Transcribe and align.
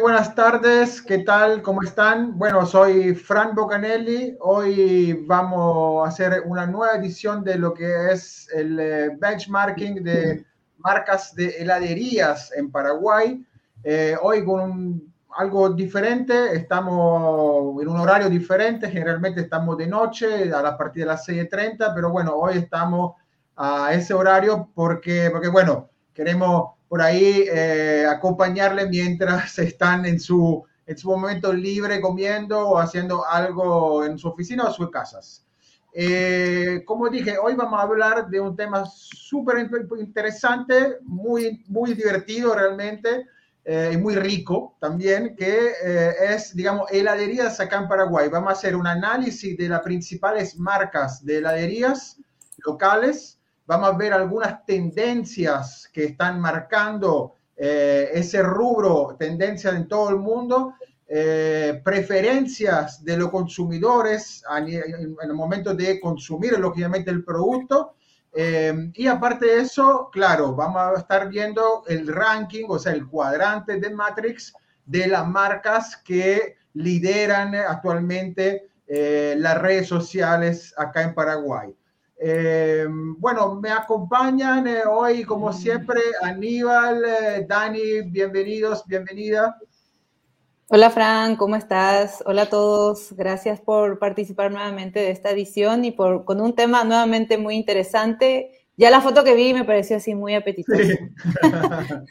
buenas 0.00 0.34
tardes, 0.34 1.02
¿qué 1.02 1.18
tal? 1.18 1.60
¿Cómo 1.62 1.82
están? 1.82 2.38
Bueno, 2.38 2.64
soy 2.64 3.14
Fran 3.14 3.54
Bocanelli. 3.54 4.36
Hoy 4.40 5.12
vamos 5.26 6.06
a 6.06 6.08
hacer 6.08 6.42
una 6.46 6.66
nueva 6.66 6.94
edición 6.94 7.44
de 7.44 7.58
lo 7.58 7.74
que 7.74 8.10
es 8.10 8.48
el 8.54 8.80
eh, 8.80 9.10
benchmarking 9.18 10.02
de 10.02 10.46
marcas 10.78 11.34
de 11.34 11.48
heladerías 11.58 12.50
en 12.56 12.70
Paraguay. 12.70 13.44
Eh, 13.84 14.16
hoy 14.22 14.42
con 14.44 15.02
algo 15.36 15.68
diferente, 15.70 16.56
estamos 16.56 17.82
en 17.82 17.88
un 17.88 17.98
horario 17.98 18.30
diferente, 18.30 18.90
generalmente 18.90 19.42
estamos 19.42 19.76
de 19.76 19.86
noche 19.86 20.50
a 20.52 20.62
la 20.62 20.78
partir 20.78 21.02
de 21.02 21.08
las 21.08 21.28
6.30, 21.28 21.92
pero 21.94 22.10
bueno, 22.10 22.34
hoy 22.36 22.56
estamos 22.56 23.16
a 23.56 23.92
ese 23.92 24.14
horario 24.14 24.70
porque, 24.74 25.28
porque 25.30 25.48
bueno, 25.48 25.90
queremos 26.14 26.79
por 26.90 27.00
ahí 27.00 27.44
eh, 27.48 28.04
acompañarle 28.04 28.88
mientras 28.88 29.56
están 29.60 30.04
en 30.06 30.18
su, 30.18 30.64
en 30.84 30.98
su 30.98 31.08
momento 31.08 31.52
libre 31.52 32.00
comiendo 32.00 32.68
o 32.68 32.78
haciendo 32.78 33.24
algo 33.24 34.04
en 34.04 34.18
su 34.18 34.26
oficina 34.26 34.64
o 34.64 34.72
sus 34.72 34.90
casas. 34.90 35.46
Eh, 35.94 36.82
como 36.84 37.08
dije, 37.08 37.38
hoy 37.38 37.54
vamos 37.54 37.78
a 37.78 37.84
hablar 37.84 38.28
de 38.28 38.40
un 38.40 38.56
tema 38.56 38.84
súper 38.86 39.70
interesante, 39.98 40.96
muy, 41.02 41.64
muy 41.68 41.94
divertido 41.94 42.56
realmente 42.56 43.24
eh, 43.64 43.92
y 43.94 43.96
muy 43.96 44.16
rico 44.16 44.76
también, 44.80 45.36
que 45.36 45.72
es, 46.28 46.56
digamos, 46.56 46.90
heladerías 46.90 47.60
acá 47.60 47.78
en 47.78 47.88
Paraguay. 47.88 48.28
Vamos 48.28 48.50
a 48.50 48.52
hacer 48.54 48.74
un 48.74 48.88
análisis 48.88 49.56
de 49.56 49.68
las 49.68 49.82
principales 49.82 50.58
marcas 50.58 51.24
de 51.24 51.38
heladerías 51.38 52.20
locales 52.66 53.39
vamos 53.70 53.90
a 53.90 53.96
ver 53.96 54.12
algunas 54.12 54.66
tendencias 54.66 55.88
que 55.92 56.06
están 56.06 56.40
marcando 56.40 57.34
eh, 57.56 58.10
ese 58.14 58.42
rubro, 58.42 59.14
tendencias 59.16 59.72
en 59.76 59.86
todo 59.86 60.10
el 60.10 60.16
mundo, 60.16 60.74
eh, 61.06 61.80
preferencias 61.84 63.04
de 63.04 63.16
los 63.16 63.30
consumidores 63.30 64.42
en, 64.58 65.14
el 65.22 65.34
momento 65.34 65.72
de 65.72 66.00
consumir, 66.00 66.58
lógicamente, 66.58 67.12
el 67.12 67.22
producto. 67.22 67.94
Eh, 68.32 68.90
y 68.94 69.06
aparte 69.06 69.46
de 69.46 69.60
eso, 69.60 70.10
claro, 70.10 70.52
vamos 70.52 70.82
a 70.82 70.98
estar 70.98 71.28
viendo 71.28 71.84
el 71.86 72.08
ranking, 72.08 72.64
o 72.68 72.76
sea, 72.76 72.92
el 72.92 73.06
cuadrante 73.06 73.78
de 73.78 73.90
Matrix 73.90 74.52
de 74.84 75.06
las 75.06 75.28
marcas 75.28 75.96
que 75.96 76.56
lideran 76.74 77.54
actualmente 77.54 78.66
las 78.88 79.56
redes 79.62 79.86
sociales 79.86 80.74
acá 80.76 81.02
en 81.02 81.14
Paraguay. 81.14 81.72
Eh, 82.22 82.86
bueno, 83.16 83.54
me 83.54 83.70
acompañan 83.70 84.68
eh, 84.68 84.82
hoy, 84.86 85.24
como 85.24 85.54
siempre, 85.54 85.98
Aníbal, 86.20 87.02
eh, 87.02 87.46
Dani, 87.48 88.02
bienvenidos, 88.10 88.84
bienvenida. 88.86 89.56
Hola 90.68 90.90
Fran, 90.90 91.36
¿cómo 91.36 91.56
estás? 91.56 92.22
Hola 92.26 92.42
a 92.42 92.50
todos, 92.50 93.14
gracias 93.16 93.58
por 93.62 93.98
participar 93.98 94.50
nuevamente 94.50 95.00
de 95.00 95.12
esta 95.12 95.30
edición 95.30 95.86
y 95.86 95.92
por, 95.92 96.26
con 96.26 96.42
un 96.42 96.54
tema 96.54 96.84
nuevamente 96.84 97.38
muy 97.38 97.54
interesante. 97.56 98.50
Ya 98.76 98.90
la 98.90 99.00
foto 99.00 99.24
que 99.24 99.34
vi 99.34 99.54
me 99.54 99.64
pareció 99.64 99.96
así 99.96 100.14
muy 100.14 100.34
apetitosa. 100.34 100.98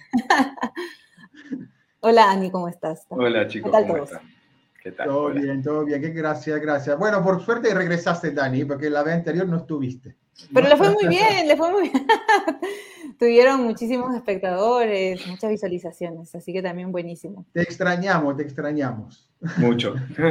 Hola 2.00 2.32
Ani, 2.32 2.50
¿cómo 2.50 2.68
estás? 2.68 3.06
Hola 3.10 3.48
chicos, 3.48 3.72
¿cómo 3.72 3.98
están? 3.98 4.39
¿Qué 4.82 4.94
tal? 4.94 5.08
Todo 5.08 5.30
bien, 5.32 5.62
todo 5.62 5.84
bien. 5.84 6.02
Qué 6.02 6.10
gracias, 6.10 6.62
gracias. 6.62 6.98
Bueno, 6.98 7.22
por 7.24 7.44
suerte 7.44 7.74
regresaste, 7.74 8.32
Dani, 8.32 8.64
porque 8.64 8.90
la 8.90 9.04
vez 9.04 9.16
anterior 9.16 9.48
no 9.48 9.58
estuviste. 9.58 10.16
Pero 10.54 10.70
le 10.70 10.78
fue 10.78 10.90
muy 10.92 11.08
bien, 11.08 11.48
le 11.48 11.58
fue 11.58 11.72
muy 11.72 11.90
bien. 11.90 12.08
Tuvieron 13.20 13.64
muchísimos 13.64 14.16
espectadores, 14.16 15.28
muchas 15.28 15.50
visualizaciones, 15.50 16.34
así 16.34 16.54
que 16.54 16.62
también 16.62 16.94
buenísimo. 16.94 17.46
Te 17.52 17.62
extrañamos, 17.62 18.38
te 18.38 18.44
extrañamos. 18.44 19.30
Mucho. 19.58 19.96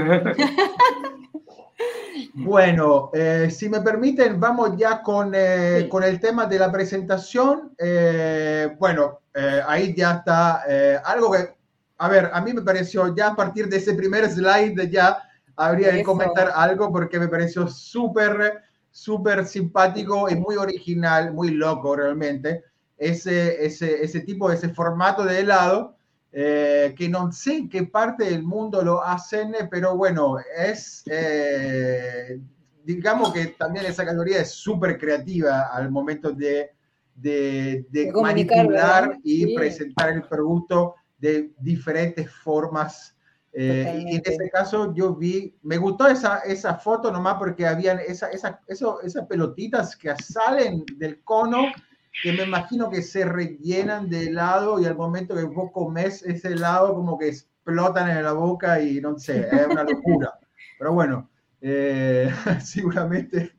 bueno, 2.34 3.10
eh, 3.12 3.50
si 3.50 3.68
me 3.68 3.82
permiten, 3.82 4.40
vamos 4.40 4.74
ya 4.78 5.02
con, 5.02 5.32
eh, 5.34 5.86
con 5.90 6.02
el 6.02 6.18
tema 6.20 6.46
de 6.46 6.58
la 6.58 6.72
presentación. 6.72 7.74
Eh, 7.78 8.74
bueno, 8.78 9.20
ahí 9.66 9.94
ya 9.94 10.12
está 10.12 10.64
algo 11.04 11.30
que 11.30 11.57
a 11.98 12.08
ver, 12.08 12.30
a 12.32 12.40
mí 12.40 12.52
me 12.52 12.62
pareció 12.62 13.14
ya 13.14 13.28
a 13.28 13.36
partir 13.36 13.68
de 13.68 13.76
ese 13.76 13.94
primer 13.94 14.28
slide 14.30 14.88
ya 14.88 15.18
habría 15.56 15.90
que 15.90 16.04
comentar 16.04 16.52
algo 16.54 16.92
porque 16.92 17.18
me 17.18 17.26
pareció 17.26 17.66
súper, 17.66 18.62
súper 18.90 19.44
simpático 19.44 20.30
y 20.30 20.36
muy 20.36 20.56
original, 20.56 21.34
muy 21.34 21.50
loco 21.50 21.96
realmente, 21.96 22.62
ese, 22.96 23.64
ese, 23.64 24.02
ese 24.02 24.20
tipo, 24.20 24.50
ese 24.50 24.68
formato 24.68 25.24
de 25.24 25.40
helado, 25.40 25.96
eh, 26.30 26.94
que 26.96 27.08
no 27.08 27.32
sé 27.32 27.56
en 27.56 27.68
qué 27.68 27.82
parte 27.82 28.24
del 28.24 28.44
mundo 28.44 28.82
lo 28.82 29.02
hacen, 29.02 29.52
pero 29.68 29.96
bueno, 29.96 30.36
es, 30.56 31.02
eh, 31.06 32.38
digamos 32.84 33.32
que 33.32 33.46
también 33.58 33.86
esa 33.86 34.04
categoría 34.04 34.42
es 34.42 34.52
súper 34.52 34.98
creativa 34.98 35.70
al 35.72 35.90
momento 35.90 36.30
de, 36.30 36.70
de, 37.16 38.12
manipular 38.14 39.18
y 39.24 39.56
presentar 39.56 40.10
el 40.10 40.22
producto 40.22 40.94
de 41.18 41.52
diferentes 41.58 42.30
formas. 42.30 43.14
Eh, 43.52 44.04
y 44.06 44.16
en 44.16 44.22
ese 44.24 44.50
caso 44.50 44.94
yo 44.94 45.14
vi, 45.14 45.56
me 45.62 45.78
gustó 45.78 46.06
esa, 46.06 46.38
esa 46.40 46.74
foto 46.74 47.10
nomás 47.10 47.36
porque 47.38 47.66
habían 47.66 47.98
esa, 47.98 48.28
esa, 48.28 48.60
eso, 48.68 49.00
esas 49.00 49.26
pelotitas 49.26 49.96
que 49.96 50.14
salen 50.16 50.84
del 50.96 51.22
cono 51.24 51.66
que 52.22 52.32
me 52.32 52.44
imagino 52.44 52.90
que 52.90 53.02
se 53.02 53.24
rellenan 53.24 54.08
de 54.08 54.26
helado 54.26 54.80
y 54.80 54.84
al 54.84 54.96
momento 54.96 55.34
que 55.34 55.44
vos 55.44 55.70
comes 55.72 56.22
ese 56.22 56.48
helado 56.48 56.94
como 56.94 57.18
que 57.18 57.28
explotan 57.28 58.10
en 58.10 58.24
la 58.24 58.32
boca 58.32 58.80
y 58.80 59.00
no 59.00 59.18
sé, 59.18 59.48
es 59.50 59.66
una 59.66 59.84
locura. 59.84 60.38
Pero 60.78 60.92
bueno, 60.92 61.30
eh, 61.60 62.30
seguramente 62.64 63.52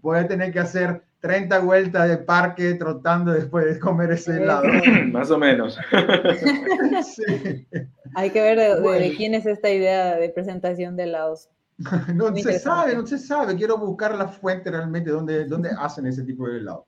voy 0.00 0.18
a 0.18 0.28
tener 0.28 0.52
que 0.52 0.60
hacer 0.60 1.02
30 1.20 1.58
vueltas 1.60 2.08
de 2.08 2.18
parque 2.18 2.74
trotando 2.74 3.32
después 3.32 3.66
de 3.66 3.78
comer 3.78 4.10
ese 4.12 4.38
helado. 4.38 4.64
Más 5.12 5.30
o 5.30 5.38
menos. 5.38 5.78
Hay 8.14 8.30
que 8.30 8.40
ver 8.40 8.58
de, 8.58 9.14
quién 9.16 9.34
es 9.34 9.46
esta 9.46 9.70
idea 9.70 10.16
de 10.16 10.28
presentación 10.30 10.96
de 10.96 11.04
helados. 11.04 11.48
no 12.14 12.34
se 12.36 12.58
sabe, 12.58 12.94
no 12.94 13.06
se 13.06 13.18
sabe. 13.18 13.56
Quiero 13.56 13.78
buscar 13.78 14.14
la 14.14 14.28
fuente 14.28 14.70
realmente 14.70 15.10
donde, 15.10 15.44
donde 15.44 15.70
hacen 15.78 16.06
ese 16.06 16.22
tipo 16.22 16.48
de 16.48 16.58
helado. 16.58 16.86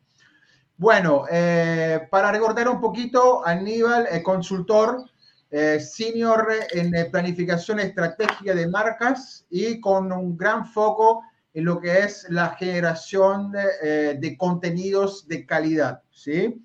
Bueno, 0.77 1.25
eh, 1.31 2.09
para 2.11 2.33
recordar 2.33 2.69
un 2.69 2.81
poquito, 2.81 3.47
Aníbal, 3.47 4.09
es 4.11 4.23
consultor 4.23 5.05
eh, 5.51 5.79
senior 5.79 6.49
en 6.73 6.93
planificación 7.11 7.79
estratégica 7.79 8.55
de 8.55 8.69
marcas 8.69 9.47
y 9.51 9.81
con 9.81 10.11
un 10.11 10.37
gran 10.37 10.67
foco 10.67 11.23
en 11.55 11.65
lo 11.65 11.81
que 11.81 12.01
es 12.01 12.27
la 12.31 12.51
generación 12.51 13.53
de, 13.53 14.19
eh, 14.23 14.37
contenidos 14.39 15.29
de 15.29 15.45
calidad, 15.45 16.03
¿sí? 16.11 16.65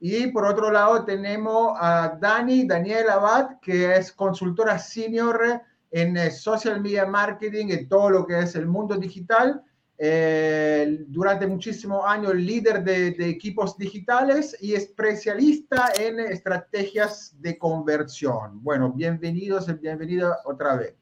Y 0.00 0.26
por 0.28 0.44
otro 0.46 0.70
lado 0.70 1.04
tenemos 1.04 1.76
a 1.80 2.16
Dani, 2.20 2.66
Daniel 2.66 3.10
Abad, 3.10 3.60
que 3.60 3.96
es 3.96 4.12
consultora 4.12 4.78
senior 4.78 5.62
en 5.90 6.16
eh, 6.16 6.30
social 6.30 6.80
media 6.80 7.06
marketing, 7.06 7.68
en 7.68 7.88
todo 7.88 8.10
lo 8.10 8.26
que 8.26 8.38
es 8.40 8.54
el 8.54 8.66
mundo 8.66 8.96
digital. 8.96 9.62
Eh, 9.96 11.04
durante 11.06 11.46
muchísimos 11.46 12.04
años 12.04 12.34
líder 12.34 12.82
de, 12.82 13.12
de, 13.12 13.28
equipos 13.28 13.78
digitales 13.78 14.56
y 14.60 14.74
especialista 14.74 15.92
en 15.96 16.18
estrategias 16.18 17.32
de 17.40 17.56
conversión. 17.56 18.60
Bueno, 18.60 18.92
bienvenidos 18.92 19.68
y 19.68 19.74
bienvenida 19.74 20.38
otra 20.44 20.74
vez. 20.74 20.94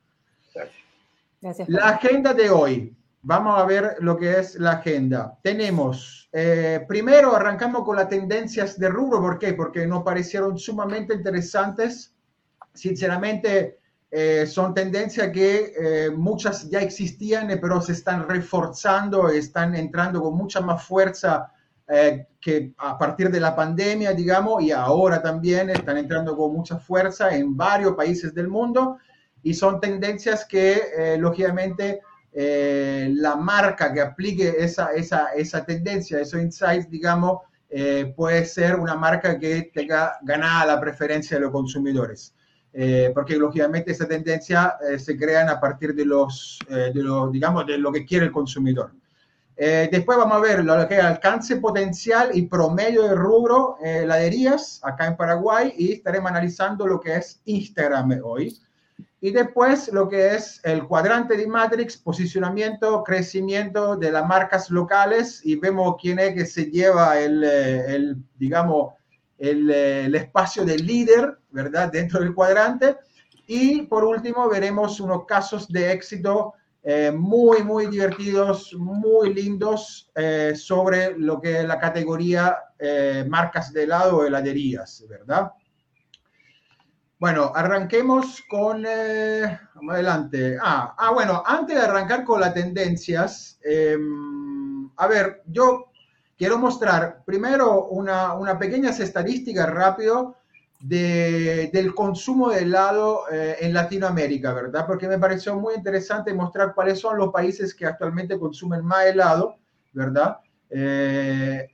Gracias. 1.41 1.69
La 1.71 1.89
agenda 1.89 2.35
de 2.35 2.51
hoy 2.51 2.95
vamos 3.23 3.59
a 3.59 3.65
ver 3.65 3.97
lo 4.01 4.17
que 4.17 4.39
es 4.39 4.57
la 4.57 4.73
agenda. 4.73 5.39
Tenemos, 5.43 6.29
eh, 6.33 6.85
primero 6.87 7.35
arrancamos 7.35 7.85
con 7.85 7.97
las 7.97 8.09
tendencias 8.09 8.79
de 8.79 8.89
rubro, 8.89 9.21
¿por 9.21 9.39
qué? 9.39 9.55
Porque 9.55 9.87
nos 9.87 10.03
parecieron 10.03 10.59
sumamente 10.59 11.15
interesantes. 11.15 12.15
Sinceramente, 12.75 13.79
eh, 14.11 14.47
son 14.47 14.75
tendencias 14.75 15.31
que 15.31 15.73
eh, 15.79 16.11
muchas 16.11 16.69
ya 16.69 16.81
existían, 16.81 17.49
pero 17.61 17.81
se 17.81 17.93
están 17.93 18.29
reforzando, 18.29 19.29
están 19.29 19.75
entrando 19.75 20.21
con 20.21 20.37
mucha 20.37 20.61
más 20.61 20.85
fuerza 20.85 21.49
que 22.41 22.73
a 22.79 22.97
partir 22.97 23.31
de 23.31 23.39
la 23.39 23.55
pandemia, 23.55 24.15
digamos, 24.15 24.63
y 24.63 24.71
ahora 24.71 25.21
también 25.21 25.69
están 25.69 25.99
entrando 25.99 26.35
con 26.35 26.51
mucha 26.51 26.79
fuerza 26.79 27.37
en 27.37 27.55
varios 27.55 27.93
países 27.95 28.33
del 28.33 28.49
mundo. 28.49 28.97
Y 29.43 29.53
son 29.53 29.79
tendencias 29.79 30.47
que, 30.47 31.19
lógicamente, 31.19 32.01
eh, 32.33 33.11
la 33.15 33.37
marca 33.37 33.93
que 33.93 34.01
aplique 34.01 34.55
esa, 34.59 34.93
esa, 34.93 35.33
esa 35.35 35.65
tendencia, 35.65 36.21
esos 36.21 36.41
insights, 36.41 36.91
digamos, 36.91 37.41
eh, 37.69 38.13
puede 38.17 38.45
ser 38.45 38.77
una 38.77 38.95
marca 38.95 39.39
que 39.39 39.71
tenga 39.75 40.19
ganada 40.23 40.67
la 40.67 40.81
preferencia 40.81 41.37
de 41.37 41.43
los 41.43 41.53
consumidores. 41.53 42.35
Eh, 42.75 43.11
porque 43.15 43.37
lógicamente 43.37 43.93
esa 43.93 44.09
tendencia 44.09 44.77
se 44.97 45.17
crean 45.17 45.51
a 45.51 45.61
partir 45.61 45.95
de 45.95 46.07
los, 46.07 46.59
de 46.69 46.95
los, 46.95 47.31
digamos, 47.31 47.67
de 47.67 47.77
lo 47.77 47.93
que 47.93 48.07
quiere 48.07 48.27
el 48.27 48.33
consumidor. 48.33 48.93
Eh, 49.57 49.89
después 49.93 50.17
vamos 50.17 50.39
a 50.39 50.41
ver 50.41 50.65
lo 50.65 50.89
que 50.89 50.97
es 50.97 51.05
alcance 51.05 51.57
potencial 51.57 52.31
y 52.33 52.43
promedio 52.43 53.03
de 53.03 53.15
rubro 53.15 53.77
eh, 53.81 54.01
heladerías 54.03 54.81
acá 54.83 55.07
en 55.07 55.17
Paraguay 55.17 55.75
y 55.77 55.93
estaremos 55.93 56.31
analizando 56.31 56.87
lo 56.87 56.99
que 56.99 57.17
es 57.17 57.41
Instagram 57.45 58.21
hoy. 58.25 58.59
Y 59.23 59.31
después 59.31 59.89
lo 59.93 60.09
que 60.09 60.35
es 60.35 60.61
el 60.65 60.85
cuadrante 60.85 61.37
de 61.37 61.47
Matrix, 61.47 61.97
posicionamiento, 61.97 63.03
crecimiento 63.05 63.97
de 63.97 64.11
las 64.11 64.27
marcas 64.27 64.69
locales 64.69 65.41
y 65.45 65.57
vemos 65.57 65.95
quién 65.99 66.19
es 66.19 66.35
que 66.35 66.45
se 66.45 66.65
lleva 66.65 67.19
el, 67.21 67.43
eh, 67.45 67.95
el 67.95 68.17
digamos, 68.37 68.95
el, 69.39 69.71
el, 69.71 70.15
espacio 70.17 70.65
de 70.65 70.77
líder, 70.77 71.39
¿verdad? 71.51 71.91
Dentro 71.91 72.19
del 72.19 72.35
cuadrante. 72.35 72.97
Y 73.47 73.83
por 73.83 74.05
último 74.05 74.49
veremos 74.49 74.99
unos 74.99 75.25
casos 75.25 75.69
de 75.69 75.93
éxito 75.93 76.55
eh, 76.85 77.13
muy, 77.13 77.63
muy 77.63 77.87
divertidos, 77.87 78.75
muy 78.75 79.33
lindos 79.33 80.11
eh, 80.17 80.53
sobre 80.57 81.17
lo 81.17 81.41
que 81.41 81.61
es 81.61 81.65
la 81.65 81.79
categoría 81.79 82.57
eh, 82.77 83.25
marcas 83.29 83.73
de 83.73 83.85
helado 83.85 84.17
o 84.17 84.25
heladerías, 84.25 85.05
¿verdad? 85.09 85.53
Bueno, 87.23 87.53
arranquemos 87.55 88.43
con, 88.51 88.83
vamos 88.83 89.95
adelante. 89.95 90.59
Ah, 90.61 90.93
ah, 90.99 91.13
bueno, 91.13 91.41
antes 91.47 91.77
de 91.77 91.83
arrancar 91.83 92.25
con 92.25 92.41
las 92.41 92.53
tendencias, 92.53 93.61
em, 93.63 94.91
a 94.97 95.07
ver, 95.07 95.41
yo 95.47 95.93
quiero 96.37 96.59
mostrar 96.59 97.23
primero 97.25 97.87
una, 97.91 98.35
una 98.35 98.59
pequeña 98.59 98.91
estadística 98.91 99.67
rápido 99.67 100.35
del 100.81 101.95
consumo 101.95 102.51
de 102.51 102.63
helado 102.63 103.27
eh, 103.31 103.57
en 103.61 103.73
Latinoamérica, 103.73 104.53
¿verdad? 104.53 104.85
Porque 104.85 105.07
me 105.07 105.21
pareció 105.21 105.55
muy 105.55 105.77
interesante 105.77 106.35
mostrar 106.35 106.75
cuáles 106.75 106.99
son 106.99 107.19
los 107.19 107.33
países 107.33 107.73
que 107.73 107.87
actualmente 107.87 108.37
consumen 108.37 108.85
más 108.85 109.07
helado, 109.07 109.59
¿verdad? 109.93 110.39
Eh, 110.69 111.69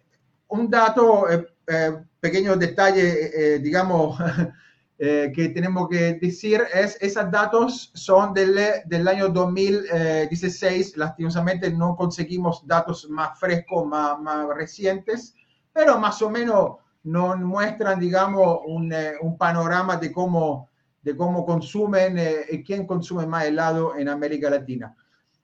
un 0.49 0.69
dato, 0.69 1.25
eh, 1.31 2.03
pequeño 2.21 2.55
detalle, 2.55 3.59
digamos, 3.61 4.19
que 4.99 5.53
tenemos 5.55 5.89
que 5.89 6.15
decir 6.15 6.61
es, 6.75 6.99
esos 7.01 7.31
datos 7.31 7.93
son 7.95 8.35
del, 8.35 8.59
del 8.85 9.07
año 9.07 9.29
2016, 9.29 10.97
lastimosamente 10.97 11.71
no 11.71 11.95
conseguimos 11.95 12.67
datos 12.67 13.09
más 13.09 13.39
frescos, 13.39 13.87
más, 13.87 14.19
más 14.21 14.49
recientes, 14.49 15.37
pero 15.73 16.01
más 16.01 16.21
o 16.21 16.29
menos 16.29 16.79
nos 17.05 17.39
muestran, 17.39 17.99
digamos, 17.99 18.61
un, 18.67 18.93
eh, 18.93 19.13
un, 19.21 19.39
panorama 19.39 19.97
de 19.97 20.13
cómo, 20.13 20.69
de 21.03 21.17
cómo 21.17 21.45
consumen, 21.47 22.19
eh, 22.19 22.63
quién 22.67 22.87
consume 22.87 23.27
más 23.27 23.45
helado 23.45 23.97
en 23.97 24.09
América 24.09 24.51
Latina. 24.51 24.95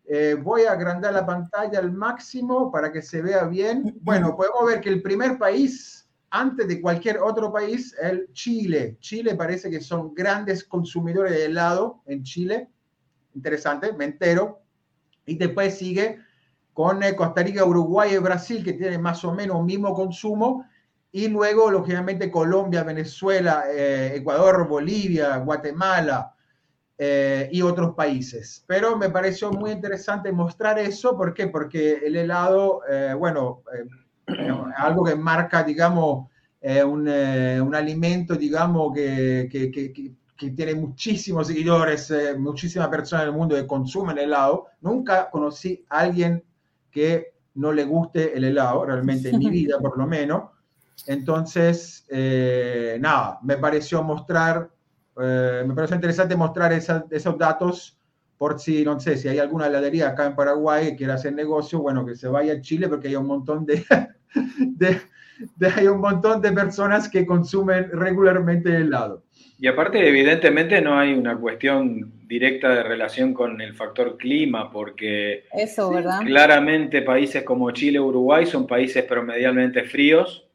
Eh, 0.04 0.36
voy 0.40 0.64
a 0.64 0.72
agrandar 0.72 1.14
la 1.14 1.24
pantalla 1.24 1.78
al 1.78 1.90
máximo 1.92 2.70
para 2.70 2.92
que 2.92 3.00
se 3.00 3.22
vea 3.22 3.44
bien. 3.44 3.96
Bueno, 4.02 4.36
podemos 4.36 4.66
ver 4.66 4.80
que 4.80 4.90
el 4.90 5.00
primer 5.00 5.38
país, 5.38 6.03
antes 6.34 6.66
de 6.66 6.80
cualquier 6.80 7.18
otro 7.18 7.52
país, 7.52 7.94
el 8.02 8.28
Chile. 8.32 8.96
Chile 9.00 9.36
parece 9.36 9.70
que 9.70 9.80
son 9.80 10.14
grandes 10.14 10.64
consumidores 10.64 11.32
de 11.32 11.44
helado 11.44 12.02
en 12.06 12.24
Chile. 12.24 12.68
Interesante, 13.34 13.92
me 13.92 14.06
entero. 14.06 14.60
Y 15.26 15.36
después 15.36 15.78
sigue 15.78 16.18
con 16.72 17.02
eh, 17.02 17.14
Costa 17.14 17.42
Rica, 17.42 17.64
Uruguay 17.64 18.14
y 18.14 18.18
Brasil, 18.18 18.64
que 18.64 18.72
tienen 18.72 19.00
más 19.00 19.24
o 19.24 19.32
menos 19.32 19.64
mismo 19.64 19.94
consumo 19.94 20.66
y 21.16 21.28
luego, 21.28 21.70
lógicamente, 21.70 22.28
Colombia, 22.28 22.82
Venezuela, 22.82 23.66
eh, 23.72 24.16
Ecuador, 24.16 24.66
Bolivia, 24.66 25.36
Guatemala 25.36 26.34
eh, 26.98 27.48
y 27.52 27.62
otros 27.62 27.94
países. 27.94 28.64
Pero 28.66 28.96
me 28.96 29.08
pareció 29.08 29.52
muy 29.52 29.70
interesante 29.70 30.32
mostrar 30.32 30.80
eso. 30.80 31.16
¿Por 31.16 31.32
qué? 31.32 31.46
Porque 31.46 32.00
el 32.04 32.16
helado, 32.16 32.80
eh, 32.90 33.14
bueno, 33.16 33.62
algo 34.76 35.04
que 35.04 35.14
marca, 35.14 35.62
digamos, 35.62 36.28
un, 36.62 37.08
un, 37.08 37.74
alimento, 37.74 38.34
digamos, 38.36 38.94
que, 38.94 39.48
que, 39.50 39.70
que, 39.70 40.12
que 40.36 40.50
tiene 40.50 40.74
muchísimos 40.74 41.46
seguidores, 41.46 42.12
muchísimas 42.38 42.88
personas 42.88 43.24
en 43.24 43.32
el 43.32 43.36
mundo 43.36 43.54
que 43.54 43.66
consumen 43.66 44.18
helado. 44.18 44.66
Nunca 44.80 45.30
conocí 45.30 45.84
a 45.88 46.00
alguien 46.00 46.42
que 46.90 47.34
no 47.54 47.72
le 47.72 47.84
guste 47.84 48.36
el 48.36 48.44
helado, 48.44 48.84
realmente 48.84 49.30
en 49.30 49.38
mi 49.38 49.50
vida 49.50 49.78
por 49.78 49.96
lo 49.98 50.06
menos. 50.06 50.50
Entonces, 51.06 52.06
eh, 52.08 52.98
nada, 53.00 53.38
me 53.42 53.56
pareció 53.58 54.02
mostrar, 54.02 54.70
eh, 55.20 55.64
me 55.66 55.74
pareció 55.74 55.96
interesante 55.96 56.36
mostrar 56.36 56.72
esos 56.72 57.38
datos 57.38 57.98
por 58.38 58.58
si, 58.58 58.84
no 58.84 58.98
sé, 59.00 59.16
si 59.16 59.28
hay 59.28 59.38
alguna 59.38 59.66
heladería 59.66 60.08
acá 60.08 60.26
en 60.26 60.34
Paraguay 60.34 60.90
que 60.90 60.96
quiera 60.96 61.14
hacer 61.14 61.34
negocio, 61.34 61.80
bueno, 61.80 62.04
que 62.04 62.16
se 62.16 62.28
vaya 62.28 62.54
a 62.54 62.60
Chile 62.60 62.88
porque 62.88 63.08
hay 63.08 63.16
un 63.16 63.26
montón 63.26 63.64
de, 63.66 63.84
de, 65.56 65.66
hay 65.76 65.86
un 65.86 66.00
montón 66.00 66.40
de 66.42 66.52
personas 66.52 67.08
que 67.08 67.26
consumen 67.26 67.90
regularmente 67.92 68.74
helado. 68.76 69.22
Y 69.58 69.68
aparte, 69.68 70.06
evidentemente, 70.06 70.80
no 70.80 70.98
hay 70.98 71.14
una 71.14 71.38
cuestión 71.38 72.12
directa 72.26 72.74
de 72.74 72.82
relación 72.82 73.32
con 73.32 73.60
el 73.60 73.74
factor 73.74 74.16
clima, 74.16 74.70
porque 74.70 75.44
Eso, 75.52 75.90
¿verdad? 75.90 76.20
claramente 76.24 77.02
países 77.02 77.44
como 77.44 77.70
Chile, 77.70 78.00
Uruguay 78.00 78.46
son 78.46 78.66
países 78.66 79.04
promedialmente 79.04 79.84
fríos, 79.84 80.46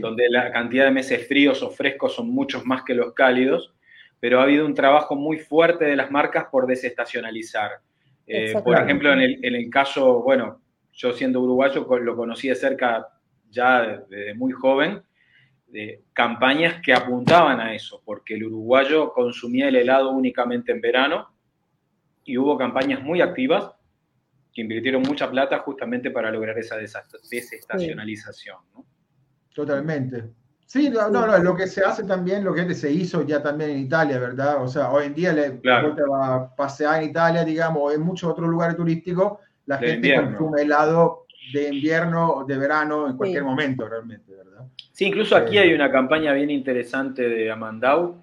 donde 0.00 0.28
la 0.28 0.52
cantidad 0.52 0.84
de 0.84 0.90
meses 0.90 1.26
fríos 1.26 1.62
o 1.62 1.70
frescos 1.70 2.14
son 2.14 2.30
muchos 2.30 2.66
más 2.66 2.82
que 2.82 2.94
los 2.94 3.14
cálidos, 3.14 3.72
pero 4.22 4.38
ha 4.38 4.44
habido 4.44 4.64
un 4.64 4.72
trabajo 4.72 5.16
muy 5.16 5.40
fuerte 5.40 5.84
de 5.84 5.96
las 5.96 6.12
marcas 6.12 6.44
por 6.44 6.68
desestacionalizar. 6.68 7.80
Eh, 8.24 8.54
por 8.62 8.78
ejemplo, 8.78 9.12
en 9.12 9.20
el, 9.20 9.68
caso, 9.68 10.22
bueno, 10.22 10.62
yo 10.92 11.12
siendo 11.12 11.40
uruguayo 11.40 11.84
lo 11.98 12.14
conocí 12.14 12.46
de 12.46 12.54
cerca 12.54 13.08
ya 13.50 13.82
desde 13.82 14.34
muy 14.34 14.52
joven, 14.52 15.02
de 15.66 16.04
campañas 16.12 16.80
que 16.80 16.94
apuntaban 16.94 17.58
a 17.58 17.74
eso, 17.74 18.00
porque 18.04 18.34
el 18.34 18.44
uruguayo 18.44 19.12
consumía 19.12 19.66
el 19.66 19.74
helado 19.74 20.12
únicamente 20.12 20.70
en 20.70 20.80
verano 20.80 21.34
y 22.22 22.38
hubo 22.38 22.56
campañas 22.56 23.02
muy 23.02 23.20
activas 23.20 23.72
que 24.54 24.60
invirtieron 24.60 25.02
mucha 25.02 25.28
plata 25.28 25.58
justamente 25.58 26.12
para 26.12 26.30
lograr 26.30 26.56
esa 26.60 26.76
desestacionalización. 26.76 28.58
¿no? 28.72 28.86
Totalmente. 29.52 30.41
Sí, 30.66 30.88
no, 30.88 31.10
no, 31.10 31.38
lo 31.38 31.54
que 31.54 31.66
se 31.66 31.84
hace 31.84 32.04
también, 32.04 32.44
lo 32.44 32.54
que 32.54 32.74
se 32.74 32.90
hizo 32.90 33.22
ya 33.26 33.42
también 33.42 33.70
en 33.70 33.78
Italia, 33.78 34.18
¿verdad? 34.18 34.62
O 34.62 34.68
sea, 34.68 34.90
hoy 34.90 35.06
en 35.06 35.14
día 35.14 35.32
le 35.32 35.60
claro. 35.60 35.94
te 35.94 36.02
va 36.02 36.34
a 36.34 36.56
pasear 36.56 37.02
en 37.02 37.10
Italia, 37.10 37.44
digamos, 37.44 37.82
o 37.82 37.92
en 37.92 38.00
muchos 38.00 38.30
otros 38.30 38.48
lugares 38.48 38.76
turísticos, 38.76 39.38
la 39.66 39.78
gente 39.78 40.14
consume 40.14 40.62
helado 40.62 41.26
de 41.52 41.74
invierno 41.74 42.32
o 42.32 42.44
de 42.44 42.56
verano 42.56 43.08
en 43.08 43.16
cualquier 43.16 43.44
momento, 43.44 43.86
realmente, 43.86 44.34
¿verdad? 44.34 44.66
Sí, 44.92 45.06
incluso 45.06 45.36
aquí 45.36 45.58
hay 45.58 45.70
eh, 45.70 45.74
una 45.74 45.90
campaña 45.90 46.32
bien 46.32 46.50
interesante 46.50 47.28
de 47.28 47.50
Amandau 47.50 48.22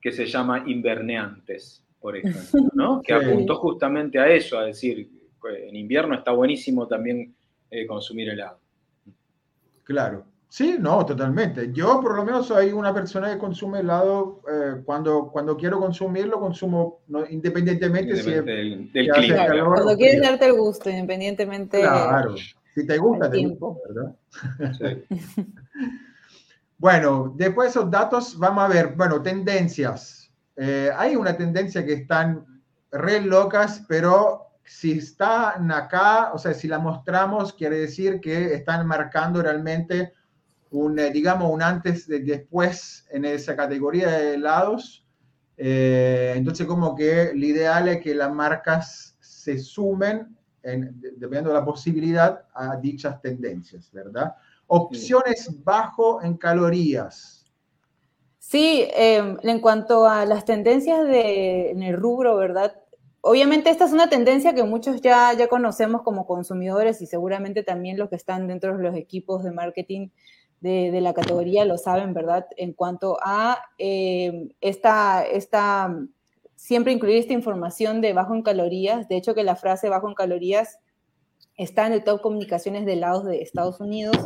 que 0.00 0.12
se 0.12 0.26
llama 0.26 0.64
Inverneantes, 0.66 1.84
por 2.00 2.16
ejemplo, 2.16 2.70
¿no? 2.74 3.02
Que 3.04 3.14
apuntó 3.14 3.56
justamente 3.56 4.18
a 4.18 4.28
eso, 4.28 4.58
a 4.58 4.64
decir, 4.64 5.08
en 5.44 5.76
invierno 5.76 6.14
está 6.14 6.32
buenísimo 6.32 6.86
también 6.86 7.34
eh, 7.70 7.86
consumir 7.86 8.30
helado. 8.30 8.58
Claro. 9.84 10.24
Sí, 10.48 10.76
no, 10.80 11.04
totalmente. 11.04 11.70
Yo 11.72 12.00
por 12.00 12.16
lo 12.16 12.24
menos 12.24 12.46
soy 12.46 12.72
una 12.72 12.94
persona 12.94 13.30
que 13.30 13.38
consume 13.38 13.80
helado 13.80 14.40
eh, 14.50 14.80
cuando, 14.82 15.28
cuando 15.30 15.56
quiero 15.58 15.78
consumirlo, 15.78 16.40
consumo 16.40 17.00
independientemente 17.28 18.16
si 18.16 18.30
del, 18.30 18.90
clima. 18.90 19.46
cuando 19.66 19.96
quieres 19.96 20.22
darte 20.22 20.46
el 20.46 20.54
gusto, 20.54 20.88
independientemente. 20.88 21.80
Claro, 21.80 22.34
si 22.74 22.86
te 22.86 22.96
gusta, 22.96 23.30
te 23.30 23.46
gusta, 23.46 23.80
¿verdad? 23.88 25.04
Sí. 25.08 25.44
bueno, 26.78 27.34
después 27.36 27.66
de 27.66 27.80
esos 27.80 27.90
datos, 27.90 28.38
vamos 28.38 28.64
a 28.64 28.68
ver, 28.68 28.94
bueno, 28.96 29.20
tendencias. 29.20 30.32
Eh, 30.56 30.90
hay 30.96 31.14
una 31.14 31.36
tendencia 31.36 31.84
que 31.84 31.92
están 31.92 32.62
re 32.90 33.20
locas, 33.20 33.84
pero 33.86 34.46
si 34.64 34.92
están 34.92 35.70
acá, 35.72 36.32
o 36.32 36.38
sea, 36.38 36.54
si 36.54 36.68
la 36.68 36.78
mostramos, 36.78 37.52
quiere 37.52 37.80
decir 37.80 38.18
que 38.20 38.54
están 38.54 38.86
marcando 38.86 39.42
realmente 39.42 40.14
un, 40.70 40.98
eh, 40.98 41.10
digamos, 41.10 41.50
un 41.52 41.62
antes 41.62 42.08
y 42.08 42.18
después 42.20 43.06
en 43.10 43.24
esa 43.24 43.56
categoría 43.56 44.08
de 44.08 44.34
helados. 44.34 45.06
Eh, 45.56 46.34
entonces, 46.36 46.66
como 46.66 46.94
que 46.94 47.32
lo 47.34 47.46
ideal 47.46 47.88
es 47.88 48.00
que 48.00 48.14
las 48.14 48.32
marcas 48.32 49.16
se 49.20 49.58
sumen, 49.58 50.36
en, 50.62 51.00
dependiendo 51.00 51.50
de 51.50 51.56
la 51.56 51.64
posibilidad, 51.64 52.44
a 52.54 52.76
dichas 52.76 53.20
tendencias, 53.20 53.90
¿verdad? 53.92 54.34
Opciones 54.66 55.62
bajo 55.64 56.22
en 56.22 56.36
calorías. 56.36 57.38
Sí, 58.38 58.86
em, 58.94 59.36
en 59.42 59.60
cuanto 59.60 60.06
a 60.06 60.24
las 60.24 60.44
tendencias 60.44 61.06
de, 61.06 61.70
en 61.70 61.82
el 61.82 61.96
rubro, 61.96 62.36
¿verdad? 62.36 62.80
Obviamente 63.20 63.68
esta 63.68 63.84
es 63.84 63.92
una 63.92 64.08
tendencia 64.08 64.54
que 64.54 64.62
muchos 64.62 65.02
ya, 65.02 65.32
ya 65.34 65.48
conocemos 65.48 66.02
como 66.02 66.26
consumidores 66.26 67.02
y 67.02 67.06
seguramente 67.06 67.62
también 67.62 67.98
los 67.98 68.08
que 68.08 68.16
están 68.16 68.46
dentro 68.46 68.76
de 68.76 68.82
los 68.82 68.96
equipos 68.96 69.42
de 69.42 69.50
marketing 69.50 70.08
de, 70.60 71.00
la 71.00 71.14
categoría 71.14 71.64
lo 71.64 71.78
saben, 71.78 72.14
¿verdad? 72.14 72.46
En 72.56 72.72
cuanto 72.72 73.18
a 73.22 73.58
eh, 73.78 74.48
esta, 74.60 75.24
esta, 75.24 75.96
siempre 76.56 76.92
incluir 76.92 77.16
esta 77.16 77.32
información 77.32 78.00
de 78.00 78.12
bajo 78.12 78.34
en 78.34 78.42
calorías. 78.42 79.08
De 79.08 79.16
hecho, 79.16 79.34
que 79.34 79.44
la 79.44 79.56
frase 79.56 79.88
bajo 79.88 80.08
en 80.08 80.14
calorías 80.14 80.78
está 81.56 81.86
en 81.86 81.92
el 81.92 82.04
top 82.04 82.20
comunicaciones 82.20 82.86
de 82.86 82.94
helados 82.94 83.24
de 83.24 83.42
Estados 83.42 83.80
Unidos. 83.80 84.16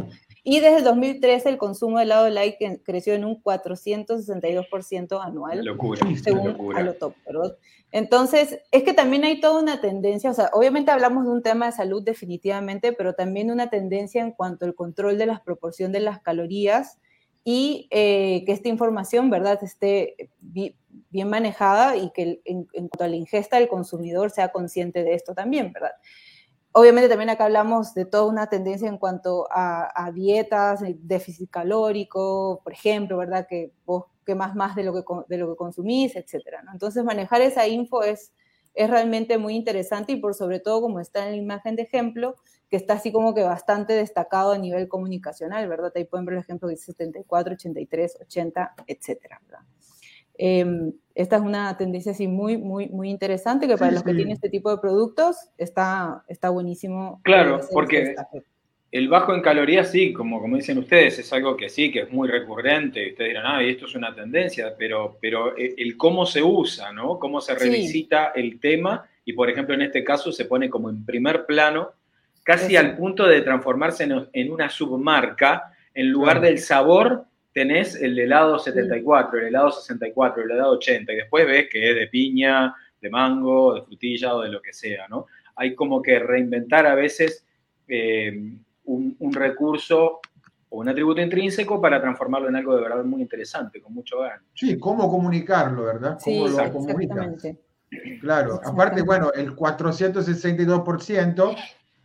Y 0.44 0.58
desde 0.58 0.78
el 0.78 0.84
2013 0.84 1.50
el 1.50 1.58
consumo 1.58 1.98
de 1.98 2.04
helado 2.04 2.28
light 2.28 2.56
creció 2.82 3.14
en 3.14 3.24
un 3.24 3.40
462% 3.42 5.24
anual. 5.24 5.64
Locura, 5.64 6.00
según 6.22 6.48
locura. 6.48 6.80
a 6.80 6.82
lo 6.82 6.94
top, 6.94 7.14
¿verdad? 7.24 7.56
Entonces, 7.92 8.58
es 8.70 8.82
que 8.82 8.94
también 8.94 9.24
hay 9.24 9.40
toda 9.40 9.62
una 9.62 9.80
tendencia, 9.80 10.30
o 10.30 10.34
sea, 10.34 10.50
obviamente 10.54 10.90
hablamos 10.90 11.24
de 11.24 11.30
un 11.30 11.42
tema 11.42 11.66
de 11.66 11.72
salud 11.72 12.02
definitivamente, 12.02 12.92
pero 12.92 13.14
también 13.14 13.50
una 13.50 13.68
tendencia 13.68 14.22
en 14.22 14.32
cuanto 14.32 14.64
al 14.64 14.74
control 14.74 15.18
de 15.18 15.26
la 15.26 15.42
proporción 15.44 15.92
de 15.92 16.00
las 16.00 16.20
calorías 16.20 16.98
y 17.44 17.88
eh, 17.90 18.44
que 18.46 18.52
esta 18.52 18.68
información, 18.68 19.28
¿verdad?, 19.28 19.62
esté 19.62 20.30
bien 20.40 21.28
manejada 21.28 21.96
y 21.96 22.10
que 22.10 22.40
en, 22.44 22.64
cuanto 22.64 23.04
a 23.04 23.08
la 23.08 23.16
ingesta 23.16 23.58
del 23.58 23.68
consumidor 23.68 24.30
sea 24.30 24.52
consciente 24.52 25.04
de 25.04 25.14
esto 25.14 25.34
también, 25.34 25.72
¿verdad? 25.72 25.92
Obviamente 26.74 27.10
también 27.10 27.28
acá 27.28 27.44
hablamos 27.44 27.92
de 27.92 28.06
toda 28.06 28.24
una 28.24 28.46
tendencia 28.46 28.88
en 28.88 28.96
cuanto 28.96 29.46
a, 29.50 30.10
dietas, 30.14 30.80
déficit 31.00 31.50
calórico, 31.50 32.62
por 32.64 32.72
ejemplo, 32.72 33.18
¿verdad? 33.18 33.46
Que 33.46 33.72
vos 33.84 34.06
quemás 34.24 34.54
más 34.54 34.74
de 34.74 34.84
lo 34.84 34.94
que, 34.94 35.02
de 35.28 35.36
lo 35.36 35.50
que 35.50 35.56
consumís, 35.56 36.16
etcétera, 36.16 36.62
¿no? 36.62 36.72
Entonces 36.72 37.04
manejar 37.04 37.42
esa 37.42 37.66
info 37.68 38.02
es, 38.02 38.32
es 38.74 38.88
realmente 38.88 39.36
muy 39.36 39.54
interesante 39.54 40.12
y 40.12 40.16
por 40.16 40.34
sobre 40.34 40.60
todo 40.60 40.80
como 40.80 40.98
está 41.00 41.26
en 41.26 41.32
la 41.32 41.36
imagen 41.36 41.76
de 41.76 41.82
ejemplo, 41.82 42.36
que 42.70 42.76
está 42.78 42.94
así 42.94 43.12
como 43.12 43.34
que 43.34 43.42
bastante 43.42 43.92
destacado 43.92 44.52
a 44.52 44.58
nivel 44.58 44.88
comunicacional, 44.88 45.68
¿verdad? 45.68 45.92
Ahí 45.94 46.04
pueden 46.04 46.24
ver 46.24 46.36
el 46.36 46.40
ejemplo 46.40 46.68
de 46.68 46.78
74, 46.78 47.52
83, 47.52 48.18
80, 48.22 48.74
etcétera, 48.86 49.42
¿verdad? 49.44 49.66
Em, 50.38 50.92
esta 51.14 51.36
es 51.36 51.42
una 51.42 51.76
tendencia 51.76 52.12
así 52.12 52.26
muy, 52.26 52.56
muy, 52.56 52.88
muy 52.88 53.10
interesante 53.10 53.66
que 53.66 53.76
para 53.76 53.92
los 53.92 54.02
que 54.02 54.14
tienen 54.14 54.32
este 54.32 54.48
tipo 54.48 54.70
de 54.70 54.78
productos 54.78 55.36
está, 55.58 56.24
está 56.28 56.48
buenísimo. 56.48 57.20
Claro, 57.22 57.60
porque 57.70 58.14
el 58.92 59.08
bajo 59.08 59.34
en 59.34 59.40
calorías 59.40 59.90
sí, 59.90 60.12
como, 60.12 60.40
como 60.40 60.56
dicen 60.56 60.78
ustedes, 60.78 61.18
es 61.18 61.32
algo 61.32 61.56
que 61.56 61.70
sí, 61.70 61.90
que 61.90 62.00
es 62.00 62.10
muy 62.10 62.28
recurrente. 62.28 63.10
Ustedes 63.10 63.30
dirán, 63.30 63.44
ah, 63.46 63.62
esto 63.62 63.86
es 63.86 63.94
una 63.94 64.14
tendencia, 64.14 64.74
pero, 64.78 65.18
pero 65.20 65.56
e, 65.56 65.74
el 65.78 65.96
cómo 65.96 66.26
se 66.26 66.42
usa, 66.42 66.92
¿no? 66.92 67.18
Cómo 67.18 67.40
se 67.40 67.54
revisita 67.54 68.32
el 68.34 68.60
tema 68.60 69.08
y, 69.24 69.32
por 69.32 69.48
ejemplo, 69.48 69.74
en 69.74 69.82
este 69.82 70.04
caso 70.04 70.30
se 70.30 70.44
pone 70.44 70.68
como 70.68 70.90
en 70.90 71.06
primer 71.06 71.46
plano, 71.46 71.92
casi 72.42 72.76
al 72.76 72.96
punto 72.96 73.26
de 73.26 73.40
transformarse 73.40 74.06
en, 74.32 74.52
una 74.52 74.68
submarca, 74.68 75.72
en 75.94 76.10
lugar 76.10 76.40
del 76.40 76.58
sabor 76.58 77.24
tenés 77.52 77.94
el 77.96 78.18
helado 78.18 78.58
74, 78.58 79.38
el 79.38 79.46
helado 79.46 79.70
64, 79.70 80.42
el 80.42 80.50
helado 80.50 80.72
80, 80.72 81.12
y 81.12 81.16
después 81.16 81.46
ves 81.46 81.68
que 81.70 81.90
es 81.90 81.96
de 81.96 82.06
piña, 82.08 82.74
de 83.00 83.10
mango, 83.10 83.74
de 83.74 83.82
frutilla 83.82 84.34
o 84.34 84.42
de 84.42 84.50
lo 84.50 84.62
que 84.62 84.72
sea, 84.72 85.06
¿no? 85.08 85.26
Hay 85.56 85.74
como 85.74 86.00
que 86.00 86.18
reinventar 86.18 86.86
a 86.86 86.94
veces 86.94 87.44
eh, 87.88 88.54
un, 88.84 89.32
recurso 89.32 90.20
o 90.70 90.78
un 90.78 90.88
atributo 90.88 91.20
intrínseco 91.20 91.80
para 91.80 92.00
transformarlo 92.00 92.48
en 92.48 92.56
algo 92.56 92.74
de 92.74 92.82
verdad 92.82 93.04
muy 93.04 93.20
interesante, 93.20 93.82
con 93.82 93.92
mucho 93.92 94.20
ganas. 94.20 94.42
Sí, 94.54 94.78
cómo 94.78 95.10
comunicarlo, 95.10 95.84
¿verdad? 95.84 96.18
¿Cómo 96.22 96.48
sí, 96.48 96.56
lo 96.56 96.72
comunicas? 96.72 97.46
Claro, 98.20 98.60
aparte, 98.64 99.02
bueno, 99.02 99.30
el 99.34 99.54
462% 99.54 101.56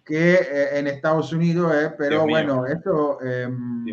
que 0.08 0.36
eh, 0.36 0.80
en 0.80 0.88
Estados 0.88 1.34
Unidos, 1.34 1.72
eh, 1.76 1.94
pero 1.98 2.26
bueno, 2.26 2.66
esto, 2.66 3.22
em, 3.22 3.86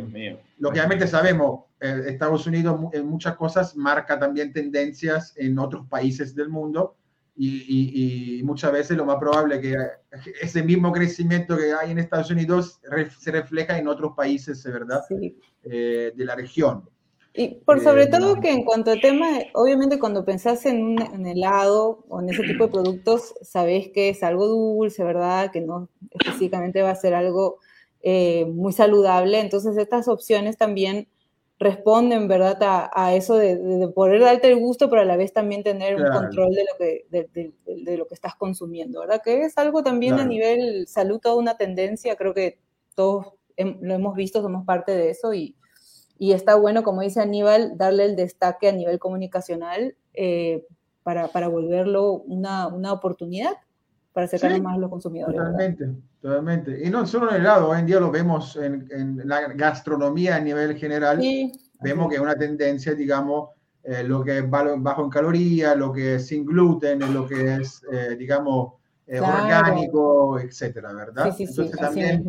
lógicamente 0.59 1.09
sabemos, 1.09 1.65
eh, 1.81 2.05
Estados 2.07 2.47
Unidos 2.47 2.81
en 2.93 3.07
muchas 3.07 3.35
cosas 3.35 3.77
marca 3.77 4.17
también 4.17 4.53
tendencias 4.53 5.35
en 5.37 5.59
otros 5.59 5.87
países 5.89 6.33
del 6.35 6.49
mundo 6.49 6.97
y, 7.37 8.41
muchas 8.45 8.71
veces 8.71 8.97
lo 8.97 9.05
más 9.05 9.17
probable 9.17 9.57
es 9.57 9.61
que 9.61 9.77
ese 10.41 10.63
mismo 10.63 10.93
crecimiento 10.93 11.57
que 11.57 11.73
hay 11.73 11.91
en 11.91 11.99
Estados 11.99 12.31
Unidos 12.31 12.81
se 13.19 13.33
refleja 13.33 13.77
en 13.77 13.89
otros 13.89 14.13
países, 14.17 14.63
¿verdad? 14.65 15.03
de 15.65 16.13
la 16.17 16.37
región. 16.37 16.89
Y 17.37 17.57
por 17.57 17.81
sobre 17.81 18.07
todo 18.07 18.41
que 18.41 18.51
en 18.53 18.65
cuanto 18.65 18.93
al 18.93 19.01
tema, 19.01 19.27
obviamente 19.55 19.99
cuando 19.99 20.25
pensás 20.25 20.65
en 20.67 20.83
un 20.85 21.27
helado 21.27 22.05
o 22.09 22.21
en 22.21 22.29
ese 22.29 22.45
tipo 22.45 22.67
de 22.67 22.73
productos, 22.73 23.35
sabés 23.43 23.89
que 23.89 24.09
es 24.09 24.23
algo 24.23 24.47
dulce, 24.47 25.03
¿verdad? 25.03 25.51
Que 25.51 25.61
no 25.61 25.89
específicamente 26.13 26.81
va 26.83 26.91
a 26.91 26.95
ser 26.95 27.13
algo 27.13 27.59
eh, 28.03 28.45
muy 28.47 28.73
saludable. 28.73 29.41
Entonces 29.41 29.77
estas 29.77 30.07
opciones 30.07 30.57
también 30.57 31.09
responden, 31.59 32.29
¿verdad? 32.29 32.89
A, 32.93 33.15
eso 33.17 33.37
de, 33.37 33.89
poder 33.93 34.21
darte 34.21 34.53
el 34.53 34.61
gusto, 34.61 34.89
pero 34.89 35.03
a 35.03 35.05
la 35.05 35.17
vez 35.17 35.33
también 35.33 35.65
tener 35.65 35.97
un 35.97 36.13
control 36.13 36.53
de 36.53 36.65
lo, 36.65 36.79
que, 36.79 37.07
de, 37.67 37.97
lo 37.97 38.07
que 38.07 38.15
estás 38.15 38.37
consumiendo, 38.37 39.01
¿verdad? 39.01 39.23
Que 39.25 39.43
es 39.43 39.59
algo 39.59 39.83
también 39.83 40.21
a 40.21 40.25
nivel 40.25 40.87
salud, 40.87 41.19
toda 41.19 41.35
una 41.35 41.57
tendencia, 41.57 42.15
creo 42.15 42.33
que 42.33 42.59
todos 42.95 43.33
lo 43.57 43.95
hemos 43.95 44.15
visto, 44.15 44.41
somos 44.41 44.65
parte 44.65 44.93
de 44.93 45.11
eso 45.11 45.33
y 45.35 45.57
y 46.19 46.33
está 46.33 46.55
bueno, 46.55 46.83
como 46.83 47.03
dice 47.03 47.21
Aníbal, 47.21 47.77
darle 47.77 48.05
el 48.05 48.17
destaque 48.17 48.69
a 48.69 48.73
nivel 48.73 48.99
comunicacional 48.99 49.97
eh, 50.13 50.65
para, 51.03 51.29
para, 51.29 51.49
volverlo 51.49 52.13
una, 52.13 52.69
una, 52.69 52.93
oportunidad 52.93 53.53
para 54.13 54.27
acercar 54.27 54.61
más 54.63 54.77
a 54.77 54.79
los 54.79 54.91
consumidores. 54.91 55.37
Totalmente, 55.37 55.89
totalmente. 56.21 56.87
Y 56.87 56.89
no 56.89 57.07
solo 57.07 57.29
en 57.29 57.37
el 57.37 57.41
helado, 57.43 57.71
hoy 57.71 57.81
en 57.81 57.87
día 57.87 58.01
lo 58.01 58.11
vemos 58.11 58.57
en, 58.57 58.89
en 58.91 59.29
la 59.29 59.49
gastronomía 59.49 60.37
a 60.37 60.41
nivel 60.41 60.77
general. 60.77 61.21
vemos 61.81 62.09
que 62.09 62.15
es 62.15 62.21
una 62.21 62.37
tendencia, 62.37 62.95
digamos, 62.95 63.51
eh, 63.83 64.05
lo 64.05 64.23
que 64.25 64.39
es 64.39 64.49
bajo 64.49 65.05
en 65.05 65.11
calorías, 65.11 65.77
lo 65.77 65.93
que 65.93 66.15
es 66.15 66.29
sin 66.29 66.47
gluten, 66.47 67.01
lo 67.13 67.27
que 67.27 67.57
es, 67.57 67.83
eh, 67.93 68.17
digamos, 68.17 68.75
orgánico, 69.09 70.39
etcétera, 70.39 70.93
¿verdad? 70.93 71.35
Sí, 71.37 71.47
sí, 71.47 71.51
Entonces 71.51 71.77
también 71.77 72.25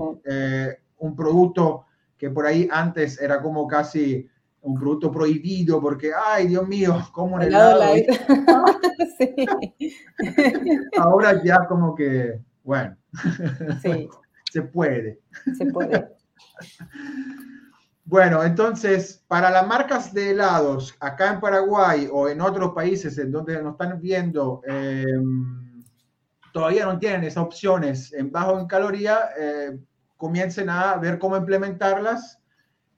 un 0.97 1.15
producto 1.15 1.85
que 2.17 2.29
por 2.29 2.45
ahí 2.45 2.67
antes 2.71 3.19
era 3.21 3.41
como 3.41 3.67
casi 3.67 4.27
un 4.61 4.73
producto 4.73 5.11
prohibido 5.11 5.79
porque, 5.79 6.11
ay, 6.13 6.47
Dios 6.47 6.67
mío, 6.67 6.97
como 7.11 7.35
un 7.35 7.43
helado. 7.43 7.83
Ahora 10.97 11.43
ya 11.43 11.65
como 11.67 11.93
que, 11.93 12.39
bueno, 12.63 12.97
se 14.51 14.61
puede. 14.63 15.19
Se 15.57 15.65
puede. 15.67 16.09
Bueno, 18.07 18.43
entonces, 18.43 19.23
para 19.27 19.49
las 19.49 19.65
marcas 19.65 20.13
de 20.13 20.29
helados 20.29 20.95
acá 20.99 21.33
en 21.33 21.39
Paraguay 21.39 22.07
o 22.11 22.29
en 22.29 22.39
otros 22.39 22.71
países 22.75 23.17
en 23.17 23.31
donde 23.31 23.59
nos 23.63 23.71
están 23.71 23.99
viendo, 23.99 24.61
em, 24.67 25.83
todavía 26.53 26.85
no 26.85 26.99
tienen 26.99 27.23
esas 27.23 27.43
opciones 27.43 28.13
en 28.13 28.31
bajo 28.31 28.59
en 28.59 28.67
caloría, 28.67 29.31
eh, 29.39 29.79
comiencen 30.17 30.69
a 30.69 30.95
ver 30.95 31.19
cómo 31.19 31.37
implementarlas, 31.37 32.39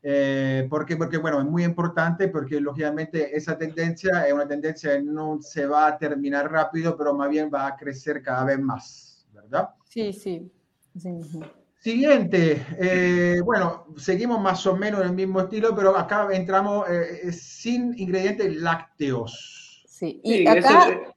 eh, 0.04 0.68
porque, 0.70 0.96
porque, 0.96 1.18
bueno, 1.18 1.40
es 1.40 1.46
muy 1.46 1.64
importante 1.64 2.28
porque 2.28 2.62
lógicamente 2.62 3.36
esa 3.36 3.58
tendencia 3.58 4.28
es 4.28 4.34
una 4.34 4.48
tendencia 4.48 4.92
que 4.92 5.02
no 5.02 5.42
se 5.42 5.66
va 5.66 5.88
a 5.88 5.98
terminar 5.98 6.52
rápido, 6.52 6.96
pero 6.96 7.14
más 7.14 7.30
bien 7.30 7.50
va 7.54 7.68
a 7.68 7.76
crecer 7.76 8.22
cada 8.22 8.46
vez 8.46 8.60
más, 8.60 9.28
¿verdad? 9.34 9.70
Sí, 9.90 10.14
sí. 10.14 10.52
Siguiente, 11.80 12.66
eh, 12.80 13.42
bueno, 13.44 13.86
seguimos 13.98 14.40
más 14.42 14.66
o 14.66 14.76
menos 14.76 15.02
en 15.02 15.08
el 15.08 15.14
mismo 15.14 15.42
estilo, 15.42 15.76
pero 15.76 15.98
acá 15.98 16.28
entramos 16.32 16.88
eh, 16.90 17.32
sin 17.32 17.98
ingredientes 17.98 18.56
lácteos. 18.58 19.84
Sí, 19.88 20.20
y 20.24 20.48
acá... 20.48 21.16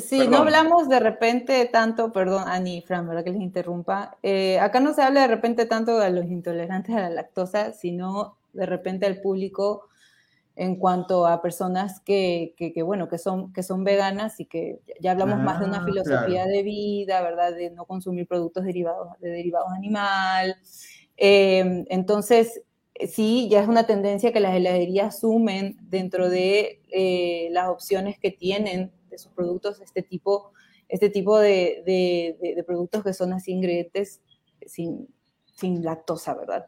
Sí, 0.00 0.26
no 0.26 0.38
hablamos 0.38 0.88
de 0.88 1.00
repente 1.00 1.66
tanto, 1.66 2.12
perdón, 2.12 2.44
Ani, 2.46 2.82
Fran, 2.82 3.06
¿verdad 3.06 3.24
que 3.24 3.32
les 3.32 3.42
interrumpa? 3.42 4.16
Eh, 4.22 4.58
acá 4.58 4.80
no 4.80 4.94
se 4.94 5.02
habla 5.02 5.22
de 5.22 5.26
repente 5.26 5.66
tanto 5.66 5.98
de 5.98 6.10
los 6.10 6.26
intolerantes 6.26 6.94
a 6.96 7.00
la 7.00 7.10
lactosa, 7.10 7.72
sino 7.72 8.38
de 8.54 8.64
repente 8.64 9.04
al 9.06 9.20
público 9.20 9.88
en 10.56 10.76
cuanto 10.76 11.26
a 11.26 11.42
personas 11.42 12.00
que, 12.00 12.54
que, 12.56 12.82
bueno, 12.82 13.08
que 13.08 13.18
son, 13.18 13.52
que 13.52 13.62
son 13.62 13.84
veganas 13.84 14.38
y 14.40 14.44
que 14.44 14.80
ya 15.00 15.12
hablamos 15.12 15.38
más 15.38 15.60
de 15.60 15.66
una 15.66 15.78
ah, 15.78 15.84
filosofía 15.84 16.46
de 16.46 16.62
vida, 16.62 17.22
¿verdad? 17.22 17.54
De 17.54 17.70
no 17.70 17.86
consumir 17.86 18.26
productos 18.26 18.64
derivados, 18.64 19.08
de 19.20 19.30
derivados 19.30 19.72
animal. 19.72 20.56
Em, 21.16 21.84
entonces, 21.88 22.62
sí, 23.08 23.48
ya 23.50 23.62
es 23.62 23.68
una 23.68 23.86
tendencia 23.86 24.32
que 24.32 24.40
las 24.40 24.54
heladerías 24.54 25.20
sumen 25.20 25.76
dentro 25.80 26.28
de 26.28 26.82
eh, 26.90 27.48
las 27.50 27.68
opciones 27.68 28.18
que 28.18 28.30
tienen 28.30 28.92
de 29.12 29.18
sus 29.18 29.30
productos 29.32 29.80
este 29.80 30.02
tipo, 30.02 30.52
este 30.88 31.08
tipo 31.08 31.38
de, 31.38 31.82
de, 31.86 32.64
productos 32.64 33.04
que 33.04 33.12
son 33.12 33.32
así 33.32 33.52
ingredientes 33.52 34.20
sin, 34.66 35.06
sin 35.54 35.84
lactosa, 35.84 36.34
¿verdad? 36.34 36.66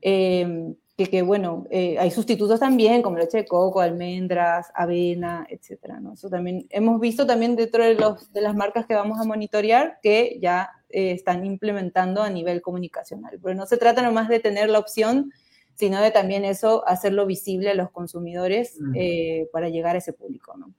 Eh, 0.00 0.74
que, 0.96 1.22
bueno, 1.22 1.66
eh, 1.70 1.98
hay 1.98 2.10
sustitutos 2.10 2.60
también, 2.60 3.02
como 3.02 3.18
leche 3.18 3.38
de 3.38 3.46
coco, 3.46 3.80
almendras, 3.80 4.70
avena, 4.74 5.46
etcétera, 5.48 5.98
¿no? 6.00 6.12
Eso 6.12 6.28
también 6.28 6.66
hemos 6.70 7.00
visto 7.00 7.26
también 7.26 7.56
dentro 7.56 7.84
de, 7.84 7.94
los, 7.94 8.32
de 8.32 8.40
las 8.40 8.54
marcas 8.54 8.86
que 8.86 8.94
vamos 8.94 9.18
a 9.18 9.24
monitorear 9.24 9.98
que 10.00 10.38
ya 10.40 10.70
eh, 10.90 11.12
están 11.12 11.44
implementando 11.44 12.22
a 12.22 12.30
nivel 12.30 12.62
comunicacional. 12.62 13.38
Pero 13.42 13.54
no 13.54 13.66
se 13.66 13.78
trata 13.78 14.02
nomás 14.02 14.28
de 14.28 14.38
tener 14.38 14.68
la 14.70 14.78
opción, 14.78 15.32
sino 15.74 16.00
de 16.00 16.10
también 16.10 16.44
eso 16.44 16.86
hacerlo 16.86 17.26
visible 17.26 17.70
a 17.70 17.74
los 17.74 17.90
consumidores 17.90 18.76
mm. 18.78 19.50
para 19.52 19.70
llegar 19.70 19.96
a 19.96 19.98
ese 19.98 20.12
público, 20.12 20.56
¿no? 20.56 20.72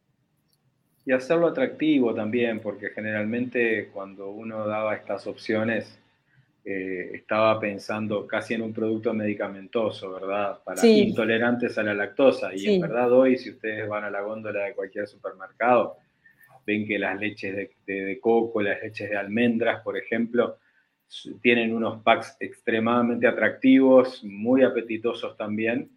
Y 1.05 1.11
hacerlo 1.11 1.47
atractivo 1.47 2.13
también, 2.13 2.59
porque 2.59 2.89
generalmente 2.89 3.89
cuando 3.93 4.29
uno 4.29 4.65
daba 4.65 4.95
estas 4.95 5.27
opciones, 5.27 5.99
eh, 6.65 7.11
estaba 7.15 7.59
pensando 7.59 8.25
casi 8.25 8.53
en 8.53 8.61
un 8.61 8.71
producto 8.71 9.13
medicamentoso, 9.13 10.13
¿verdad? 10.13 10.59
Para 10.63 10.87
intolerantes 10.87 11.77
a 11.77 11.83
la 11.83 11.93
lactosa. 11.93 12.55
Y 12.55 12.75
en 12.75 12.81
verdad 12.81 13.11
hoy, 13.11 13.37
si 13.37 13.49
ustedes 13.49 13.87
van 13.89 14.05
a 14.05 14.09
la 14.09 14.21
góndola 14.21 14.63
de 14.63 14.73
cualquier 14.73 15.05
supermercado, 15.05 15.97
ven 16.65 16.87
que 16.87 16.97
las 16.97 17.19
leches 17.19 17.69
de, 17.85 18.19
coco, 18.21 18.61
las 18.61 18.81
leches 18.81 19.09
de 19.09 19.17
almendras, 19.17 19.81
por 19.81 19.97
ejemplo, 19.97 20.57
tienen 21.41 21.75
unos 21.75 22.01
packs 22.01 22.37
extremadamente 22.39 23.27
atractivos, 23.27 24.23
muy 24.23 24.63
apetitosos 24.63 25.35
también, 25.35 25.89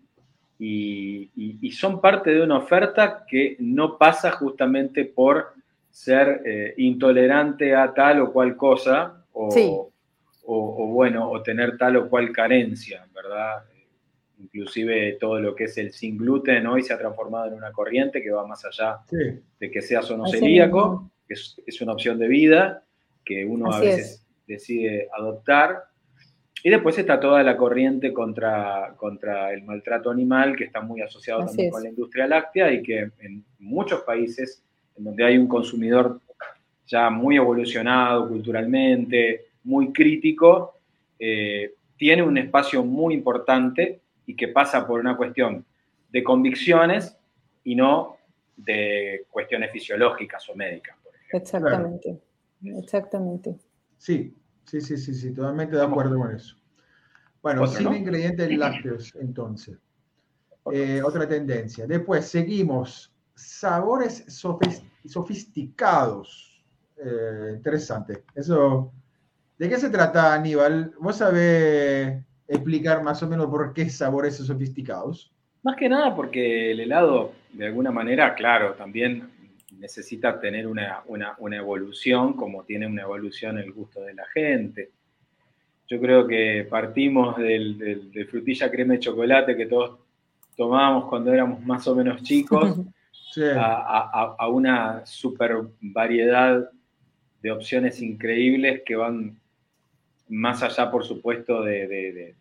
y, 0.58 1.70
son 1.72 2.00
parte 2.00 2.30
de 2.30 2.42
una 2.42 2.58
oferta 2.58 3.24
que 3.28 3.56
no 3.58 3.98
pasa 3.98 4.30
justamente 4.30 5.04
por 5.04 5.52
ser 5.90 6.42
eh, 6.44 6.74
intolerante 6.78 7.74
a 7.74 7.92
tal 7.92 8.20
o 8.20 8.32
cual 8.32 8.56
cosa, 8.56 9.24
o, 9.32 9.90
o, 10.46 10.86
bueno, 10.88 11.30
o 11.30 11.42
tener 11.42 11.76
tal 11.76 11.96
o 11.96 12.08
cual 12.08 12.32
carencia, 12.32 13.06
¿verdad? 13.14 13.64
Inclusive 14.38 15.16
todo 15.20 15.40
lo 15.40 15.54
que 15.54 15.64
es 15.64 15.76
el 15.78 15.92
sin 15.92 16.16
gluten 16.16 16.66
hoy 16.66 16.82
se 16.82 16.92
ha 16.92 16.98
transformado 16.98 17.48
en 17.48 17.54
una 17.54 17.72
corriente 17.72 18.22
que 18.22 18.30
va 18.30 18.46
más 18.46 18.64
allá 18.64 19.00
de 19.10 19.70
que 19.70 19.82
sea 19.82 20.00
o 20.00 20.16
no 20.16 20.26
celíaco, 20.26 21.10
que 21.26 21.34
es, 21.34 21.80
una 21.80 21.92
opción 21.92 22.18
de 22.18 22.28
vida 22.28 22.82
que 23.24 23.44
uno 23.44 23.72
a 23.72 23.80
veces 23.80 24.24
decide 24.46 25.08
adoptar. 25.16 25.84
Y 26.66 26.70
después 26.70 26.98
está 26.98 27.20
toda 27.20 27.44
la 27.44 27.56
corriente 27.56 28.12
contra, 28.12 28.92
contra 28.96 29.52
el 29.52 29.62
maltrato 29.62 30.10
animal, 30.10 30.56
que 30.56 30.64
está 30.64 30.80
muy 30.80 31.00
asociado 31.00 31.46
también 31.46 31.70
con 31.70 31.80
la 31.80 31.90
industria 31.90 32.26
láctea 32.26 32.72
y 32.72 32.82
que 32.82 33.08
en 33.20 33.44
muchos 33.60 34.00
países 34.00 34.64
en 34.96 35.04
donde 35.04 35.24
hay 35.24 35.38
un 35.38 35.46
consumidor 35.46 36.20
ya 36.84 37.08
muy 37.08 37.36
evolucionado 37.36 38.28
culturalmente, 38.28 39.46
muy 39.62 39.92
crítico, 39.92 40.80
eh, 41.20 41.72
tiene 41.96 42.24
un 42.24 42.36
espacio 42.36 42.82
muy 42.82 43.14
importante 43.14 44.00
y 44.26 44.34
que 44.34 44.48
pasa 44.48 44.84
por 44.88 44.98
una 44.98 45.16
cuestión 45.16 45.64
de 46.10 46.24
convicciones 46.24 47.16
y 47.62 47.76
no 47.76 48.16
de 48.56 49.24
cuestiones 49.30 49.70
fisiológicas 49.70 50.48
o 50.48 50.56
médicas, 50.56 50.96
por 51.00 51.14
ejemplo. 51.14 51.38
Exactamente, 51.38 52.18
exactamente. 52.64 53.54
Sí, 53.98 54.34
sí, 54.64 54.80
sí, 54.80 54.96
sí, 54.96 55.14
sí, 55.14 55.32
totalmente 55.32 55.76
de 55.76 55.84
acuerdo 55.84 56.18
con 56.18 56.34
eso. 56.34 56.55
Bueno, 57.46 57.66
sin 57.66 57.92
ingredientes 57.94 58.56
lácteos, 58.56 59.14
entonces. 59.20 59.78
Eh, 60.72 61.00
otra 61.02 61.28
tendencia. 61.28 61.86
Después 61.86 62.26
seguimos. 62.26 63.12
Sabores 63.34 64.24
sofisticados. 65.04 66.64
Eh, 66.96 67.52
interesante. 67.54 68.24
Eso 68.34 68.92
¿De 69.58 69.70
qué 69.70 69.78
se 69.78 69.88
trata, 69.88 70.34
Aníbal? 70.34 70.92
¿Vos 71.00 71.16
sabés 71.16 72.22
explicar 72.46 73.02
más 73.02 73.22
o 73.22 73.28
menos 73.28 73.46
por 73.46 73.72
qué 73.72 73.88
sabores 73.88 74.36
sofisticados? 74.36 75.32
Más 75.62 75.76
que 75.76 75.88
nada 75.88 76.14
porque 76.14 76.72
el 76.72 76.80
helado, 76.80 77.32
de 77.52 77.66
alguna 77.66 77.90
manera, 77.90 78.34
claro, 78.34 78.74
también 78.74 79.30
necesita 79.78 80.38
tener 80.40 80.66
una, 80.66 81.02
evolución, 81.52 82.34
como 82.34 82.64
tiene 82.64 82.86
una 82.86 83.02
evolución 83.02 83.58
el 83.58 83.72
gusto 83.72 84.02
de 84.02 84.12
la 84.12 84.26
gente. 84.26 84.90
Yo 85.88 86.00
creo 86.00 86.26
que 86.26 86.66
partimos 86.68 87.36
del, 87.36 88.26
frutilla 88.28 88.70
crema 88.70 88.94
de 88.94 89.00
chocolate 89.00 89.56
que 89.56 89.66
todos 89.66 89.98
tomábamos 90.56 91.08
cuando 91.08 91.32
éramos 91.32 91.64
más 91.64 91.86
o 91.86 91.94
menos 91.94 92.22
chicos, 92.22 92.78
a, 93.56 94.34
a, 94.38 94.48
una 94.48 95.04
super 95.04 95.58
variedad 95.80 96.70
de 97.42 97.52
opciones 97.52 98.00
increíbles 98.00 98.82
que 98.84 98.96
van 98.96 99.36
más 100.28 100.62
allá, 100.62 100.90
por 100.90 101.04
supuesto, 101.04 101.62
de, 101.62 102.34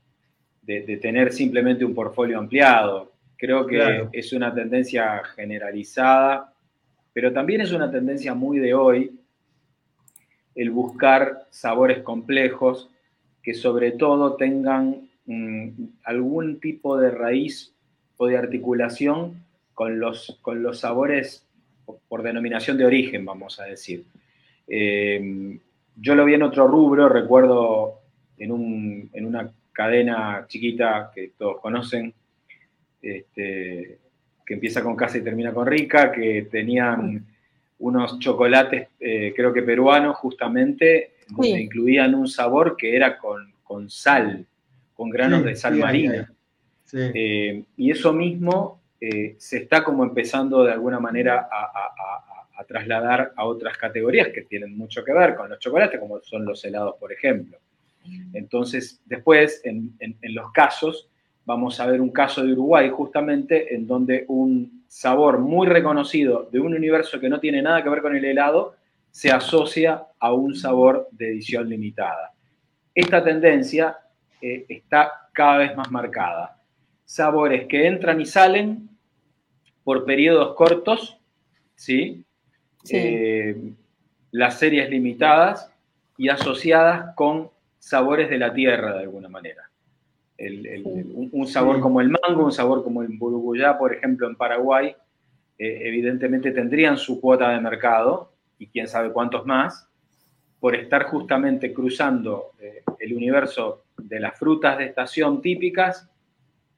tener 1.01 1.31
simplemente 1.33 1.85
un 1.85 1.93
portfolio 1.93 2.39
ampliado. 2.39 3.11
Creo 3.37 3.67
que 3.67 4.07
es 4.11 4.33
una 4.33 4.53
tendencia 4.53 5.23
generalizada, 5.35 6.51
pero 7.13 7.31
también 7.31 7.61
es 7.61 7.71
una 7.71 7.91
tendencia 7.91 8.33
muy 8.33 8.59
de 8.59 8.73
hoy 8.73 9.19
el 10.55 10.71
buscar 10.71 11.45
sabores 11.49 11.99
complejos 11.99 12.89
que 13.45 13.53
sobre 13.53 13.91
todo 13.91 14.37
tengan 14.37 15.07
mm, 15.27 15.69
algún 16.03 16.59
tipo 16.59 16.97
de 16.97 17.11
raíz 17.11 17.71
o 18.17 18.25
de 18.25 18.37
articulación 18.37 19.45
con 19.75 19.99
los, 19.99 20.39
con 20.41 20.63
los 20.63 20.79
sabores 20.79 21.45
por 22.07 22.23
denominación 22.23 22.75
de 22.75 22.85
origen, 22.85 23.23
vamos 23.23 23.59
a 23.59 23.65
decir. 23.65 24.03
Eh, 24.67 25.59
yo 25.95 26.15
lo 26.15 26.25
vi 26.25 26.33
en 26.33 26.41
otro 26.41 26.67
rubro, 26.67 27.07
recuerdo 27.07 27.99
en, 28.39 28.51
una 28.51 29.51
cadena 29.71 30.45
chiquita 30.47 31.11
que 31.13 31.33
todos 31.37 31.61
conocen, 31.61 32.11
este, 32.99 33.99
que 34.43 34.53
empieza 34.55 34.81
con 34.81 34.95
casa 34.95 35.19
y 35.19 35.23
termina 35.23 35.53
con 35.53 35.67
rica, 35.67 36.11
que 36.11 36.47
tenían 36.49 37.23
unos 37.77 38.17
chocolates, 38.17 38.87
eh, 38.99 39.33
creo 39.35 39.53
que 39.53 39.61
peruanos, 39.61 40.15
justamente, 40.15 41.11
donde 41.27 41.61
incluían 41.61 42.15
un 42.15 42.27
sabor 42.27 42.75
que 42.77 42.95
era 42.95 43.17
con, 43.17 43.89
sal, 43.89 44.45
con 44.93 45.09
granos 45.09 45.43
de 45.43 45.55
sal 45.55 45.75
marina. 45.75 46.31
Eh, 46.93 47.63
y 47.75 47.91
eso 47.91 48.13
mismo 48.13 48.81
eh, 49.01 49.35
se 49.37 49.57
está 49.57 49.83
como 49.83 50.03
empezando 50.03 50.63
de 50.63 50.71
alguna 50.71 50.99
manera 50.99 51.49
a 51.51 52.35
a 52.55 52.63
trasladar 52.63 53.33
a 53.35 53.45
otras 53.45 53.77
categorías 53.77 54.29
que 54.29 54.43
tienen 54.43 54.77
mucho 54.77 55.03
que 55.03 55.13
ver 55.13 55.35
con 55.35 55.49
los 55.49 55.59
chocolates, 55.59 55.99
como 55.99 56.21
son 56.21 56.45
los 56.45 56.63
helados, 56.63 56.95
por 56.99 57.11
ejemplo. 57.11 57.57
Entonces, 58.33 59.01
después, 59.05 59.61
en, 59.63 59.95
los 60.33 60.51
casos, 60.51 61.09
vamos 61.43 61.79
a 61.79 61.87
ver 61.87 62.01
un 62.01 62.11
caso 62.11 62.43
de 62.43 62.53
Uruguay 62.53 62.89
justamente 62.89 63.73
en 63.73 63.87
donde 63.87 64.25
un 64.27 64.83
sabor 64.87 65.39
muy 65.39 65.67
reconocido 65.67 66.47
de 66.51 66.59
un 66.59 66.75
universo 66.75 67.19
que 67.19 67.29
no 67.29 67.39
tiene 67.39 67.61
nada 67.61 67.83
que 67.83 67.89
ver 67.89 68.01
con 68.01 68.15
el 68.15 68.23
helado 68.23 68.75
se 69.15 69.31
asocia 69.31 70.03
a 70.19 70.33
un 70.33 70.53
sabor 70.55 71.07
de 71.13 71.29
edición 71.29 71.69
limitada. 71.69 72.33
Esta 72.93 73.23
tendencia 73.23 73.97
eh, 74.41 74.65
está 74.67 75.29
cada 75.31 75.59
vez 75.59 75.77
más 75.77 75.89
marcada. 75.89 76.61
Sabores 77.05 77.65
que 77.67 77.87
entran 77.87 78.19
y 78.19 78.25
salen 78.25 78.89
por 79.85 80.03
periodos 80.03 80.53
cortos, 80.55 81.17
¿sí? 81.75 82.25
Eh, 82.91 83.55
las 84.31 84.59
series 84.59 84.89
limitadas 84.89 85.71
y 86.17 86.27
asociadas 86.27 87.15
con 87.15 87.51
sabores 87.79 88.29
de 88.29 88.37
la 88.37 88.53
tierra 88.53 88.95
de 88.95 89.03
alguna 89.03 89.29
manera. 89.29 89.71
un, 90.37 91.47
sabor 91.47 91.79
como 91.79 92.01
el 92.01 92.09
mango, 92.09 92.43
un 92.43 92.51
sabor 92.51 92.83
como 92.83 93.01
el 93.01 93.17
buruguyá, 93.17 93.77
por 93.77 93.93
ejemplo, 93.93 94.27
en 94.27 94.35
Paraguay, 94.35 94.93
eh, 95.57 95.79
evidentemente 95.83 96.51
tendrían 96.51 96.97
su 96.97 97.21
cuota 97.21 97.51
de 97.51 97.61
mercado 97.61 98.34
y 98.57 98.67
quién 98.67 98.87
sabe 98.87 99.11
cuántos 99.11 99.45
más, 99.45 99.87
por 100.59 100.75
estar 100.75 101.03
justamente 101.03 101.73
cruzando 101.73 102.51
eh, 102.59 102.83
el 102.99 103.13
universo 103.13 103.83
de 103.97 104.19
las 104.19 104.37
frutas 104.37 104.77
de 104.77 104.85
estación 104.85 105.41
típicas 105.41 106.09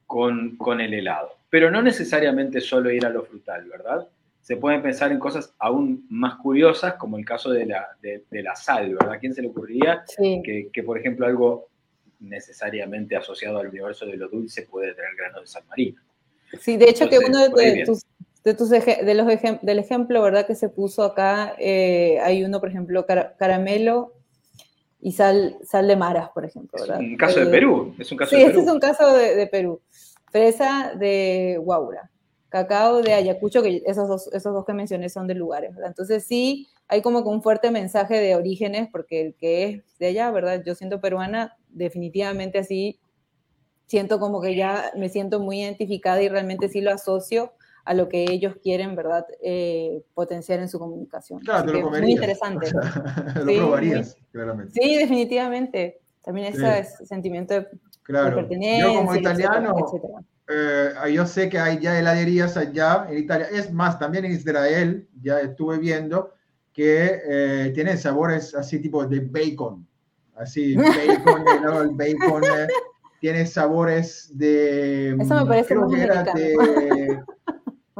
con, 0.05 0.57
con 0.57 0.81
el 0.81 0.93
helado. 0.93 1.37
Pero 1.49 1.71
no 1.71 1.81
necesariamente 1.81 2.59
solo 2.59 2.91
ir 2.91 3.05
a 3.05 3.09
lo 3.09 3.23
frutal, 3.23 3.65
¿verdad? 3.69 4.07
se 4.47 4.55
pueden 4.55 4.81
pensar 4.81 5.11
en 5.11 5.19
cosas 5.19 5.53
aún 5.59 6.05
más 6.09 6.35
curiosas, 6.35 6.93
como 6.93 7.17
el 7.17 7.25
caso 7.25 7.49
de 7.49 7.65
la, 7.65 7.85
de, 8.01 8.23
la 8.31 8.55
sal, 8.55 8.93
¿verdad? 8.93 9.15
¿A 9.15 9.19
quién 9.19 9.33
se 9.33 9.41
le 9.41 9.49
ocurriría 9.49 10.05
que, 10.17 10.69
que, 10.71 10.83
por 10.83 10.97
ejemplo, 10.97 11.25
algo 11.25 11.67
necesariamente 12.21 13.17
asociado 13.17 13.59
al 13.59 13.67
universo 13.67 14.05
de 14.05 14.15
lo 14.15 14.29
dulce 14.29 14.61
puede 14.61 14.93
tener 14.93 15.09
granos 15.17 15.41
de 15.41 15.47
sal 15.47 15.63
marina? 15.67 16.01
Sí, 16.61 16.77
de 16.77 16.85
hecho 16.85 17.09
que 17.09 17.19
uno 17.19 17.49
de, 17.49 17.83
tus, 17.85 18.05
de, 18.47 18.53
tus 18.53 18.69
de 18.69 19.13
los 19.13 19.27
del 19.61 19.79
ejemplo, 19.79 20.21
¿verdad? 20.21 20.47
Que 20.47 20.55
se 20.55 20.69
puso 20.69 21.03
acá, 21.03 21.53
eh, 21.59 22.17
hay 22.23 22.45
uno, 22.45 22.61
por 22.61 22.69
ejemplo, 22.69 23.05
caramelo 23.05 24.13
y 25.01 25.11
sal, 25.11 25.57
sal 25.63 25.85
de 25.87 25.97
maras, 25.97 26.29
por 26.33 26.45
ejemplo, 26.45 26.79
¿verdad? 26.79 26.99
un 26.99 27.17
caso 27.17 27.41
de 27.41 27.47
eh, 27.47 27.49
Perú, 27.49 27.93
es 27.99 28.09
un 28.09 28.17
caso 28.17 28.29
sí, 28.29 28.37
de 28.37 28.45
Perú. 28.45 28.57
este 28.57 28.69
es 28.69 28.73
un 28.73 28.79
caso 28.79 29.13
de, 29.13 29.35
de 29.35 29.47
Perú. 29.47 29.81
Fresa 30.31 30.93
de 30.97 31.59
Guaura 31.61 32.09
cacao 32.49 33.01
de 33.01 33.13
Ayacucho, 33.13 33.61
que 33.61 33.83
esos 33.85 34.07
dos, 34.07 34.27
esos 34.31 34.53
dos 34.53 34.65
que 34.65 34.73
mencioné 34.73 35.09
son 35.09 35.27
de 35.27 35.35
lugares, 35.35 35.75
¿verdad? 35.75 35.89
Entonces 35.89 36.23
sí, 36.23 36.69
hay 36.87 37.01
como 37.01 37.21
que 37.21 37.29
un 37.29 37.43
fuerte 37.43 37.69
mensaje 37.69 38.21
de 38.21 38.35
orígenes, 38.37 38.87
porque 38.89 39.19
el 39.19 39.35
que 39.35 39.63
es 39.65 39.97
de 39.99 40.07
allá, 40.07 40.31
¿verdad? 40.31 40.63
Yo 40.65 40.73
siento 40.73 41.01
peruana, 41.01 41.57
definitivamente 41.67 42.59
así, 42.59 43.01
siento 43.87 44.21
como 44.21 44.41
que 44.41 44.55
ya 44.55 44.91
me 44.95 45.09
siento 45.09 45.41
muy 45.41 45.61
identificada 45.61 46.21
y 46.21 46.29
realmente 46.29 46.69
sí 46.69 46.79
lo 46.79 46.91
asocio 46.91 47.51
a 47.87 47.93
lo 47.93 48.09
que 48.09 48.23
ellos 48.23 48.57
quieren, 48.61 48.97
¿verdad? 48.97 49.25
Eh, 49.41 50.03
potenciar 50.13 50.59
en 50.59 50.67
su 50.67 50.77
comunicación. 50.77 51.39
Claro, 51.39 51.71
te 51.71 51.79
lo 51.79 51.89
Muy 51.89 52.11
interesante. 52.11 52.69
lo 53.35 53.45
sí, 53.45 53.57
probarías, 53.57 54.17
claramente. 54.33 54.73
Sí, 54.73 54.97
definitivamente. 54.97 56.01
También 56.21 56.53
ese 56.53 56.83
sentimiento 57.05 57.53
de, 57.53 57.67
pertenencia. 58.05 58.83
Yo 58.83 58.95
como 58.95 59.15
italiano, 59.15 59.73
eh, 60.49 61.13
yo 61.13 61.25
sé 61.25 61.47
que 61.47 61.59
hay 61.59 61.79
ya 61.79 61.97
heladerías 61.97 62.57
allá 62.57 63.07
en 63.09 63.19
Italia, 63.19 63.47
es 63.53 63.71
más, 63.71 63.97
también 63.97 64.25
en 64.25 64.33
Israel, 64.33 65.07
ya 65.21 65.39
estuve 65.39 65.77
viendo 65.77 66.33
que 66.73 67.21
eh, 67.25 67.71
tienen 67.73 67.97
sabores 67.97 68.53
así 68.53 68.79
tipo 68.79 69.05
de 69.05 69.21
bacon, 69.21 69.87
así, 70.35 70.75
bacon, 71.23 71.47
helado 71.47 71.79
al 71.79 71.91
bacon, 71.91 72.43
tiene 73.21 73.45
sabores 73.45 74.29
de... 74.37 75.15
Eso 75.17 75.35
me 75.35 75.45
parece 75.45 75.69
creo 75.69 75.87
muy 75.87 76.01
de, 76.01 77.23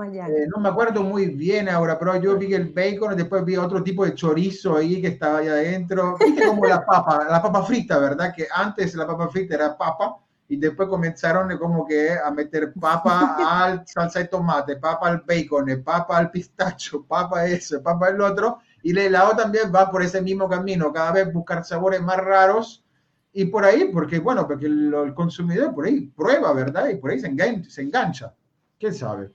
eh, 0.06 0.48
no 0.54 0.62
me 0.62 0.70
acuerdo 0.70 1.02
muy 1.02 1.26
bien 1.26 1.68
ahora, 1.70 1.98
pero 1.98 2.22
yo 2.22 2.38
vi 2.38 2.54
el 2.54 2.70
bacon, 2.70 3.18
después 3.18 3.44
vi 3.44 3.58
otro 3.58 3.82
tipo 3.82 4.06
de 4.06 4.14
chorizo 4.14 4.76
ahí 4.76 5.02
que 5.02 5.08
estaba 5.08 5.40
ahí 5.40 5.48
adentro. 5.48 6.16
Viste 6.20 6.46
como 6.46 6.66
la 6.66 6.86
papa, 6.86 7.26
la 7.28 7.42
papa 7.42 7.64
frita, 7.64 7.98
¿verdad? 7.98 8.32
Que 8.36 8.48
antes 8.54 8.94
la 8.94 9.08
papa 9.08 9.28
frita 9.30 9.56
era 9.56 9.76
papa 9.76 10.18
y 10.48 10.58
después 10.58 10.88
comenzaron 10.88 11.58
como 11.58 11.86
que 11.88 12.12
a 12.12 12.30
meter 12.30 12.74
papa 12.80 13.38
al 13.64 13.88
salsa 13.88 14.20
de 14.20 14.28
tomate, 14.28 14.76
papa 14.76 15.08
al 15.08 15.24
bacon, 15.26 15.82
papa 15.84 16.18
al 16.18 16.30
pistacho, 16.30 17.04
papa 17.04 17.48
eso, 17.48 17.82
papa 17.82 18.10
el 18.10 18.22
otro. 18.22 18.60
Y 18.84 18.92
el 18.92 19.00
helado 19.00 19.36
también 19.36 19.72
va 19.74 19.90
por 19.90 20.04
ese 20.04 20.22
mismo 20.22 20.48
camino, 20.48 20.94
cada 20.94 21.12
vez 21.12 21.34
buscar 21.34 21.66
sabores 21.66 22.02
más 22.04 22.18
raros 22.18 22.86
y 23.34 23.46
por 23.46 23.66
ahí, 23.66 23.90
porque 23.92 24.20
bueno, 24.20 24.46
porque 24.48 24.68
el, 24.68 24.94
el 24.94 25.14
consumidor 25.16 25.74
por 25.74 25.86
ahí 25.86 26.02
prueba, 26.02 26.54
¿verdad? 26.54 26.90
Y 26.90 26.98
por 26.98 27.10
ahí 27.10 27.20
se 27.20 27.28
engancha. 27.28 27.70
Se 27.70 27.82
engancha. 27.82 28.36
¿Quién 28.78 28.94
sabe? 28.94 29.32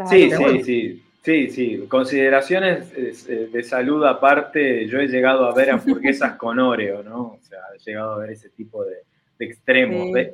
Claro. 0.00 0.10
Sí, 0.10 0.30
sí, 0.30 0.36
bueno. 0.36 0.64
sí. 0.64 1.02
Sí, 1.22 1.50
sí, 1.50 1.84
consideraciones 1.86 2.94
eh, 2.96 3.50
de 3.52 3.62
salud 3.62 4.02
aparte, 4.06 4.86
yo 4.86 4.98
he 5.00 5.06
llegado 5.06 5.44
a 5.44 5.54
ver 5.54 5.70
hamburguesas 5.72 6.36
con 6.36 6.58
Oreo, 6.58 7.02
¿no? 7.02 7.32
O 7.32 7.38
sea, 7.42 7.58
he 7.76 7.78
llegado 7.78 8.14
a 8.14 8.18
ver 8.18 8.30
ese 8.30 8.48
tipo 8.48 8.84
de, 8.84 9.02
de 9.38 9.44
extremos. 9.44 10.08
Sí. 10.14 10.30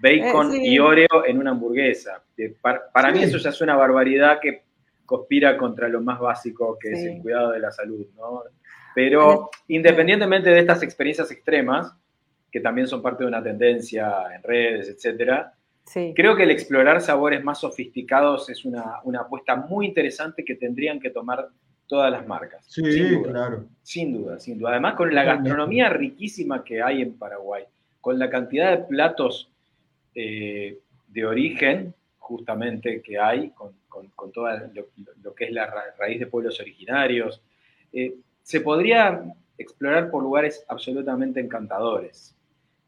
Bacon 0.00 0.52
Eh, 0.52 0.58
sí. 0.58 0.66
y 0.74 0.78
Oreo 0.78 1.26
en 1.26 1.38
una 1.38 1.50
hamburguesa. 1.50 2.22
Para, 2.62 3.10
mí 3.10 3.22
eso 3.24 3.38
ya 3.38 3.50
es 3.50 3.60
una 3.60 3.74
barbaridad 3.74 4.38
que 4.40 4.62
conspira 5.04 5.56
contra 5.56 5.88
lo 5.88 6.00
más 6.02 6.20
básico 6.20 6.78
que 6.80 6.92
es 6.92 7.02
el 7.04 7.20
cuidado 7.20 7.50
de 7.50 7.58
la 7.58 7.72
salud, 7.72 8.06
¿no? 8.16 8.44
Pero 8.94 9.50
independientemente 9.66 10.50
de 10.50 10.60
estas 10.60 10.84
experiencias 10.84 11.32
extremas, 11.32 11.92
que 12.52 12.60
también 12.60 12.86
son 12.86 13.02
parte 13.02 13.24
de 13.24 13.28
una 13.28 13.42
tendencia 13.42 14.12
en 14.34 14.42
redes, 14.42 14.88
etcétera, 14.88 15.52
Sí. 15.88 16.12
Creo 16.14 16.36
que 16.36 16.42
el 16.42 16.50
explorar 16.50 17.00
sabores 17.00 17.42
más 17.42 17.60
sofisticados 17.60 18.50
es 18.50 18.64
una, 18.64 19.00
una 19.04 19.20
apuesta 19.20 19.56
muy 19.56 19.86
interesante 19.86 20.44
que 20.44 20.54
tendrían 20.54 21.00
que 21.00 21.10
tomar 21.10 21.48
todas 21.86 22.12
las 22.12 22.26
marcas. 22.26 22.64
Sí, 22.68 22.92
sin 22.92 23.08
duda, 23.14 23.32
claro. 23.32 23.64
Sin 23.82 24.12
duda, 24.12 24.38
sin 24.38 24.58
duda. 24.58 24.70
Además, 24.72 24.94
con 24.94 25.14
la 25.14 25.24
gastronomía 25.24 25.88
riquísima 25.88 26.62
que 26.62 26.82
hay 26.82 27.00
en 27.00 27.14
Paraguay, 27.14 27.64
con 28.00 28.18
la 28.18 28.28
cantidad 28.28 28.70
de 28.70 28.84
platos 28.84 29.50
eh, 30.14 30.78
de 31.08 31.26
origen, 31.26 31.94
justamente, 32.18 33.00
que 33.00 33.18
hay, 33.18 33.50
con, 33.50 33.72
con, 33.88 34.08
con 34.08 34.30
toda 34.30 34.70
lo, 34.74 34.86
lo, 35.22 35.34
que 35.34 35.46
es 35.46 35.52
la 35.52 35.66
ra 35.66 35.82
raíz 35.98 36.20
de 36.20 36.26
pueblos 36.26 36.60
originarios, 36.60 37.40
eh, 37.92 38.14
se 38.42 38.60
podría 38.60 39.22
explorar 39.56 40.10
por 40.10 40.22
lugares 40.22 40.64
absolutamente 40.68 41.40
encantadores, 41.40 42.34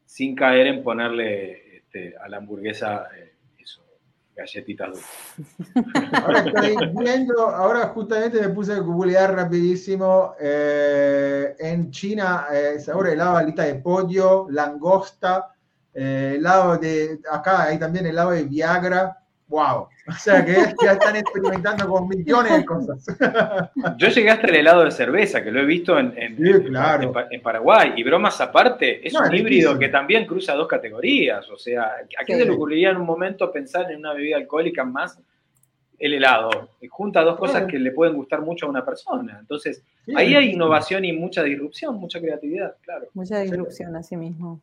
sin 0.05 0.35
caer 0.35 0.67
en 0.67 0.83
ponerle 0.83 1.70
este, 1.91 2.15
a 2.17 2.29
la 2.29 2.37
hamburguesa 2.37 3.07
eh, 3.17 3.33
eso, 3.59 3.81
galletitas 4.35 4.89
dulces. 4.89 5.09
Ahora 6.23 6.39
estoy 6.39 6.77
viendo, 6.97 7.47
ahora 7.49 7.87
justamente 7.87 8.39
me 8.39 8.49
puse 8.49 8.73
a 8.73 8.79
googlear 8.79 9.35
rapidísimo. 9.35 10.35
eh, 10.39 11.53
en 11.59 11.91
China, 11.91 12.47
eh, 12.53 12.77
ahora 12.93 13.11
helado 13.11 13.37
alita 13.37 13.63
de 13.63 13.75
pollo, 13.75 14.47
langosta, 14.49 15.53
eh, 15.93 16.35
helado 16.37 16.77
de. 16.77 17.19
Acá 17.29 17.63
hay 17.63 17.77
también 17.77 18.05
helado 18.05 18.31
de 18.31 18.43
Viagra. 18.43 19.17
¡Wow! 19.51 19.89
O 20.07 20.11
sea 20.13 20.45
que 20.45 20.53
ya 20.81 20.93
están 20.93 21.17
experimentando 21.17 21.85
con 21.89 22.07
millones 22.07 22.57
de 22.57 22.65
cosas. 22.65 23.05
Yo 23.97 24.07
llegué 24.07 24.29
hasta 24.31 24.47
el 24.47 24.55
helado 24.55 24.85
de 24.85 24.91
cerveza, 24.91 25.43
que 25.43 25.51
lo 25.51 25.59
he 25.59 25.65
visto 25.65 25.99
en, 25.99 26.13
en, 26.17 26.37
Sí, 26.37 26.49
en- 26.49 26.63
claro. 26.63 27.13
en- 27.19 27.33
en 27.33 27.41
Paraguay. 27.41 27.93
Y 27.97 28.03
bromas 28.03 28.39
aparte, 28.39 29.05
es 29.05 29.13
No, 29.13 29.19
un 29.19 29.25
es 29.33 29.41
híbrido 29.41 29.77
que 29.77 29.89
también 29.89 30.25
cruza 30.25 30.53
dos 30.55 30.67
categorías. 30.69 31.49
O 31.49 31.57
sea, 31.57 31.83
¿a 31.83 32.23
quién 32.25 32.37
Sí. 32.39 32.43
se 32.43 32.49
le 32.49 32.55
ocurriría 32.55 32.91
en 32.91 32.97
un 32.97 33.05
momento 33.05 33.51
pensar 33.51 33.91
en 33.91 33.99
una 33.99 34.13
bebida 34.13 34.37
alcohólica 34.37 34.85
más 34.85 35.19
el 35.99 36.13
helado? 36.13 36.69
Junta 36.89 37.21
dos 37.21 37.37
cosas 37.37 37.65
que 37.65 37.77
le 37.77 37.91
pueden 37.91 38.15
gustar 38.15 38.41
mucho 38.41 38.67
a 38.67 38.69
una 38.69 38.85
persona. 38.85 39.37
Entonces, 39.39 39.83
Sí, 40.05 40.13
ahí 40.15 40.33
hay 40.33 40.51
innovación 40.53 41.03
y 41.05 41.11
mucha 41.13 41.43
disrupción, 41.43 41.97
mucha 41.97 42.19
creatividad, 42.21 42.75
claro. 42.81 43.07
Mucha 43.13 43.39
disrupción 43.39 43.95
así 43.97 44.15
mismo. 44.17 44.61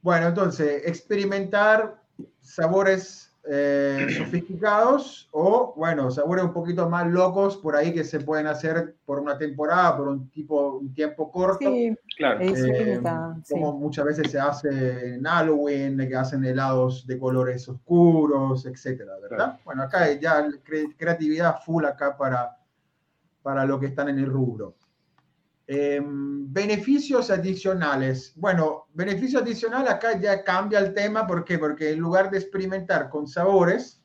Bueno, 0.00 0.28
entonces, 0.28 0.82
experimentar 0.86 1.94
sabores 2.40 3.31
eh, 3.48 4.06
sofisticados 4.18 5.28
o, 5.32 5.74
bueno, 5.76 6.10
sabores 6.10 6.44
un 6.44 6.52
poquito 6.52 6.88
más 6.88 7.06
locos 7.08 7.56
por 7.56 7.74
ahí 7.76 7.92
que 7.92 8.04
se 8.04 8.20
pueden 8.20 8.46
hacer 8.46 8.94
por 9.04 9.18
una 9.18 9.36
temporada, 9.36 9.96
por 9.96 10.08
un 10.08 10.28
tipo, 10.30 10.76
un 10.78 10.94
tiempo 10.94 11.30
corto. 11.30 11.58
Sí, 11.68 11.94
Claro. 12.16 12.40
Eh, 12.40 13.00
sí. 13.42 13.54
como 13.54 13.72
muchas 13.72 14.04
veces 14.04 14.30
se 14.30 14.38
hace 14.38 15.14
en 15.14 15.24
Halloween, 15.24 15.96
que 16.06 16.14
hacen 16.14 16.44
helados 16.44 17.06
de 17.06 17.18
colores 17.18 17.66
oscuros, 17.68 18.66
etcétera, 18.66 19.14
¿verdad? 19.20 19.36
Claro. 19.36 19.58
Bueno, 19.64 19.82
acá 19.82 20.02
hay 20.04 20.20
ya 20.20 20.46
cre- 20.46 20.94
creatividad 20.96 21.56
full 21.64 21.84
acá 21.86 22.16
para, 22.16 22.58
para 23.42 23.64
lo 23.64 23.80
que 23.80 23.86
están 23.86 24.08
en 24.10 24.18
el 24.18 24.26
rubro. 24.26 24.74
Em, 25.74 26.52
beneficios 26.52 27.30
adicionales. 27.30 28.34
Bueno, 28.36 28.88
beneficio 28.92 29.38
adicional 29.38 29.88
acá 29.88 30.20
ya 30.20 30.44
cambia 30.44 30.78
el 30.80 30.92
tema. 30.92 31.26
¿Por 31.26 31.46
qué? 31.46 31.58
Porque 31.58 31.92
en 31.92 31.98
lugar 31.98 32.30
de 32.30 32.36
experimentar 32.36 33.08
con 33.08 33.26
sabores, 33.26 34.02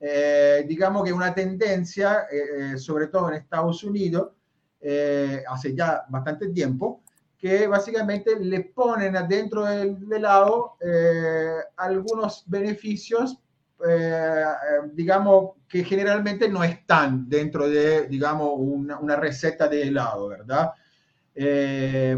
eh, 0.00 0.64
digamos 0.66 1.04
que 1.04 1.12
una 1.12 1.34
tendencia, 1.34 2.26
eh, 2.32 2.72
eh, 2.72 2.78
sobre 2.78 3.08
todo 3.08 3.28
en 3.28 3.34
Estados 3.34 3.84
Unidos, 3.84 4.32
eh, 4.80 5.44
hace 5.46 5.74
ya 5.74 6.02
bastante 6.08 6.48
tiempo, 6.48 7.02
que 7.36 7.66
básicamente 7.66 8.40
le 8.40 8.60
ponen 8.74 9.14
adentro 9.14 9.66
del 9.66 9.98
helado 10.10 10.78
eh, 10.80 11.56
algunos 11.76 12.44
beneficios, 12.46 13.38
eh, 13.86 14.44
eh, 14.44 14.88
digamos, 14.94 15.56
que 15.68 15.84
generalmente 15.84 16.48
no 16.48 16.64
están 16.64 17.28
dentro 17.28 17.68
de, 17.68 18.06
digamos, 18.06 18.52
una, 18.56 18.98
una 18.98 19.16
receta 19.16 19.68
de 19.68 19.82
helado, 19.88 20.28
¿verdad? 20.28 20.72
Eh, 21.34 22.16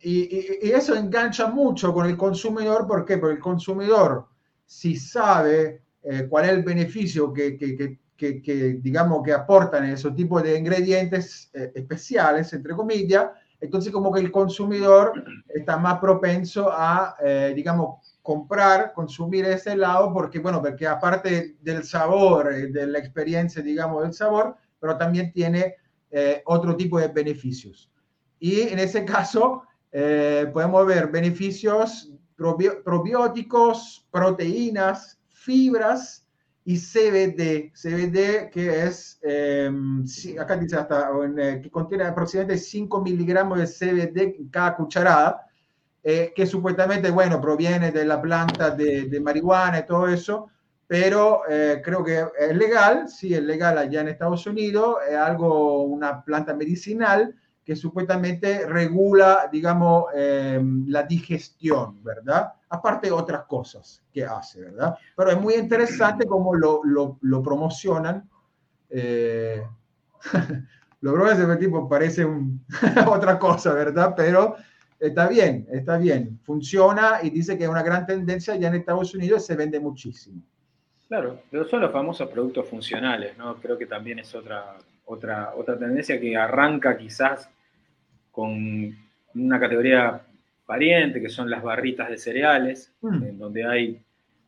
y, 0.00 0.20
y- 0.68 0.70
eso 0.72 0.94
engancha 0.94 1.48
mucho 1.48 1.92
con 1.92 2.06
el 2.06 2.16
consumidor, 2.16 2.86
¿por 2.86 3.04
qué? 3.04 3.18
Porque 3.18 3.34
el 3.36 3.40
consumidor, 3.40 4.26
si 4.64 4.96
sabe 4.96 5.82
eh, 6.02 6.26
cuál 6.28 6.44
es 6.46 6.50
el 6.52 6.62
beneficio 6.62 7.32
que, 7.32 7.56
que- 7.56 7.76
que- 7.76 7.98
que- 8.16 8.42
que, 8.42 8.54
digamos, 8.80 9.22
que 9.24 9.32
aportan 9.32 9.84
esos 9.84 10.14
tipos 10.14 10.42
de 10.42 10.58
ingredientes 10.58 11.50
eh, 11.54 11.72
especiales, 11.74 12.52
entre 12.52 12.74
comillas, 12.74 13.28
entonces 13.60 13.92
como 13.92 14.12
que 14.12 14.20
el 14.20 14.30
consumidor 14.32 15.12
está 15.48 15.76
más 15.76 15.98
propenso 15.98 16.68
a, 16.72 17.16
eh, 17.24 17.52
digamos, 17.54 18.16
comprar, 18.22 18.92
consumir 18.92 19.44
ese 19.46 19.72
helado, 19.72 20.12
porque, 20.12 20.38
bueno, 20.38 20.60
porque 20.62 20.86
aparte 20.86 21.56
del 21.60 21.84
sabor, 21.84 22.52
eh, 22.52 22.68
de 22.68 22.86
la 22.86 22.98
experiencia, 22.98 23.62
digamos, 23.62 24.02
del 24.02 24.12
sabor, 24.12 24.56
pero 24.80 24.96
también 24.96 25.32
tiene 25.32 25.76
eh, 26.10 26.42
otro 26.46 26.76
tipo 26.76 26.98
de 27.00 27.08
beneficios. 27.08 27.90
Y 28.38 28.60
en 28.62 28.78
ese 28.78 29.04
caso, 29.04 29.62
eh, 29.92 30.48
podemos 30.52 30.86
ver 30.86 31.08
beneficios 31.08 32.12
probio- 32.36 32.82
probióticos, 32.84 34.06
proteínas, 34.10 35.18
fibras 35.28 36.26
y 36.64 36.76
CBD. 36.76 37.72
CBD 37.74 38.50
que 38.50 38.84
es, 38.84 39.18
eh, 39.22 39.70
acá 40.38 40.56
dice 40.56 40.76
hasta, 40.76 41.10
eh, 41.38 41.60
que 41.62 41.70
contiene 41.70 42.04
aproximadamente 42.04 42.62
5 42.62 43.00
miligramos 43.02 43.58
de 43.58 43.66
CBD 43.66 44.36
en 44.38 44.48
cada 44.48 44.76
cucharada, 44.76 45.46
eh, 46.02 46.32
que 46.34 46.46
supuestamente, 46.46 47.10
bueno, 47.10 47.40
proviene 47.40 47.90
de 47.92 48.04
la 48.04 48.20
planta 48.20 48.70
de, 48.70 49.04
de 49.08 49.20
marihuana 49.20 49.80
y 49.80 49.86
todo 49.86 50.08
eso, 50.08 50.48
pero 50.86 51.42
eh, 51.48 51.80
creo 51.84 52.02
que 52.04 52.24
es 52.38 52.56
legal, 52.56 53.08
sí, 53.08 53.34
es 53.34 53.42
legal 53.42 53.76
allá 53.78 54.00
en 54.02 54.08
Estados 54.08 54.46
Unidos, 54.46 54.96
es 55.08 55.16
algo, 55.16 55.82
una 55.84 56.22
planta 56.24 56.54
medicinal 56.54 57.34
que 57.68 57.76
supuestamente 57.76 58.66
regula, 58.66 59.46
digamos, 59.52 60.06
eh, 60.16 60.58
la 60.86 61.02
digestión, 61.02 62.02
¿verdad? 62.02 62.54
Aparte 62.70 63.08
de 63.08 63.12
otras 63.12 63.44
cosas 63.44 64.02
que 64.10 64.24
hace, 64.24 64.62
¿verdad? 64.62 64.96
Pero 65.14 65.32
es 65.32 65.38
muy 65.38 65.52
interesante 65.52 66.24
cómo 66.24 66.54
lo, 66.54 66.80
lo, 67.20 67.42
promocionan. 67.42 68.26
Eh, 68.88 69.62
lo 71.02 71.12
promocionan, 71.12 71.50
ese 71.50 71.56
tipo 71.58 71.86
parece 71.86 72.26
otra 73.06 73.38
cosa, 73.38 73.74
¿verdad? 73.74 74.14
Pero 74.16 74.56
está 74.98 75.28
bien, 75.28 75.66
está 75.70 75.98
bien, 75.98 76.40
funciona 76.44 77.18
y 77.22 77.28
dice 77.28 77.58
que 77.58 77.64
es 77.64 77.70
una 77.70 77.82
gran 77.82 78.06
tendencia 78.06 78.56
ya 78.56 78.68
en 78.68 78.76
Estados 78.76 79.14
Unidos 79.14 79.44
se 79.44 79.56
vende 79.56 79.78
muchísimo. 79.78 80.40
Claro, 81.06 81.42
pero 81.50 81.68
son 81.68 81.82
los 81.82 81.92
famosos 81.92 82.30
productos 82.30 82.66
funcionales, 82.66 83.36
¿no? 83.36 83.56
Creo 83.56 83.76
que 83.76 83.84
también 83.84 84.20
es 84.20 84.34
otra, 84.34 84.78
otra, 85.04 85.52
otra 85.54 85.78
tendencia 85.78 86.18
que 86.18 86.34
arranca 86.34 86.96
quizás 86.96 87.50
con 88.38 88.96
una 89.34 89.58
categoría 89.58 90.20
pariente, 90.64 91.20
que 91.20 91.28
son 91.28 91.50
las 91.50 91.60
barritas 91.60 92.08
de 92.08 92.16
cereales, 92.18 92.92
Mm. 93.00 93.22
en 93.24 93.36
donde 93.40 93.64
hay 93.66 94.00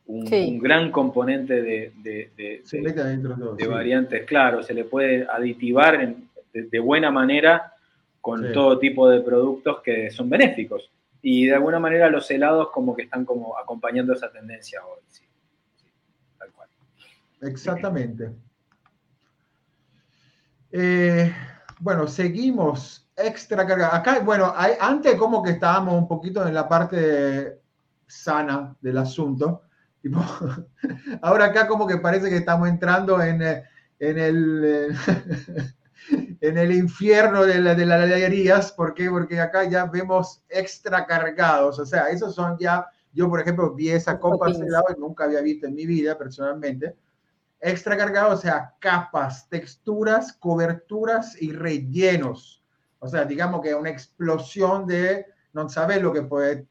un, 0.06 0.28
Sí. 0.28 0.46
un 0.48 0.58
gran 0.60 0.92
componente 0.92 1.60
de, 1.60 1.92
de- 1.96 2.30
de- 2.36 2.60
Se 2.62 2.76
de- 2.76 2.82
mete 2.84 3.00
adentro 3.00 3.34
todo. 3.36 3.56
de 3.56 3.64
sí. 3.64 3.68
variantes, 3.68 4.24
claro, 4.26 4.62
se 4.62 4.74
le 4.74 4.84
puede 4.84 5.26
aditivar 5.28 5.96
en- 5.96 6.28
de, 6.52 6.62
de 6.68 6.78
buena 6.78 7.10
manera 7.10 7.72
con 8.20 8.46
Sí. 8.46 8.52
todo 8.52 8.78
tipo 8.78 9.08
de 9.10 9.22
productos 9.22 9.80
que 9.82 10.08
son 10.12 10.30
benéficos. 10.30 10.88
Y 11.20 11.46
de 11.46 11.54
alguna 11.54 11.80
manera 11.80 12.08
los 12.10 12.30
helados 12.30 12.70
como 12.70 12.94
que 12.94 13.02
están 13.02 13.24
como 13.24 13.58
acompañando 13.58 14.12
esa 14.12 14.30
tendencia 14.30 14.84
hoy. 14.86 15.00
Sí, 15.08 15.24
tal 16.38 16.50
cual. 16.52 16.68
Exactamente. 17.42 18.28
Eh, 20.72 21.32
bueno, 21.80 22.06
seguimos 22.06 23.09
extra 23.22 23.66
carga. 23.66 23.94
Acá, 23.94 24.20
bueno, 24.20 24.52
antes 24.80 25.14
como 25.16 25.42
que 25.42 25.52
estábamos 25.52 25.94
un 25.94 26.08
poquito 26.08 26.46
en 26.46 26.54
la 26.54 26.68
parte 26.68 27.60
sana 28.06 28.76
del 28.80 28.98
asunto. 28.98 29.62
ahora 31.22 31.46
acá 31.46 31.68
como 31.68 31.86
que 31.86 31.98
parece 31.98 32.30
que 32.30 32.38
estamos 32.38 32.68
entrando 32.68 33.22
en, 33.22 33.42
eh, 33.42 33.64
en 33.98 34.18
el... 34.18 34.96
en 36.40 36.58
el 36.58 36.72
infierno 36.74 37.44
de, 37.44 37.60
la, 37.60 37.74
de 37.74 37.86
las 37.86 38.02
alegrías. 38.02 38.72
¿Por 38.72 38.94
qué? 38.94 39.10
Porque 39.10 39.40
acá 39.40 39.64
ya 39.64 39.84
vemos 39.86 40.42
extra 40.48 41.06
cargados. 41.06 41.78
O 41.78 41.86
sea, 41.86 42.08
esos 42.08 42.34
son 42.34 42.56
ya, 42.58 42.86
yo 43.12 43.28
por 43.28 43.40
ejemplo 43.40 43.74
vi 43.74 43.90
esa 43.90 44.18
copa 44.18 44.50
de 44.50 44.64
helado 44.64 44.86
y 44.96 45.00
nunca 45.00 45.24
había 45.24 45.40
visto 45.40 45.66
en 45.66 45.74
mi 45.74 45.86
vida 45.86 46.16
personalmente. 46.16 46.96
Extra 47.60 47.96
cargados, 47.96 48.38
o 48.38 48.42
sea, 48.42 48.74
capas, 48.78 49.48
texturas, 49.48 50.32
coberturas 50.32 51.40
y 51.40 51.52
rellenos. 51.52 52.59
O 53.00 53.08
sea, 53.08 53.24
digamos 53.24 53.60
que 53.60 53.74
una 53.74 53.90
explosión 53.90 54.86
de 54.86 55.26
no 55.52 55.68
saber 55.68 56.02
lo 56.02 56.12
que 56.12 56.22
puede 56.22 56.66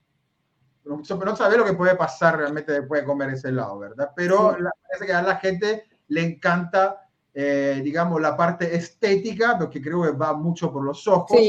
no, 0.86 1.04
saber 1.36 1.60
lo 1.60 1.66
que 1.66 1.74
puede 1.74 1.96
pasar 1.96 2.38
realmente 2.38 2.72
después 2.72 3.02
de 3.02 3.06
comer 3.06 3.30
ese 3.30 3.50
helado, 3.50 3.78
¿verdad? 3.78 4.12
Pero 4.16 4.58
parece 4.88 5.06
que 5.06 5.14
a 5.14 5.22
la 5.22 5.36
gente 5.36 5.84
le 6.08 6.24
encanta 6.24 7.10
eh, 7.34 7.80
digamos, 7.84 8.20
la 8.20 8.36
parte 8.36 8.76
estética, 8.76 9.58
porque 9.58 9.82
creo 9.82 10.02
que 10.02 10.12
va 10.12 10.34
mucho 10.34 10.74
por 10.74 10.84
los 10.84 11.08
ojos, 11.08 11.40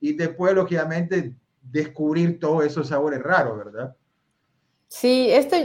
y 0.00 0.12
después, 0.14 0.54
lógicamente, 0.54 1.34
descubrir 1.60 2.38
todos 2.38 2.64
esos 2.64 2.88
sabores 2.88 3.22
raros, 3.22 3.58
¿verdad? 3.58 3.96
Sí, 4.88 5.28
esto 5.30 5.56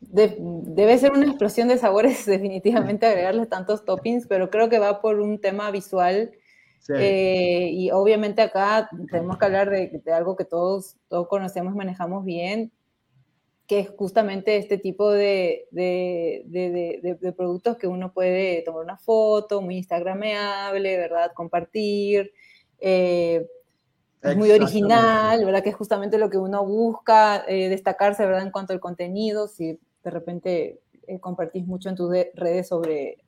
debe 0.00 0.98
ser 0.98 1.12
una 1.12 1.26
explosión 1.26 1.68
de 1.68 1.78
sabores, 1.78 2.26
definitivamente, 2.26 3.06
agregarle 3.06 3.46
tantos 3.46 3.84
toppings, 3.84 4.26
pero 4.26 4.50
creo 4.50 4.68
que 4.68 4.78
va 4.78 5.00
por 5.00 5.20
un 5.20 5.40
tema 5.40 5.70
visual. 5.70 6.32
Eh, 6.88 7.70
y 7.72 7.90
obviamente 7.90 8.42
acá 8.42 8.90
tenemos 9.10 9.38
que 9.38 9.44
hablar 9.44 9.70
de, 9.70 10.02
de, 10.04 10.12
algo 10.12 10.36
que 10.36 10.44
todos, 10.44 10.96
todos 11.08 11.28
conocemos, 11.28 11.74
manejamos 11.74 12.24
bien, 12.24 12.72
que 13.66 13.80
es 13.80 13.90
justamente 13.96 14.56
este 14.56 14.78
tipo 14.78 15.10
de, 15.10 15.66
productos 17.36 17.76
que 17.76 17.86
uno 17.86 18.12
puede 18.12 18.62
tomar 18.62 18.82
una 18.82 18.98
foto, 18.98 19.62
muy 19.62 19.76
instagrameable, 19.78 20.96
¿verdad? 20.98 21.32
Compartir. 21.34 22.32
Eh, 22.78 23.46
es 24.20 24.36
muy 24.36 24.50
original, 24.50 25.44
¿verdad? 25.44 25.62
Que 25.62 25.70
es 25.70 25.76
justamente 25.76 26.18
lo 26.18 26.30
que 26.30 26.38
uno 26.38 26.64
busca, 26.64 27.44
eh, 27.46 27.68
destacarse, 27.68 28.24
¿verdad? 28.24 28.42
En 28.42 28.52
cuanto 28.52 28.72
al 28.72 28.80
contenido, 28.80 29.48
si 29.48 29.78
de 30.02 30.10
repente 30.10 30.80
eh, 31.08 31.20
compartís 31.20 31.66
mucho 31.66 31.88
en 31.88 31.96
tus 31.96 32.10
redes 32.34 32.68
sobre 32.68 33.18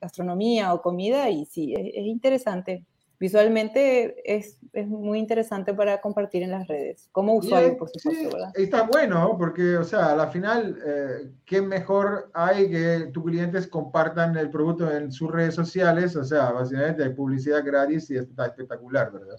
gastronomía 0.00 0.74
o 0.74 0.82
comida, 0.82 1.30
y 1.30 1.44
sí, 1.46 1.74
es 1.76 2.06
interesante 2.06 2.84
visualmente 3.18 4.14
es, 4.24 4.58
es, 4.72 4.86
muy 4.86 5.18
interesante 5.18 5.72
para 5.72 6.00
compartir 6.00 6.42
en 6.42 6.50
las 6.50 6.66
redes, 6.66 7.08
como 7.12 7.34
usuario, 7.34 7.76
por 7.76 7.88
supuesto, 7.88 8.30
¿verdad? 8.30 8.52
Está 8.54 8.82
bueno, 8.82 9.36
porque, 9.38 9.76
o 9.76 9.84
sea, 9.84 10.12
a 10.12 10.16
la 10.16 10.28
final, 10.28 10.78
eh, 10.84 11.30
¿qué 11.44 11.62
mejor 11.62 12.30
hay 12.34 12.70
que 12.70 13.10
tus 13.12 13.24
clientes 13.24 13.66
compartan 13.66 14.36
el 14.36 14.50
producto 14.50 14.90
en 14.92 15.10
sus 15.12 15.30
redes 15.30 15.54
sociales? 15.54 16.14
O 16.16 16.24
sea, 16.24 16.52
básicamente 16.52 17.04
hay 17.04 17.10
publicidad 17.10 17.64
gratis 17.64 18.10
y 18.10 18.16
está 18.16 18.46
espectacular, 18.46 19.12
¿verdad? 19.12 19.38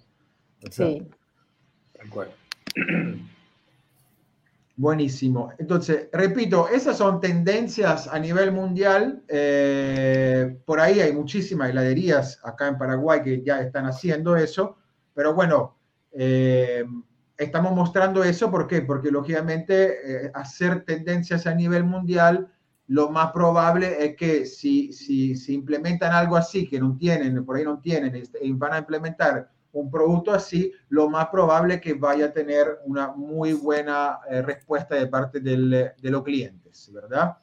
sí. 0.71 1.07
De 1.93 2.07
acuerdo. 2.07 2.33
Buenísimo. 4.79 5.51
Entonces, 5.57 6.07
repito, 6.13 6.69
esas 6.69 6.97
son 6.97 7.19
tendencias 7.19 8.07
a 8.07 8.19
nivel 8.19 8.51
mundial. 8.51 9.23
Eh, 9.27 10.59
por 10.65 10.79
ahí 10.79 10.99
hay 10.99 11.11
muchísimas 11.13 11.71
heladerías 11.71 12.39
acá 12.43 12.67
en 12.67 12.77
Paraguay 12.77 13.23
que 13.23 13.41
ya 13.41 13.59
están 13.59 13.87
haciendo 13.87 14.35
eso, 14.35 14.77
pero 15.15 15.33
bueno, 15.33 15.79
eh, 16.11 16.85
estamos 17.35 17.73
mostrando 17.73 18.23
eso. 18.23 18.51
¿Por 18.51 18.67
qué? 18.67 18.83
Porque 18.83 19.09
lógicamente 19.09 20.25
eh, 20.27 20.31
hacer 20.35 20.85
tendencias 20.85 21.47
a 21.47 21.55
nivel 21.55 21.83
mundial, 21.83 22.47
lo 22.85 23.09
más 23.09 23.31
probable 23.31 24.05
es 24.05 24.15
que 24.15 24.45
si, 24.45 24.93
si, 24.93 25.35
si 25.35 25.55
implementan 25.55 26.13
algo 26.13 26.35
así 26.37 26.67
que 26.67 26.79
no 26.79 26.95
tienen, 26.95 27.43
por 27.43 27.57
ahí 27.57 27.63
no 27.63 27.79
tienen, 27.79 28.15
este, 28.15 28.45
y 28.45 28.51
van 28.51 28.73
a 28.73 28.77
implementar 28.77 29.49
un 29.73 29.91
producto 29.91 30.31
así, 30.31 30.71
lo 30.89 31.09
más 31.09 31.27
probable 31.27 31.75
es 31.75 31.81
que 31.81 31.93
vaya 31.93 32.25
a 32.25 32.33
tener 32.33 32.79
una 32.85 33.09
muy 33.09 33.53
buena 33.53 34.19
eh, 34.29 34.41
respuesta 34.41 34.95
de 34.95 35.07
parte 35.07 35.39
de 35.39 35.93
los 36.01 36.23
clientes, 36.23 36.91
¿verdad? 36.93 37.37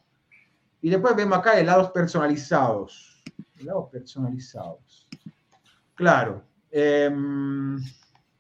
Y 0.83 0.91
después 0.91 1.17
vemos 1.17 1.39
acá 1.39 1.59
helados 1.59 1.91
personalizados. 1.91 3.23
Helados 3.59 3.89
personalizados. 3.91 5.07
Claro. 5.95 6.43
Em, 6.71 7.79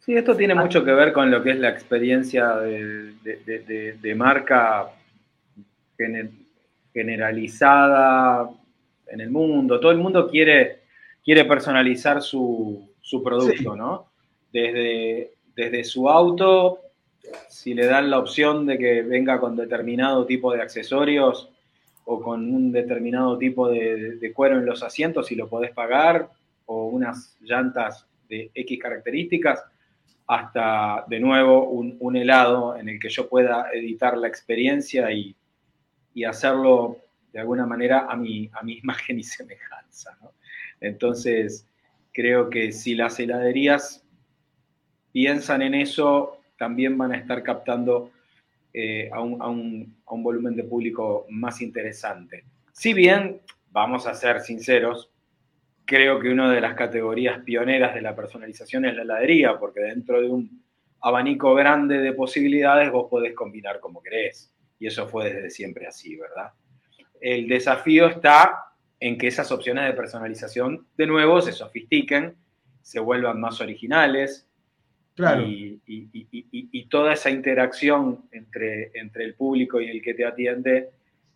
sí, 0.00 0.14
esto 0.14 0.36
tiene 0.36 0.54
mucho 0.54 0.84
que 0.84 0.92
ver 0.92 1.12
con 1.12 1.30
lo 1.30 1.42
que 1.42 1.52
es 1.52 1.58
la 1.58 1.70
experiencia 1.70 2.56
de, 2.56 4.14
marca 4.16 4.90
generalizada 6.92 8.50
en 9.06 9.20
el 9.20 9.30
mundo. 9.30 9.78
Todo 9.80 9.92
el 9.92 9.98
mundo 9.98 10.28
quiere, 10.28 10.82
quiere 11.24 11.44
personalizar 11.44 12.20
su, 12.20 12.93
su 13.04 13.22
producto, 13.22 13.76
¿no? 13.76 14.06
Desde, 14.50 15.34
desde 15.54 15.84
su 15.84 16.08
auto, 16.08 16.80
si 17.50 17.74
le 17.74 17.84
dan 17.84 18.08
la 18.08 18.18
opción 18.18 18.64
de 18.64 18.78
que 18.78 19.02
venga 19.02 19.38
con 19.38 19.56
determinado 19.56 20.24
tipo 20.24 20.54
de 20.54 20.62
accesorios 20.62 21.50
o 22.06 22.22
con 22.22 22.50
un 22.50 22.72
determinado 22.72 23.36
tipo 23.36 23.68
de, 23.68 24.32
cuero 24.34 24.58
en 24.58 24.64
los 24.64 24.82
asientos, 24.82 25.26
si 25.26 25.34
lo 25.34 25.48
podés 25.50 25.72
pagar, 25.72 26.30
o 26.64 26.86
unas 26.86 27.36
llantas 27.42 28.06
de 28.26 28.50
X 28.54 28.78
características, 28.80 29.62
hasta 30.26 31.04
de 31.06 31.20
nuevo 31.20 31.68
un, 31.68 32.16
helado 32.16 32.74
en 32.74 32.88
el 32.88 32.98
que 32.98 33.10
yo 33.10 33.28
pueda 33.28 33.68
editar 33.74 34.16
la 34.16 34.28
experiencia 34.28 35.12
y, 35.12 35.36
hacerlo 36.26 36.96
de 37.34 37.40
alguna 37.40 37.66
manera 37.66 38.06
a 38.08 38.16
mi, 38.16 38.48
a 38.54 38.62
mi 38.62 38.78
imagen 38.82 39.18
y 39.18 39.22
semejanza. 39.22 40.16
¿no? 40.22 40.32
Entonces, 40.80 41.66
creo 42.14 42.48
que 42.48 42.72
si 42.72 42.94
las 42.94 43.18
heladerías 43.18 44.06
piensan 45.12 45.60
en 45.62 45.74
eso, 45.74 46.38
también 46.56 46.96
van 46.96 47.12
a 47.12 47.18
estar 47.18 47.42
captando 47.42 48.12
eh, 48.72 49.10
a, 49.12 49.20
un, 49.20 49.96
volumen 50.06 50.56
de 50.56 50.64
público 50.64 51.26
más 51.28 51.60
interesante. 51.60 52.44
Si 52.72 52.94
bien, 52.94 53.40
vamos 53.70 54.06
a 54.06 54.14
ser 54.14 54.40
sinceros, 54.40 55.10
creo 55.84 56.20
que 56.20 56.30
una 56.30 56.50
de 56.50 56.60
las 56.60 56.74
categorías 56.74 57.40
pioneras 57.40 57.94
de 57.94 58.02
la 58.02 58.16
personalización 58.16 58.84
es 58.84 58.94
la 58.94 59.02
heladería, 59.02 59.58
porque 59.58 59.80
dentro 59.80 60.20
de 60.20 60.28
un 60.30 60.62
abanico 61.02 61.54
grande 61.54 61.98
de 61.98 62.12
posibilidades 62.12 62.90
vos 62.90 63.08
podés 63.10 63.34
combinar 63.34 63.80
como 63.80 64.00
querés. 64.00 64.52
Y 64.78 64.86
eso 64.86 65.06
fue 65.08 65.32
desde 65.32 65.50
siempre 65.50 65.86
así, 65.86 66.16
¿verdad? 66.16 66.52
El 67.20 67.48
desafío 67.48 68.06
está 68.06 68.73
en 69.04 69.18
que 69.18 69.26
esas 69.26 69.52
opciones 69.52 69.84
de 69.84 69.92
personalización 69.92 70.86
de 70.96 71.06
nuevo 71.06 71.38
se 71.42 71.52
sofistiquen, 71.52 72.34
se 72.80 73.00
vuelvan 73.00 73.38
más 73.38 73.60
originales. 73.60 74.48
Y, 75.46 76.86
toda 76.88 77.12
esa 77.12 77.28
interacción 77.28 78.24
entre, 78.32 78.98
entre 78.98 79.24
el 79.24 79.34
público 79.34 79.78
y 79.78 79.90
el 79.90 80.00
que 80.00 80.14
te 80.14 80.24
atiende 80.24 80.90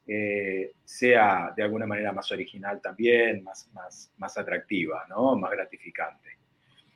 eh, 0.07 0.73
sea 0.83 1.53
de 1.55 1.63
alguna 1.63 1.87
manera 1.87 2.11
más 2.11 2.33
original 2.33 2.81
también, 2.81 3.45
más, 3.45 3.69
más, 3.75 4.11
más 4.17 4.39
atractiva, 4.39 5.05
¿no? 5.11 5.37
más 5.37 5.51
gratificante. 5.51 6.39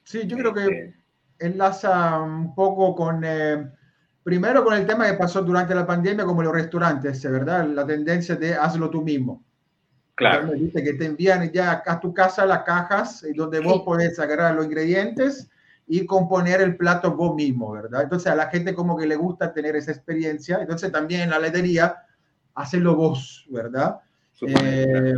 Sí, 0.03 0.27
yo 0.27 0.39
creo 0.39 0.55
que 0.55 0.63
este, 0.63 0.95
enlaza 1.39 2.19
un 2.19 2.55
poco 2.55 2.95
con, 2.95 3.23
eh, 3.25 3.71
primero 4.23 4.65
con 4.65 4.73
el 4.73 4.87
tema 4.87 5.07
que 5.07 5.19
pasó 5.19 5.43
durante 5.43 5.75
la 5.75 5.87
pandemia 5.87 6.25
como 6.25 6.43
los 6.43 6.55
restaurantes, 6.55 7.23
¿verdad? 7.31 7.67
La 7.67 7.87
tendencia 7.87 8.37
de 8.37 8.55
hazlo 8.55 8.89
tú 8.89 9.03
mismo. 9.03 9.45
Claro. 10.15 10.53
Dice 10.53 10.83
que 10.83 10.93
te 10.95 11.07
envían 11.07 11.51
ya 11.53 11.83
a 11.87 12.01
tu 12.01 12.13
casa 12.13 12.45
las 12.45 12.63
cajas 12.65 13.25
donde 13.35 13.61
vos 13.61 13.83
podés 13.83 14.19
agarrar 14.19 14.55
los 14.55 14.67
ingredientes 14.67 15.49
y 15.87 16.07
componer 16.07 16.61
el 16.61 16.77
plato 16.77 17.15
vos 17.15 17.35
mismo, 17.35 17.73
¿verdad? 17.73 18.03
Entonces 18.03 18.31
a 18.31 18.35
la 18.35 18.49
gente 18.49 18.75
como 18.75 18.97
que 18.97 19.07
le 19.07 19.17
gusta 19.17 19.53
tener 19.53 19.75
esa 19.75 19.93
experiencia. 19.93 20.59
Entonces 20.61 20.93
también 20.93 21.23
en 21.23 21.31
la 21.31 21.37
heladería, 21.37 21.97
hacerlo 22.55 22.95
vos, 22.95 23.47
¿verdad? 23.51 24.01
Eh, 24.45 25.15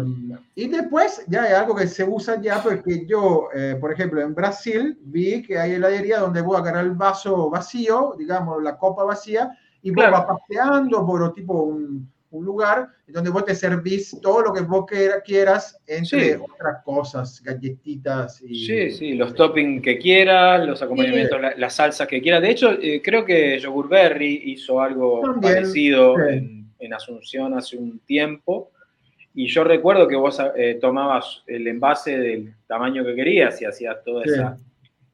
y 0.54 0.68
después 0.68 1.24
ya 1.28 1.44
hay 1.44 1.52
algo 1.54 1.74
que 1.74 1.86
se 1.86 2.04
usa 2.04 2.40
ya, 2.40 2.62
porque 2.62 3.06
yo, 3.06 3.48
eh, 3.54 3.76
por 3.80 3.92
ejemplo, 3.92 4.20
en 4.20 4.34
Brasil 4.34 4.98
vi 5.02 5.42
que 5.42 5.58
hay 5.58 5.72
heladería 5.72 6.18
donde 6.18 6.42
vos 6.42 6.58
agarrar 6.58 6.84
el 6.84 6.92
vaso 6.92 7.48
vacío, 7.48 8.14
digamos, 8.18 8.62
la 8.62 8.76
copa 8.76 9.04
vacía, 9.04 9.56
y 9.82 9.90
vos 9.90 10.04
vas 10.10 10.26
paseando 10.26 11.06
por 11.06 11.32
tipo 11.32 11.62
un, 11.62 12.10
un 12.34 12.44
lugar 12.44 12.88
donde 13.06 13.30
vos 13.30 13.44
te 13.44 13.54
servís 13.54 14.18
todo 14.20 14.42
lo 14.42 14.52
que 14.52 14.62
vos 14.62 14.86
quieras, 15.24 15.80
entre 15.86 16.36
otras 16.36 16.82
cosas, 16.84 17.40
galletitas 17.42 18.42
y... 18.42 18.66
Sí, 18.66 18.90
sí, 18.90 19.14
los 19.14 19.34
toppings 19.34 19.82
que 19.82 19.98
quieras, 19.98 20.66
los 20.66 20.82
acompañamientos, 20.82 21.40
las 21.56 21.74
salsas 21.74 22.08
que 22.08 22.20
quieras. 22.20 22.42
De 22.42 22.50
hecho, 22.50 22.72
eh, 22.72 23.00
creo 23.02 23.24
que 23.24 23.58
Yogurt 23.58 23.88
Berry 23.88 24.42
hizo 24.46 24.80
algo 24.80 25.22
parecido 25.40 26.18
en, 26.20 26.64
Asunción 26.92 27.54
hace 27.54 27.78
un 27.78 27.98
tiempo. 28.00 28.70
Y 29.32 29.46
yo 29.46 29.64
recuerdo 29.64 30.06
que 30.06 30.16
vos 30.16 30.38
eh, 30.54 30.76
tomabas 30.78 31.42
el 31.46 31.66
envase 31.66 32.18
del 32.18 32.54
tamaño 32.66 33.02
que 33.02 33.14
querías 33.14 33.60
y 33.62 33.64
hacías 33.64 34.04
todo 34.04 34.22
esa, 34.22 34.58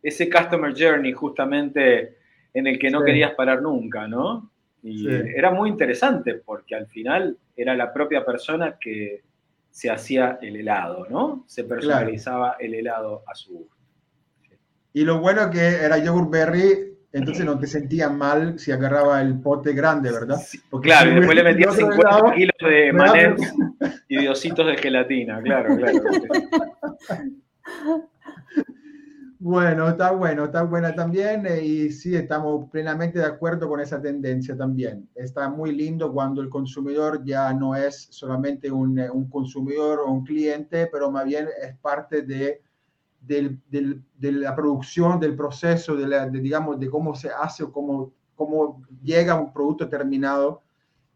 ese 0.02 0.28
customer 0.28 0.74
journey 0.76 1.12
justamente 1.12 2.16
en 2.52 2.66
el 2.66 2.76
que 2.76 2.90
no 2.90 3.04
querías 3.04 3.34
parar 3.34 3.62
nunca, 3.62 4.08
¿no? 4.08 4.50
Y 4.82 5.08
era 5.08 5.50
muy 5.50 5.68
interesante 5.68 6.34
porque 6.34 6.74
al 6.74 6.86
final 6.86 7.36
era 7.56 7.74
la 7.74 7.92
propia 7.92 8.24
persona 8.24 8.76
que 8.80 9.22
se 9.70 9.90
hacía 9.90 10.38
el 10.40 10.56
helado, 10.56 11.06
¿no? 11.10 11.44
Se 11.46 11.64
personalizaba 11.64 12.56
el 12.58 12.74
helado 12.74 13.22
a 13.26 13.34
su 13.34 13.52
gusto. 13.52 13.76
Y 14.92 15.04
lo 15.04 15.20
bueno 15.20 15.50
que 15.50 15.60
era 15.60 15.98
yogurt 15.98 16.30
berry, 16.30 16.96
entonces 17.12 17.44
no 17.44 17.58
te 17.58 17.66
sentías 17.66 18.12
mal 18.12 18.58
si 18.58 18.72
agarraba 18.72 19.20
el 19.20 19.40
pote 19.40 19.72
grande, 19.72 20.10
¿verdad? 20.10 20.38
claro, 20.82 21.10
y 21.10 21.14
después 21.14 21.36
le 21.36 21.44
metías 21.44 21.76
50 21.76 22.34
kilos 22.34 22.56
de 22.60 22.92
manet 22.92 23.38
y 24.08 24.18
diositos 24.18 24.66
de 24.66 24.76
gelatina, 24.76 25.40
claro, 25.42 25.76
claro. 25.76 26.00
Bueno, 29.42 29.88
está 29.88 30.10
bueno, 30.12 30.44
está 30.44 30.64
buena 30.64 30.94
también 30.94 31.46
eh, 31.46 31.64
y 31.64 31.90
sí, 31.92 32.14
estamos 32.14 32.68
plenamente 32.70 33.18
de 33.20 33.24
acuerdo 33.24 33.70
con 33.70 33.80
esa 33.80 34.00
tendencia 34.00 34.54
también. 34.54 35.08
Está 35.14 35.48
muy 35.48 35.72
lindo 35.74 36.12
cuando 36.12 36.42
el 36.42 36.50
consumidor 36.50 37.24
ya 37.24 37.50
no 37.54 37.74
es 37.74 38.08
solamente 38.10 38.70
un, 38.70 38.98
eh, 38.98 39.08
consumidor 39.30 40.00
o 40.00 40.12
un 40.12 40.24
cliente, 40.24 40.88
pero 40.88 41.10
más 41.10 41.24
bien 41.24 41.48
es 41.62 41.74
parte 41.78 42.20
de, 42.20 42.60
de 43.22 43.58
la 44.20 44.54
producción, 44.54 45.18
del 45.18 45.34
proceso, 45.34 45.96
de, 45.96 46.30
digamos, 46.40 46.78
de 46.78 46.90
cómo 46.90 47.14
se 47.14 47.30
hace 47.30 47.64
o 47.64 47.72
cómo, 47.72 48.12
cómo 48.34 48.82
llega 49.02 49.40
un 49.40 49.54
producto 49.54 49.88
terminado, 49.88 50.62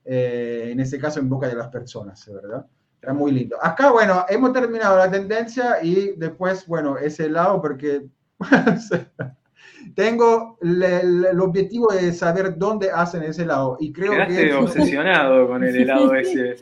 eh, 0.03 0.71
en 0.73 0.81
este 0.81 0.99
caso 0.99 1.21
en 1.21 1.29
boca 1.29 1.47
de 1.47 1.57
las 1.57 1.69
personas, 1.69 2.27
¿verdad? 2.33 2.67
Está 3.05 3.13
muy 3.13 3.33
lindo. 3.33 3.59
Acá, 3.61 3.91
bueno, 3.91 4.25
hemos 4.31 4.55
terminado 4.55 4.97
la 4.97 5.11
tendencia 5.11 5.77
y 5.83 6.15
después, 6.17 6.67
bueno, 6.67 6.97
ese 6.97 7.29
lado 7.29 7.61
porque 7.61 8.07
tengo 9.95 10.57
el, 10.63 11.39
objetivo 11.39 11.93
de 11.93 12.15
saber 12.15 12.57
dónde 12.57 12.91
hacen 12.91 13.23
ese 13.25 13.43
helado 13.43 13.77
y 13.79 13.93
creo 13.93 14.13
Quedaste 14.13 14.49
que... 14.49 14.55
obsesionado 14.55 15.47
con 15.49 15.63
el 15.63 15.77
helado 15.77 16.15
ese. 16.15 16.57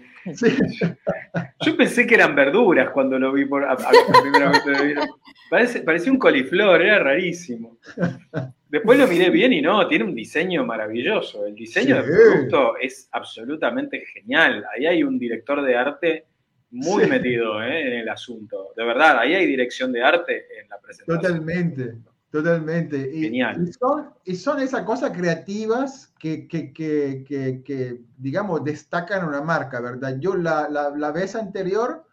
Yo 1.64 1.76
pensé 1.76 2.08
que 2.08 2.16
eran 2.16 2.34
verduras 2.34 2.90
cuando 2.90 3.16
lo 3.20 3.32
vi 3.32 3.44
por 3.44 3.64
primera 4.20 4.50
vez. 4.50 4.98
Parece, 5.48 5.80
parecía 5.82 6.10
un 6.10 6.18
coliflor, 6.18 6.82
era 6.82 6.98
rarísimo. 6.98 7.78
Después 8.68 8.98
lo 8.98 9.06
miré 9.06 9.28
bien 9.28 9.52
y 9.52 9.60
no, 9.60 9.86
tiene 9.86 10.04
un 10.04 10.14
diseño 10.14 10.64
maravilloso. 10.64 11.44
El 11.44 11.54
diseño 11.54 11.96
del 11.96 12.06
producto 12.06 12.78
es 12.78 13.06
absolutamente 13.12 14.02
genial. 14.06 14.64
Ahí 14.74 14.86
hay 14.86 15.02
un 15.02 15.18
director 15.18 15.62
de 15.62 15.76
arte 15.76 16.24
muy 16.72 17.06
metido 17.06 17.62
¿eh? 17.62 17.86
en 17.86 18.00
el 18.00 18.08
asunto. 18.08 18.72
De 18.76 18.84
verdad, 18.84 19.18
ahí 19.18 19.34
hay 19.34 19.46
dirección 19.46 19.92
de 19.92 20.02
arte 20.02 20.46
en 20.60 20.68
la 20.68 20.78
presentación. 20.80 21.20
Totalmente, 21.20 21.98
totalmente. 22.30 23.10
Y, 23.12 23.24
Genial. 23.24 23.70
Y 24.24 24.34
son, 24.36 24.60
esas 24.60 24.82
cosas 24.82 25.10
creativas 25.10 26.12
que, 26.18 26.48
que, 26.48 26.72
que, 26.72 27.24
que, 27.62 28.00
digamos, 28.16 28.64
destacan 28.64 29.28
una 29.28 29.42
marca, 29.42 29.80
¿verdad? 29.80 30.16
Yo 30.18 30.34
la, 30.34 30.68
la, 30.68 30.90
la 30.90 31.12
vez 31.12 31.36
anterior, 31.36 32.04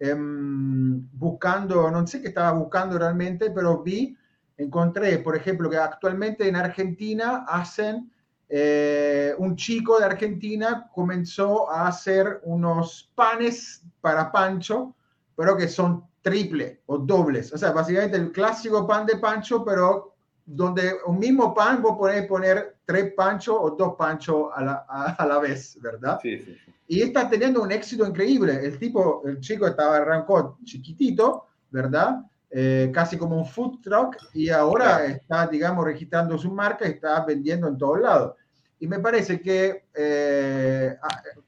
em, 0.00 1.08
buscando, 1.12 1.88
no 1.88 2.04
sé 2.08 2.20
qué 2.20 2.28
estaba 2.28 2.52
buscando 2.52 2.98
realmente, 2.98 3.50
pero 3.50 3.84
vi, 3.84 4.16
encontré, 4.56 5.18
por 5.18 5.36
ejemplo, 5.36 5.70
que 5.70 5.76
actualmente 5.76 6.48
en 6.48 6.56
Argentina 6.56 7.44
hacen 7.46 8.10
eh, 8.48 9.34
un 9.38 9.56
chico 9.56 9.98
de 9.98 10.04
Argentina 10.04 10.88
comenzó 10.94 11.70
a 11.70 11.88
hacer 11.88 12.40
unos 12.44 13.10
panes 13.14 13.82
para 14.00 14.30
Pancho, 14.30 14.94
pero 15.34 15.56
que 15.56 15.68
son 15.68 16.04
triple 16.22 16.82
o 16.86 16.98
dobles. 16.98 17.52
O 17.52 17.58
sea, 17.58 17.72
básicamente 17.72 18.16
el 18.16 18.32
clásico 18.32 18.86
pan 18.86 19.06
de 19.06 19.16
Pancho, 19.16 19.64
pero 19.64 20.16
donde 20.44 20.94
un 21.06 21.18
mismo 21.18 21.52
pan 21.52 21.82
vos 21.82 21.96
podés 21.98 22.26
poner 22.26 22.76
tres 22.84 23.12
panchos 23.14 23.56
o 23.58 23.70
dos 23.70 23.94
panchos 23.96 24.48
a 24.54 24.62
la, 24.62 24.86
a, 25.18 25.26
la 25.26 25.38
vez, 25.40 25.76
¿verdad? 25.82 26.20
Sí, 26.22 26.38
sí, 26.38 26.56
Y 26.86 27.02
está 27.02 27.28
teniendo 27.28 27.62
un 27.62 27.72
éxito 27.72 28.06
increíble. 28.06 28.64
El 28.64 28.78
tipo, 28.78 29.22
el 29.26 29.40
chico 29.40 29.66
estaba 29.66 29.96
arrancó 29.96 30.56
chiquitito, 30.64 31.46
¿verdad? 31.70 32.24
Eh, 32.48 32.92
casi 32.94 33.18
como 33.18 33.36
un 33.36 33.44
food 33.44 33.80
truck 33.82 34.16
y 34.32 34.50
ahora 34.50 35.04
está, 35.04 35.48
digamos, 35.48 35.84
registrando 35.84 36.38
su 36.38 36.52
marca 36.52 36.86
y 36.86 36.92
está 36.92 37.24
vendiendo 37.24 37.66
en 37.66 37.76
todos 37.76 38.00
lados. 38.00 38.34
Y 38.78 38.86
me 38.86 39.00
parece 39.00 39.40
que 39.40 39.86
eh, 39.92 40.96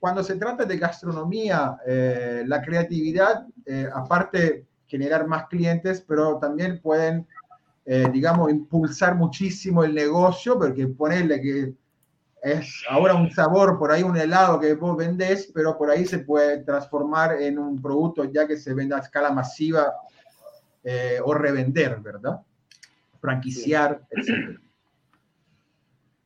cuando 0.01 0.25
se 0.25 0.35
trata 0.37 0.65
de 0.65 0.77
gastronomía, 0.77 1.79
eh, 1.87 2.43
la 2.47 2.61
creatividad, 2.61 3.47
aparte 3.95 4.67
generar 4.87 5.27
más 5.27 5.47
clientes, 5.47 6.03
pero 6.07 6.39
también 6.39 6.81
pueden, 6.81 7.27
digamos, 7.85 8.51
impulsar 8.51 9.15
muchísimo 9.15 9.85
el 9.85 9.95
negocio, 9.95 10.59
porque 10.59 10.87
ponerle 10.87 11.41
que 11.41 11.75
es 12.43 12.83
ahora 12.89 13.15
un 13.15 13.31
sabor, 13.31 13.79
por 13.79 13.93
ahí 13.93 14.03
un 14.03 14.17
helado 14.17 14.59
que 14.59 14.75
vos 14.75 14.97
vendés, 14.97 15.51
pero 15.55 15.77
por 15.77 15.91
ahí 15.91 16.07
se 16.07 16.21
puede 16.21 16.65
transformar 16.65 17.41
en 17.43 17.59
un 17.59 17.81
producto 17.81 18.25
ya 18.25 18.47
que 18.47 18.57
se 18.57 18.73
vende 18.73 18.95
a 18.95 18.99
escala 18.99 19.31
masiva 19.31 19.93
eh, 20.91 21.21
o 21.23 21.35
revender, 21.35 22.01
¿verdad? 22.01 22.41
Franquiciar, 23.21 24.07
etc. 24.11 24.59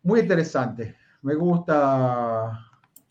Muy 0.04 0.20
interesante. 0.20 0.94
Me 1.22 1.34
gusta 1.34 2.60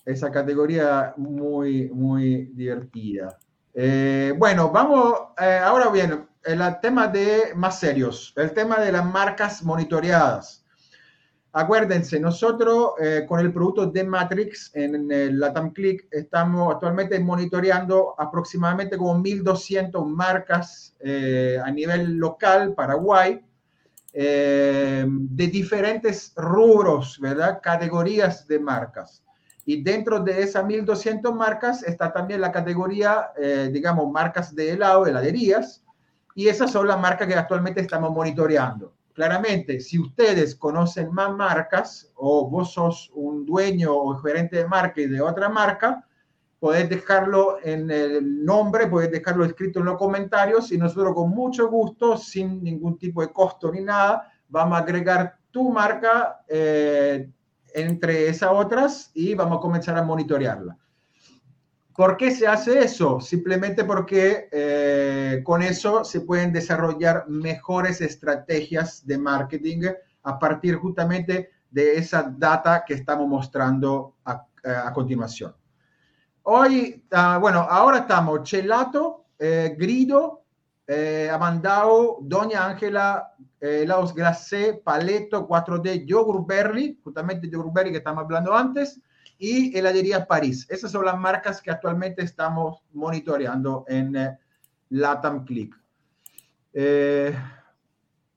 esa 0.06 0.32
categoría 0.32 1.14
muy, 1.18 1.90
muy 1.90 2.46
divertida. 2.54 3.38
Eh, 3.74 4.34
bueno, 4.38 4.72
vamos 4.72 5.14
eh, 5.42 5.60
ahora 5.62 5.90
bien, 5.90 6.26
el 6.46 6.62
tema 6.82 7.10
de 7.10 7.52
más 7.54 7.80
serios, 7.80 8.32
el 8.38 8.54
tema 8.54 8.80
de 8.80 8.94
las 8.94 9.06
marcas 9.06 9.62
monitoreadas. 9.62 10.61
Acuérdense, 11.54 12.18
nosotros 12.18 12.94
eh, 13.02 13.26
con 13.28 13.42
el 13.42 13.52
producto 13.52 13.86
de 13.86 14.06
Matrix 14.06 14.72
en 14.74 15.12
el 15.12 15.38
Latam 15.38 15.74
estamos 16.10 16.74
actualmente 16.74 17.20
monitoreando 17.20 18.16
aproximadamente 18.18 18.98
como 18.98 19.22
1.200 19.22 20.06
marcas 20.06 20.96
eh, 21.02 21.60
a 21.62 21.70
nivel 21.70 22.16
local, 22.16 22.74
Paraguay, 22.74 23.42
eh, 24.14 25.06
de 25.06 25.48
diferentes 25.48 26.32
rubros, 26.38 27.20
¿verdad? 27.20 27.60
Categorías 27.62 28.48
de 28.48 28.58
marcas. 28.58 29.22
Y 29.66 29.84
dentro 29.84 30.22
de 30.22 30.44
esas 30.44 30.64
1.200 30.64 31.34
marcas 31.34 31.84
está 31.84 32.14
también 32.14 32.40
la 32.40 32.52
categoría, 32.52 33.32
digamos, 33.72 34.10
marcas 34.10 34.56
de 34.56 34.72
helado, 34.72 35.06
heladerías, 35.06 35.84
y 36.34 36.48
esas 36.48 36.72
son 36.72 36.88
las 36.88 37.00
marcas 37.00 37.28
que 37.28 37.36
actualmente 37.36 37.82
estamos 37.82 38.12
monitoreando 38.12 38.94
claramente, 39.14 39.80
si 39.80 40.00
ustedes 40.00 40.56
conocen 40.56 41.12
más 41.14 41.36
marcas 41.36 42.12
o 42.16 42.50
vos 42.50 42.74
sos 42.74 43.12
un 43.14 43.46
dueño 43.46 43.96
o 43.96 44.16
gerente 44.18 44.58
de 44.58 44.68
marca 44.68 45.02
y 45.02 45.08
de 45.08 45.22
otra 45.22 45.50
marca, 45.50 46.06
podés 46.60 46.90
dejarlo 46.90 47.58
en 47.64 47.90
el 47.90 48.46
nombre, 48.46 48.88
podés 48.88 49.12
dejarlo 49.12 49.46
escrito 49.46 49.80
en 49.80 49.86
los 49.86 49.98
comentarios 49.98 50.72
y 50.72 50.78
nosotros 50.78 51.16
con 51.16 51.32
mucho 51.32 51.70
gusto, 51.70 52.18
sin 52.18 52.64
ningún 52.64 52.98
tipo 52.98 53.22
de 53.22 53.32
costo 53.32 53.72
ni 53.72 53.82
nada, 53.82 54.32
vamos 54.48 54.78
a 54.78 54.82
agregar 54.82 55.38
tu 55.50 55.72
marca 55.72 56.44
eh, 56.48 57.30
entre 57.74 58.30
esas 58.30 58.52
otras 58.54 59.12
y 59.14 59.34
vamos 59.34 59.58
a 59.58 59.62
comenzar 59.62 59.98
a 59.98 60.04
monitorearla. 60.04 60.78
¿Por 62.02 62.18
qué 62.18 62.32
se 62.32 62.48
hace 62.48 62.80
eso? 62.80 63.22
Simplemente 63.22 63.84
porque 63.84 64.50
eh, 64.52 65.42
con 65.44 65.62
eso 65.62 66.04
se 66.04 66.22
pueden 66.22 66.52
desarrollar 66.52 67.26
mejores 67.30 68.02
estrategias 68.02 69.06
de 69.06 69.20
marketing 69.20 69.84
a 70.24 70.40
partir 70.40 70.78
justamente 70.78 71.52
de 71.70 71.98
esa 72.00 72.24
data 72.24 72.86
que 72.88 72.96
estamos 72.96 73.28
mostrando 73.28 74.16
a, 74.26 74.48
continuación. 74.96 75.56
Hoy, 76.42 77.06
ah, 77.12 77.38
bueno, 77.40 77.68
ahora 77.70 78.00
estamos 78.00 78.42
Chelato, 78.50 79.26
eh, 79.38 79.76
Grido, 79.78 80.46
eh, 80.88 81.30
Amandao, 81.32 82.18
Doña 82.24 82.66
Ángela, 82.66 83.36
eh, 83.60 83.86
Laos 83.86 84.16
Glacé, 84.16 84.82
Paleto, 84.84 85.48
4D, 85.48 86.04
Yogurt 86.08 86.48
Berry, 86.48 87.00
justamente 87.04 87.48
Yogurt 87.48 87.76
Berry 87.76 87.92
que 87.92 87.98
estamos 88.00 88.24
hablando 88.24 88.56
antes, 88.56 89.00
y 89.42 89.76
heladería 89.76 90.28
París. 90.28 90.68
Esas 90.70 90.92
son 90.92 91.04
las 91.04 91.18
marcas 91.18 91.64
que 91.64 91.72
actualmente 91.72 92.22
estamos 92.22 92.84
monitoreando 92.94 93.86
en 93.88 94.16
eh, 94.16 94.38
Latam 94.90 95.44
Click. 95.44 95.76
Eh, 96.72 97.36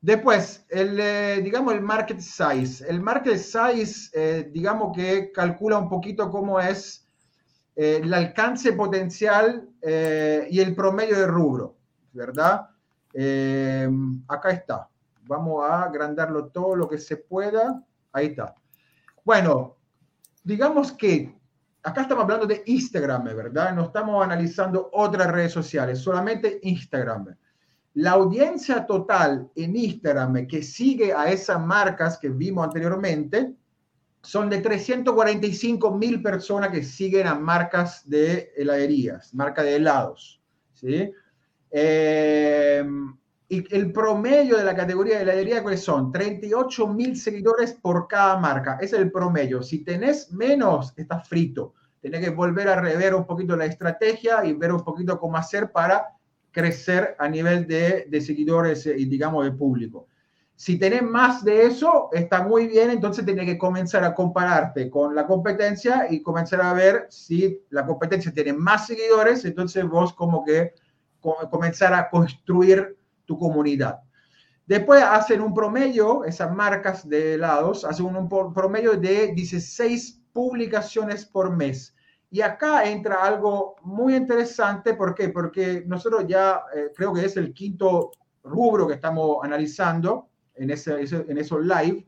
después, 0.01 0.65
el, 0.71 0.99
eh, 0.99 1.43
digamos, 1.45 1.75
el 1.75 1.83
market 1.83 2.21
size. 2.21 2.89
El 2.89 3.03
market 3.03 3.37
size, 3.37 4.49
digamos 4.51 4.97
que 4.97 5.31
calcula 5.31 5.77
un 5.77 5.91
poquito 5.91 6.31
cómo 6.31 6.59
es 6.59 7.07
eh, 7.77 8.01
el 8.03 8.15
alcance 8.15 8.73
potencial 8.73 9.69
eh, 9.83 10.47
y 10.51 10.59
el 10.61 10.75
promedio 10.75 11.19
de 11.19 11.27
rubro, 11.27 11.77
¿verdad? 12.15 12.71
Eh, 13.13 13.91
acá 14.27 14.53
está. 14.53 14.89
Vamos 15.27 15.69
a 15.69 15.83
agrandarlo 15.83 16.47
todo 16.47 16.77
lo 16.77 16.89
que 16.89 16.97
se 16.97 17.19
pueda. 17.19 17.83
Ahí 18.11 18.29
está. 18.29 18.55
Bueno, 19.23 19.77
digamos 20.45 20.93
que 20.93 21.35
acá 21.83 22.03
estamos 22.03 22.25
hablando 22.25 22.47
de 22.47 22.63
Instagram, 22.67 23.25
¿verdad? 23.25 23.75
No 23.75 23.85
estamos 23.85 24.23
analizando 24.23 24.91
otras 24.93 25.31
redes 25.33 25.53
sociales, 25.53 25.99
solamente 25.99 26.61
Instagram. 26.63 27.35
La 27.95 28.13
audiencia 28.13 28.87
total 28.87 29.51
en 29.55 29.77
Instagram 29.77 30.47
que 30.47 30.63
sigue 30.63 31.13
a 31.13 31.31
esas 31.31 31.61
marcas 31.65 32.19
que 32.19 32.29
vimos 32.29 32.65
anteriormente 32.65 33.55
son 34.23 34.49
de 34.49 34.61
345 34.61 35.91
mil 35.93 36.23
personas 36.23 36.71
que 36.71 36.83
siguen 36.83 37.27
a 37.27 37.35
marcas 37.35 38.09
de 38.09 38.53
heladerías, 38.57 39.33
marca 39.35 39.63
de 39.63 39.77
helados. 39.77 40.41
¿sí? 40.73 41.13
Eh, 41.71 42.85
el 43.71 43.93
promedio 43.93 44.57
de 44.57 44.65
la 44.65 44.75
categoría 44.75 45.17
de 45.17 45.23
heladería, 45.23 45.63
¿cuáles 45.63 45.83
son? 45.83 46.11
38 46.11 46.87
mil 46.89 47.17
seguidores 47.17 47.75
por 47.75 48.09
cada 48.09 48.39
marca. 48.39 48.79
Es 48.81 48.93
el 48.93 49.11
promedio. 49.13 49.63
Si 49.63 49.85
tenés 49.85 50.33
menos, 50.33 50.95
estás 50.97 51.29
frito. 51.29 51.75
Tenés 52.01 52.21
que 52.21 52.31
volver 52.31 52.69
a 52.69 52.81
rever 52.81 53.15
un 53.15 53.27
poquito 53.27 53.57
la 53.57 53.67
estrategia 53.67 54.45
y 54.45 54.53
ver 54.55 54.73
un 54.73 54.83
poquito 54.83 55.19
cómo 55.19 55.37
hacer 55.37 55.71
para 55.71 56.09
crecer 56.51 57.17
a 57.19 57.29
nivel 57.29 57.67
de, 57.67 58.07
de 58.09 58.21
seguidores 58.21 58.87
y, 58.87 59.05
digamos, 59.05 59.45
de 59.45 59.53
público. 59.53 60.09
Si 60.57 60.79
tenés 60.79 61.03
más 61.03 61.45
de 61.45 61.67
eso, 61.67 62.11
está 62.13 62.47
muy 62.47 62.69
bien, 62.69 62.91
entonces 62.91 63.27
tenés 63.27 63.47
que 63.47 63.59
comenzar 63.59 64.05
a 64.05 64.15
compararte 64.15 64.89
con 64.89 65.15
la 65.15 65.27
competencia 65.27 66.07
y 66.09 66.23
comenzar 66.23 66.61
a 66.61 66.73
ver 66.73 67.07
si 67.11 67.61
la 67.71 67.85
competencia 67.85 68.33
tiene 68.33 68.53
más 68.53 68.87
seguidores, 68.87 69.45
entonces 69.45 69.85
vos 69.85 70.13
como 70.13 70.45
que 70.45 70.73
comenzar 71.51 71.93
a 71.95 72.09
construir 72.09 72.97
tu 73.25 73.39
comunidad. 73.39 74.01
Después 74.67 75.03
hacen 75.03 75.43
un 75.43 75.53
promedio, 75.53 76.25
esas 76.25 76.55
marcas 76.55 77.07
de 77.09 77.35
helados, 77.35 77.85
hacen 77.85 78.07
un 78.07 78.29
promedio 78.29 78.97
de 78.97 79.33
16 79.35 80.23
publicaciones 80.33 81.27
por 81.27 81.55
mes. 81.55 81.95
Y 82.31 82.41
acá 82.41 82.89
entra 82.89 83.23
algo 83.23 83.77
muy 83.83 84.17
interesante, 84.17 84.95
¿por 84.95 85.15
qué? 85.15 85.29
Porque 85.29 85.85
nosotros 85.87 86.25
ya 86.27 86.63
eh, 86.75 86.91
creo 86.97 87.13
que 87.13 87.25
es 87.25 87.37
el 87.37 87.53
quinto 87.53 88.11
rubro 88.43 88.89
que 88.89 88.95
estamos 88.95 89.39
analizando 89.43 90.29
en, 90.55 90.71
ese, 90.71 90.95
en 91.01 91.39
esos 91.39 91.65
live. 91.65 92.07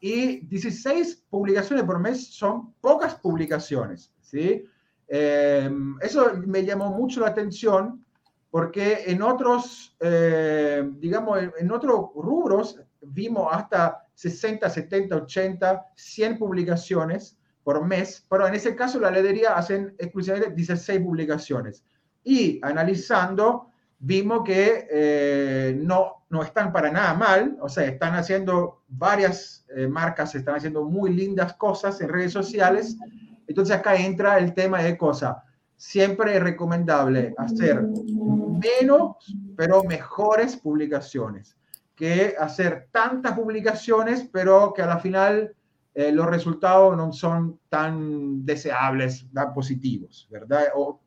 Y 0.00 0.46
16 0.46 1.26
publicaciones 1.28 1.84
por 1.84 1.98
mes 2.00 2.34
son 2.34 2.72
pocas 2.80 3.14
publicaciones, 3.16 4.12
¿sí? 4.20 4.64
Eh, 5.06 5.70
eso 6.00 6.32
me 6.46 6.64
llamó 6.64 6.90
mucho 6.90 7.20
la 7.20 7.28
atención 7.28 8.04
porque 8.50 9.04
en 9.06 9.22
otros, 9.22 9.96
eh, 10.00 10.88
digamos, 10.98 11.38
en 11.58 11.70
otros 11.70 12.10
rubros 12.14 12.80
vimos 13.00 13.48
hasta 13.50 14.06
60, 14.14 14.68
70, 14.68 15.16
80, 15.16 15.86
100 15.94 16.38
publicaciones 16.38 17.38
por 17.62 17.84
mes, 17.84 18.24
pero 18.28 18.46
en 18.46 18.54
ese 18.54 18.74
caso 18.74 18.98
la 18.98 19.10
ledería 19.10 19.54
hacen 19.56 19.94
exclusivamente 19.98 20.54
16 20.54 21.00
publicaciones. 21.00 21.84
Y 22.24 22.58
analizando, 22.62 23.70
vimos 23.98 24.42
que 24.44 24.88
eh, 24.90 25.78
no, 25.78 26.24
no 26.30 26.42
están 26.42 26.72
para 26.72 26.90
nada 26.90 27.14
mal, 27.14 27.58
o 27.60 27.68
sea, 27.68 27.84
están 27.84 28.14
haciendo 28.14 28.82
varias 28.88 29.66
eh, 29.76 29.86
marcas, 29.86 30.34
están 30.34 30.56
haciendo 30.56 30.84
muy 30.84 31.12
lindas 31.12 31.54
cosas 31.54 32.00
en 32.00 32.08
redes 32.08 32.32
sociales. 32.32 32.96
Entonces 33.46 33.76
acá 33.76 33.96
entra 33.96 34.38
el 34.38 34.54
tema 34.54 34.82
de 34.82 34.96
cosas. 34.96 35.36
Siempre 35.78 36.36
es 36.36 36.42
recomendable 36.42 37.34
hacer 37.38 37.82
menos, 37.82 39.16
pero 39.56 39.82
mejores 39.84 40.56
publicaciones, 40.56 41.56
que 41.94 42.34
hacer 42.38 42.88
tantas 42.90 43.32
publicaciones, 43.32 44.28
pero 44.30 44.74
que 44.74 44.82
a 44.82 44.86
la 44.86 44.98
final 44.98 45.54
eh, 45.94 46.12
los 46.12 46.26
resultados 46.26 46.96
no 46.96 47.12
son 47.12 47.58
tan 47.68 48.44
deseables, 48.44 49.26
tan 49.32 49.54
positivos, 49.54 50.28
¿verdad? 50.30 50.64
O, 50.74 51.00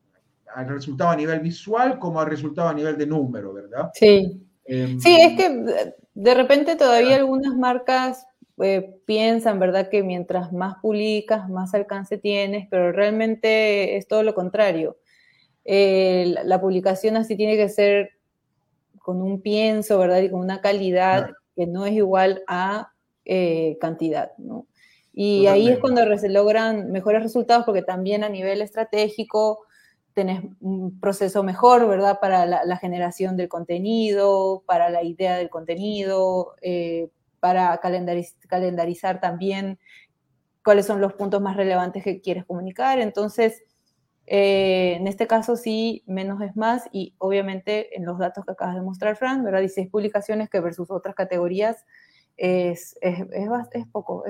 al 0.56 0.68
resultado 0.68 1.12
a 1.12 1.16
nivel 1.16 1.40
visual 1.40 2.00
como 2.00 2.20
al 2.20 2.28
resultado 2.28 2.70
a 2.70 2.74
nivel 2.74 2.98
de 2.98 3.06
número, 3.06 3.54
¿verdad? 3.54 3.90
Sí. 3.94 4.42
Em, 4.66 5.00
sí, 5.00 5.18
es 5.20 5.38
que 5.38 5.94
de 6.14 6.34
repente 6.34 6.76
todavía 6.76 7.16
algunas 7.18 7.56
marcas 7.56 8.28
eh, 8.62 9.00
piensan, 9.06 9.60
¿verdad? 9.60 9.90
Que 9.90 10.04
mientras 10.04 10.54
más 10.54 10.76
publicas, 10.82 11.50
más 11.50 11.74
alcance 11.74 12.18
tienes, 12.18 12.68
pero 12.70 12.92
realmente 12.92 13.98
es 13.98 14.08
todo 14.08 14.24
lo 14.24 14.34
contrario. 14.34 14.98
Eh, 15.66 16.36
la, 16.44 16.60
publicación 16.60 17.18
así 17.18 17.36
tiene 17.36 17.56
que 17.56 17.70
ser 17.70 18.12
con 19.00 19.22
un 19.22 19.42
pienso, 19.42 19.98
¿verdad? 20.00 20.22
Y 20.22 20.30
con 20.30 20.40
una 20.40 20.62
calidad 20.62 21.32
que 21.56 21.68
no 21.68 21.86
es 21.86 21.94
igual 21.94 22.44
a 22.48 22.92
eh, 23.26 23.78
cantidad, 23.80 24.32
¿no? 24.38 24.66
Y 25.14 25.48
ahí 25.48 25.68
es 25.68 25.80
cuando 25.80 26.18
se 26.18 26.30
logran 26.30 26.92
mejores 26.92 27.22
resultados 27.22 27.66
porque 27.66 27.82
también 27.82 28.24
a 28.24 28.30
nivel 28.30 28.62
estratégico 28.62 29.60
tenés 30.14 30.42
un 30.62 31.00
proceso 31.00 31.44
mejor, 31.44 31.88
¿verdad? 31.88 32.20
Para 32.22 32.46
la, 32.46 32.78
generación 32.78 33.38
del 33.38 33.50
contenido, 33.50 34.64
para 34.66 34.90
la 34.90 35.04
idea 35.04 35.38
del 35.38 35.50
contenido, 35.50 36.56
eh, 36.62 37.10
para 37.42 37.78
calendarizar 37.80 39.20
también 39.20 39.80
cuáles 40.64 40.86
son 40.86 41.02
los 41.02 41.14
puntos 41.14 41.42
más 41.42 41.58
relevantes 41.58 42.04
que 42.04 42.22
quieres 42.22 42.46
comunicar. 42.46 43.00
Entonces, 43.00 43.64
eh, 44.28 44.94
en 44.96 45.08
este 45.08 45.28
caso 45.28 45.58
sí, 45.58 46.04
menos 46.06 46.42
es 46.42 46.56
más 46.56 46.88
y 46.92 47.16
obviamente 47.18 47.98
en 47.98 48.06
los 48.06 48.20
datos 48.20 48.46
que 48.46 48.52
acabas 48.52 48.76
de 48.76 48.82
mostrar, 48.82 49.18
Fran, 49.18 49.44
¿verdad? 49.44 49.60
16 49.60 49.90
publicaciones 49.90 50.50
que 50.50 50.60
versus 50.60 50.90
otras 50.92 51.16
categorías 51.16 51.84
es, 52.38 52.96
es, 53.02 53.20
es, 53.32 53.88
poco, 53.92 54.24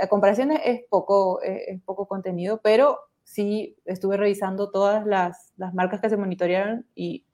a 0.00 0.06
comparaciones 0.08 0.60
es 0.64 0.80
poco, 0.90 1.40
es 1.42 1.80
poco 1.82 2.08
contenido, 2.08 2.60
pero 2.62 2.98
sí 3.22 3.76
estuve 3.84 4.16
revisando 4.16 4.70
todas 4.70 5.06
las, 5.06 5.52
las, 5.56 5.74
marcas 5.74 6.00
que 6.00 6.08
se 6.08 6.16
monitorearon 6.16 6.86
y 6.94 7.24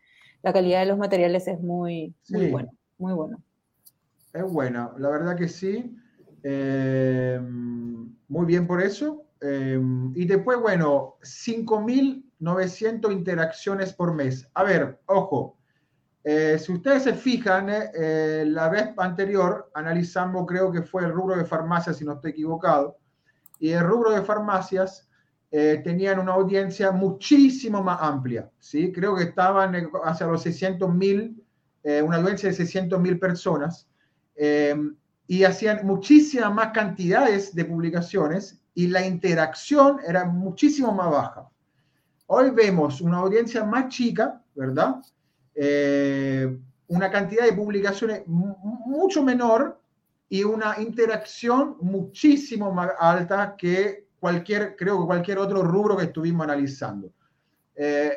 la 0.42 0.52
calidad 0.52 0.80
de 0.80 0.86
los 0.86 0.98
materiales 0.98 1.46
es 1.48 1.60
muy, 1.60 2.14
muy 2.28 2.50
bueno, 2.50 2.72
muy 2.98 3.12
bueno. 3.14 3.38
Es 4.34 4.42
buena, 4.42 4.92
la 4.98 5.08
verdad 5.08 5.36
que 5.36 5.48
sí. 5.48 5.96
Eh, 6.42 7.40
muy 7.40 8.46
bien 8.46 8.66
por 8.66 8.82
eso. 8.82 9.24
Eh, 9.40 9.80
y 10.14 10.26
después, 10.26 10.58
bueno, 10.60 11.16
5.900 11.22 13.12
interacciones 13.12 13.94
por 13.94 14.12
mes. 14.12 14.46
A 14.52 14.62
ver, 14.64 15.00
ojo, 15.06 15.56
eh, 16.22 16.58
si 16.58 16.72
ustedes 16.72 17.04
se 17.04 17.14
fijan, 17.14 17.66
la 17.66 18.68
vez 18.68 18.90
anterior 18.98 19.70
analizamos, 19.74 20.44
creo 20.46 20.70
que 20.70 20.82
fue 20.82 21.04
el 21.04 21.12
rubro 21.12 21.36
de 21.36 21.46
farmacias, 21.46 21.96
si 21.96 22.04
no 22.04 22.12
estoy 22.12 22.32
equivocado, 22.32 22.98
y 23.58 23.70
el 23.70 23.84
rubro 23.84 24.10
de 24.10 24.22
farmacias 24.22 25.08
eh, 25.56 25.80
tenían 25.84 26.18
una 26.18 26.32
audiencia 26.32 26.90
muchísimo 26.90 27.80
más 27.80 28.02
amplia, 28.02 28.50
¿sí? 28.58 28.90
Creo 28.90 29.14
que 29.14 29.22
estaban 29.22 29.88
hacia 30.02 30.26
los 30.26 30.42
600 30.42 30.92
mil, 30.92 31.40
eh, 31.84 32.02
una 32.02 32.16
audiencia 32.16 32.48
de 32.48 32.56
600 32.56 33.00
mil 33.00 33.20
personas, 33.20 33.88
eh, 34.36 34.74
y 35.26 35.44
hacían 35.44 35.86
muchísimas 35.86 36.52
más 36.52 36.72
cantidades 36.72 37.54
de 37.54 37.64
publicaciones 37.64 38.60
y 38.74 38.88
la 38.88 39.06
interacción 39.06 39.98
era 40.06 40.24
muchísimo 40.24 40.92
más 40.92 41.10
baja. 41.10 41.48
Hoy 42.26 42.50
vemos 42.50 43.00
una 43.00 43.18
audiencia 43.18 43.64
más 43.64 43.88
chica, 43.88 44.42
¿verdad? 44.54 44.96
una 46.88 47.10
cantidad 47.12 47.44
de 47.44 47.52
publicaciones 47.52 48.22
mucho 48.26 49.22
menor 49.22 49.80
y 50.28 50.42
una 50.42 50.80
interacción 50.80 51.76
muchísimo 51.80 52.72
más 52.72 52.90
alta 52.98 53.54
que 53.56 54.08
cualquier, 54.18 54.74
creo 54.74 55.00
que 55.00 55.06
cualquier 55.06 55.38
otro 55.38 55.62
rubro 55.62 55.96
que 55.96 56.04
estuvimos 56.04 56.44
analizando. 56.44 57.12
Eh, 57.76 58.12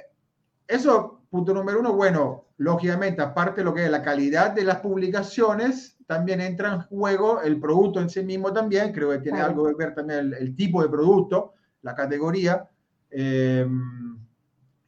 eso, 0.68 1.17
punto 1.30 1.54
número 1.54 1.80
uno, 1.80 1.94
bueno, 1.94 2.46
lógicamente, 2.58 3.22
aparte 3.22 3.62
de 3.62 3.66
lo 3.66 3.74
que 3.74 3.86
es 3.86 3.92
la 3.92 4.02
calidad 4.02 4.52
de 4.52 4.64
las 4.64 4.78
publicaciones, 4.78 5.98
también 6.06 6.42
entra 6.42 6.74
en 6.74 6.82
juego 6.82 7.42
el 7.42 7.60
producto 7.60 8.00
en 8.00 8.10
sí 8.10 8.24
mismo 8.24 8.54
también, 8.54 8.94
creo 8.94 9.12
que 9.12 9.20
tiene 9.20 9.42
algo 9.42 9.68
que 9.68 9.76
ver 9.76 9.94
también 9.94 10.34
el, 10.38 10.56
tipo 10.56 10.82
de 10.82 10.90
producto, 10.90 11.54
la 11.82 11.94
categoría. 11.94 12.68
Eh, 13.10 13.68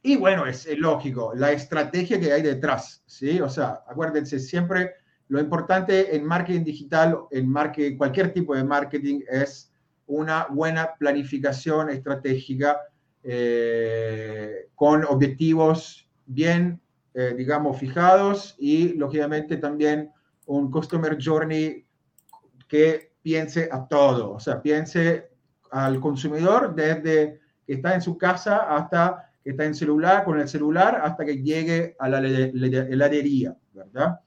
y 0.02 0.16
bueno, 0.16 0.46
es, 0.46 0.66
lógico, 0.78 1.32
la 1.34 1.52
estrategia 1.52 2.18
que 2.18 2.32
hay 2.32 2.42
detrás, 2.42 3.02
¿sí? 3.06 3.40
O 3.40 3.50
sea, 3.50 3.82
acuérdense, 3.86 4.38
siempre 4.38 4.94
lo 5.28 5.38
importante 5.38 6.16
en 6.16 6.24
marketing 6.24 6.64
digital, 6.64 7.18
en 7.30 7.48
marketing, 7.48 7.98
cualquier 7.98 8.32
tipo 8.32 8.54
de 8.54 8.64
marketing, 8.64 9.20
es 9.30 9.70
una 10.06 10.46
buena 10.50 10.94
planificación 10.98 11.90
estratégica 11.90 12.80
eh, 13.22 14.70
con 14.74 15.04
objetivos 15.04 16.08
bien, 16.32 16.80
eh, 17.14 17.34
digamos, 17.36 17.78
fijados 17.78 18.54
y, 18.58 18.94
lógicamente, 18.94 19.56
también 19.56 20.12
un 20.46 20.70
Customer 20.70 21.18
Journey 21.20 21.84
que 22.68 23.12
piense 23.20 23.68
a 23.70 23.86
todo, 23.86 24.32
o 24.32 24.40
sea, 24.40 24.62
piense 24.62 25.30
al 25.70 26.00
consumidor 26.00 26.74
desde 26.74 27.40
que 27.66 27.74
está 27.74 27.94
en 27.94 28.02
su 28.02 28.16
casa 28.16 28.76
hasta 28.76 29.30
que 29.42 29.50
está 29.50 29.64
en 29.64 29.74
celular, 29.74 30.24
con 30.24 30.38
el 30.38 30.48
celular, 30.48 31.00
hasta 31.02 31.24
que 31.24 31.42
llegue 31.42 31.96
a 31.98 32.08
la 32.08 32.18
heladería, 32.18 33.56
¿verdad? 33.72 34.20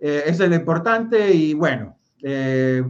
Eh, 0.00 0.24
eso 0.26 0.44
es 0.44 0.50
lo 0.50 0.56
importante 0.56 1.32
y 1.32 1.54
bueno, 1.54 1.98
eh, 2.22 2.82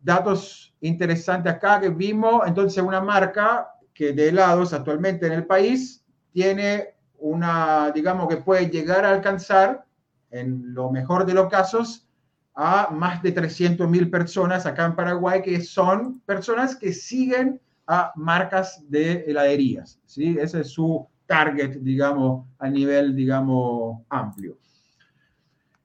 datos 0.00 0.74
interesantes 0.80 1.52
acá 1.52 1.80
que 1.80 1.88
vimos, 1.88 2.42
entonces 2.46 2.82
una 2.82 3.00
marca 3.00 3.68
que 3.92 4.12
de 4.12 4.28
helados 4.28 4.72
actualmente 4.72 5.26
en 5.26 5.32
el 5.32 5.46
país 5.46 6.04
tiene 6.32 6.95
una, 7.30 7.90
digamos 7.92 8.28
que 8.28 8.36
puede 8.36 8.70
llegar 8.70 9.04
a 9.04 9.10
alcanzar, 9.10 9.84
en 10.30 10.74
lo 10.74 10.90
mejor 10.90 11.26
de 11.26 11.34
los 11.34 11.48
casos, 11.48 12.08
a 12.54 12.88
más 12.90 13.22
de 13.22 13.32
300 13.32 13.88
mil 13.88 14.10
personas 14.10 14.64
acá 14.64 14.86
en 14.86 14.96
Paraguay, 14.96 15.42
que 15.42 15.60
son 15.60 16.20
personas 16.20 16.76
que 16.76 16.92
siguen 16.92 17.60
a 17.86 18.12
marcas 18.16 18.82
de 18.88 19.24
heladerías. 19.26 20.00
¿sí? 20.06 20.36
Ese 20.40 20.60
es 20.60 20.70
su 20.70 21.06
target, 21.26 21.78
digamos, 21.80 22.46
a 22.58 22.68
nivel, 22.68 23.14
digamos, 23.14 24.02
amplio. 24.08 24.56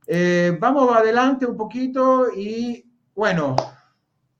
Eh, 0.07 0.57
vamos 0.59 0.95
adelante 0.95 1.45
un 1.45 1.57
poquito 1.57 2.27
y, 2.35 2.85
bueno, 3.15 3.55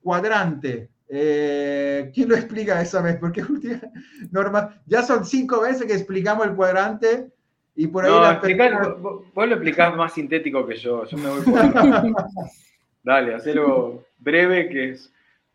cuadrante. 0.02 0.91
Eh, 1.14 2.10
¿Quién 2.14 2.30
lo 2.30 2.36
explica 2.36 2.80
esa 2.80 3.02
vez? 3.02 3.18
Porque 3.18 3.44
normal, 4.30 4.80
ya 4.86 5.02
son 5.02 5.26
cinco 5.26 5.60
veces 5.60 5.84
que 5.84 5.92
explicamos 5.92 6.46
el 6.46 6.54
cuadrante 6.54 7.30
y 7.76 7.86
por 7.86 8.06
ahí... 8.06 8.10
No, 8.10 8.96
vos, 8.96 9.24
lo 9.34 9.54
explicás 9.54 9.94
más 9.94 10.14
sintético 10.14 10.66
que 10.66 10.76
yo, 10.76 11.04
yo 11.04 11.18
me 11.18 11.28
voy 11.28 11.42
por 11.42 11.54
Dale, 13.02 13.34
hacelo 13.34 14.06
breve 14.20 14.70
que 14.70 14.90
es 14.92 15.12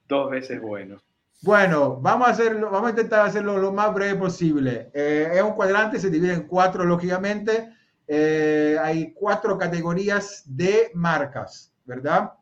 dos 0.07 0.29
veces 0.29 0.61
bueno. 0.61 1.01
Bueno, 1.41 1.97
vamos 2.01 2.27
a 2.27 2.31
hacerlo, 2.31 2.69
vamos 2.69 2.89
a 2.89 2.91
intentar 2.91 3.25
hacerlo 3.25 3.57
lo 3.57 3.71
más 3.71 3.91
breve 3.95 4.13
posible. 4.13 4.91
Eh, 4.93 5.27
es 5.33 5.41
un 5.41 5.53
cuadrante, 5.53 5.97
se 5.97 6.11
divide 6.11 6.33
en 6.33 6.43
cuatro, 6.43 6.85
lógicamente. 6.85 7.73
Eh, 8.07 8.77
hay 8.79 9.11
cuatro 9.13 9.57
categorías 9.57 10.43
de 10.45 10.91
marcas, 10.93 11.73
¿verdad? 11.83 12.33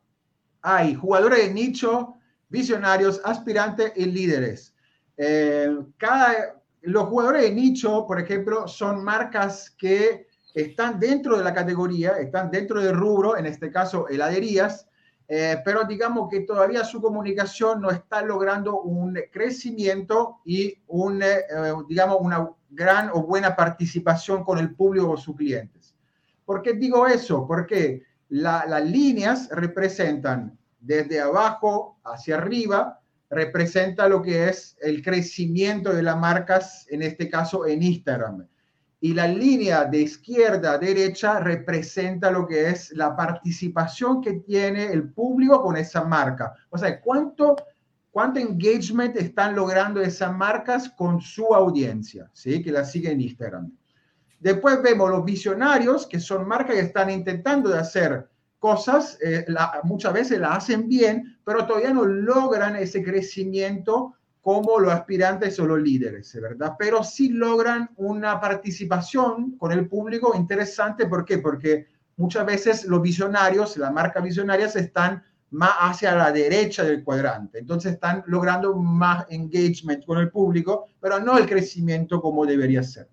Hay 0.61 0.95
jugadores 0.95 1.47
de 1.47 1.53
nicho, 1.53 2.15
visionarios, 2.55 3.19
aspirantes 3.25 3.91
y 3.97 4.05
líderes. 4.05 4.73
Eh, 5.17 5.77
cada, 5.97 6.61
los 6.83 7.05
jugadores 7.09 7.43
de 7.43 7.51
nicho, 7.51 8.05
por 8.07 8.17
ejemplo, 8.17 8.65
son 8.67 9.03
marcas 9.03 9.71
que 9.77 10.27
están 10.53 10.99
dentro 10.99 11.37
de 11.37 11.43
la 11.43 11.53
categoría, 11.53 12.11
están 12.11 12.49
dentro 12.49 12.81
del 12.81 12.95
rubro, 12.95 13.35
en 13.37 13.45
este 13.45 13.69
caso 13.69 14.07
heladerías, 14.07 14.87
eh, 15.27 15.57
pero 15.65 15.83
digamos 15.83 16.29
que 16.29 16.41
todavía 16.41 16.85
su 16.85 17.01
comunicación 17.01 17.81
no 17.81 17.89
está 17.89 18.21
logrando 18.21 18.79
un 18.79 19.19
crecimiento 19.33 20.37
y 20.45 20.75
un, 20.87 21.21
eh, 21.21 21.41
digamos, 21.89 22.17
una 22.21 22.49
gran 22.69 23.09
o 23.11 23.23
buena 23.23 23.53
participación 23.53 24.45
con 24.45 24.59
el 24.59 24.73
público 24.75 25.11
o 25.11 25.17
sus 25.17 25.35
clientes. 25.35 25.93
¿Por 26.45 26.61
qué 26.61 26.73
digo 26.73 27.05
eso? 27.05 27.45
Porque 27.45 28.03
las 28.29 28.85
líneas 28.85 29.49
representan 29.51 30.57
desde 30.85 31.19
abajo 31.19 31.99
hacia 32.03 32.37
arriba, 32.37 32.99
representa 33.29 34.07
lo 34.07 34.21
que 34.21 34.49
es 34.49 34.77
el 34.81 35.01
crecimiento 35.01 35.93
de 35.93 36.03
las 36.03 36.17
marcas, 36.17 36.85
en 36.89 37.01
este 37.01 37.29
caso 37.29 37.65
en 37.65 37.83
Instagram 37.83 38.47
y 39.05 39.13
la 39.13 39.27
línea 39.27 39.85
de 39.85 39.99
izquierda 39.99 40.71
a 40.71 40.77
derecha 40.79 41.39
representa 41.39 42.31
lo 42.31 42.47
que 42.47 42.69
es 42.69 42.91
la 42.93 43.15
participación 43.15 44.19
que 44.19 44.33
tiene 44.33 44.85
el 44.85 45.11
público 45.11 45.61
con 45.61 45.77
esa 45.77 46.03
marca. 46.03 46.53
O 46.71 46.77
sea, 46.79 46.99
cuánto, 46.99 47.55
cuánto 48.09 48.39
engagement 48.39 49.15
están 49.15 49.55
logrando 49.55 50.01
esas 50.01 50.33
marcas 50.33 50.89
con 50.89 51.21
su 51.21 51.53
audiencia, 51.53 52.31
¿sí? 52.33 52.63
que 52.63 52.71
la 52.71 52.83
sigue 52.83 53.11
en 53.11 53.21
Instagram. 53.21 53.71
Después 54.39 54.81
vemos 54.81 55.11
los 55.11 55.23
visionarios, 55.23 56.07
que 56.07 56.19
son 56.19 56.47
marcas 56.47 56.75
que 56.75 56.81
están 56.81 57.11
intentando 57.11 57.69
de 57.69 57.77
hacer 57.77 58.27
cosas, 58.59 59.17
eh, 59.21 59.45
muchas 59.83 60.13
veces 60.13 60.39
la 60.39 60.55
hacen 60.55 60.87
bien, 60.87 61.37
pero 61.43 61.65
todavía 61.65 61.93
no 61.93 62.05
logran 62.05 62.75
ese 62.75 63.03
crecimiento 63.03 64.15
como 64.41 64.79
los 64.79 64.93
aspirantes 64.93 65.59
o 65.59 65.65
los 65.65 65.81
líderes, 65.81 66.37
¿verdad? 66.39 66.75
Pero 66.77 67.03
sí 67.03 67.29
logran 67.29 67.89
una 67.95 68.39
participación 68.39 69.57
con 69.57 69.71
el 69.71 69.87
público 69.87 70.33
interesante. 70.35 71.07
¿Por 71.07 71.25
qué? 71.25 71.39
Porque 71.39 71.87
muchas 72.17 72.45
veces 72.45 72.85
los 72.85 73.01
visionarios, 73.01 73.75
las 73.77 73.91
marcas 73.91 74.23
visionarias 74.23 74.75
están 74.75 75.23
más 75.49 75.73
hacia 75.79 76.15
la 76.15 76.31
derecha 76.31 76.83
del 76.83 77.03
cuadrante. 77.03 77.59
Entonces 77.59 77.93
están 77.93 78.23
logrando 78.27 78.75
más 78.75 79.25
engagement 79.29 80.05
con 80.05 80.19
el 80.19 80.29
público, 80.29 80.89
pero 80.99 81.19
no 81.19 81.37
el 81.37 81.47
crecimiento 81.47 82.21
como 82.21 82.45
debería 82.45 82.83
ser. 82.83 83.09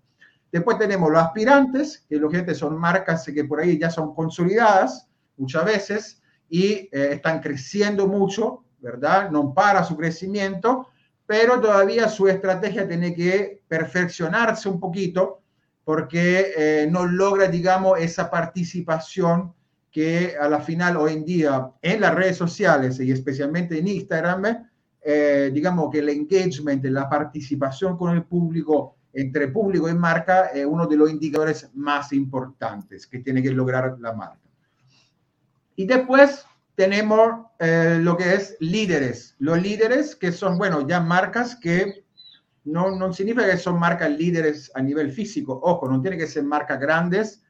Después 0.51 0.77
tenemos 0.77 1.09
los 1.09 1.19
aspirantes, 1.19 2.05
que 2.07 2.17
los 2.17 2.31
gente 2.31 2.53
son 2.53 2.77
marcas 2.77 3.25
que 3.25 3.43
por 3.43 3.59
ahí 3.59 3.79
ya 3.79 3.89
son 3.89 4.13
consolidadas 4.13 5.07
muchas 5.37 5.65
veces 5.65 6.21
y 6.49 6.73
eh, 6.73 6.89
están 7.13 7.41
creciendo 7.41 8.07
mucho, 8.07 8.63
¿verdad? 8.79 9.31
No 9.31 9.53
para 9.53 9.83
su 9.83 9.97
crecimiento, 9.97 10.89
pero 11.25 11.59
todavía 11.59 12.09
su 12.09 12.27
estrategia 12.27 12.87
tiene 12.87 13.13
que 13.15 13.61
perfeccionarse 13.67 14.69
un 14.69 14.79
poquito 14.79 15.41
porque 15.83 16.53
eh, 16.55 16.87
no 16.89 17.05
logra, 17.05 17.47
digamos, 17.47 17.99
esa 17.99 18.29
participación 18.29 19.53
que 19.91 20.35
a 20.39 20.49
la 20.49 20.59
final 20.59 20.97
hoy 20.97 21.13
en 21.13 21.25
día 21.25 21.69
en 21.81 22.01
las 22.01 22.15
redes 22.15 22.37
sociales 22.37 22.99
y 22.99 23.11
especialmente 23.11 23.77
en 23.77 23.87
Instagram, 23.87 24.67
eh, 25.01 25.51
digamos 25.53 25.89
que 25.91 25.99
el 25.99 26.09
engagement, 26.09 26.83
la 26.85 27.09
participación 27.09 27.97
con 27.97 28.15
el 28.15 28.23
público, 28.23 28.95
entre 29.13 29.49
público 29.49 29.87
y 29.89 29.93
marca, 29.93 30.47
es 30.47 30.65
uno 30.65 30.87
de 30.87 30.97
los 30.97 31.11
indicadores 31.11 31.69
más 31.75 32.11
importantes 32.13 33.05
que 33.05 33.19
tiene 33.19 33.43
que 33.43 33.51
lograr 33.51 33.97
la 33.99 34.13
marca. 34.13 34.42
Y 35.75 35.85
después 35.85 36.45
tenemos 36.75 37.47
eh, 37.59 37.99
lo 38.01 38.17
que 38.17 38.33
es 38.33 38.57
líderes. 38.59 39.35
Los 39.39 39.61
líderes 39.61 40.15
que 40.15 40.31
son, 40.31 40.57
bueno, 40.57 40.87
ya 40.87 40.99
marcas 40.99 41.55
que 41.55 42.05
no, 42.63 42.95
no 42.95 43.13
significa 43.13 43.49
que 43.49 43.57
son 43.57 43.79
marcas 43.79 44.09
líderes 44.11 44.71
a 44.75 44.81
nivel 44.81 45.11
físico. 45.11 45.59
Ojo, 45.63 45.87
no 45.89 46.01
tiene 46.01 46.17
que 46.17 46.27
ser 46.27 46.43
marcas 46.43 46.79
grandes. 46.79 47.43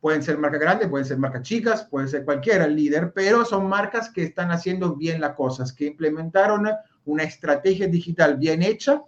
Pueden 0.00 0.22
ser 0.22 0.38
marcas 0.38 0.60
grandes, 0.60 0.88
pueden 0.88 1.06
ser 1.06 1.18
marcas 1.18 1.42
chicas, 1.42 1.84
pueden 1.84 2.08
ser 2.08 2.24
cualquiera 2.24 2.66
líder, 2.66 3.12
pero 3.12 3.44
son 3.44 3.66
marcas 3.66 4.10
que 4.10 4.22
están 4.22 4.52
haciendo 4.52 4.94
bien 4.94 5.20
las 5.20 5.34
cosas, 5.34 5.72
que 5.72 5.86
implementaron 5.86 6.68
una 7.06 7.22
estrategia 7.22 7.88
digital 7.88 8.36
bien 8.36 8.62
hecha 8.62 9.02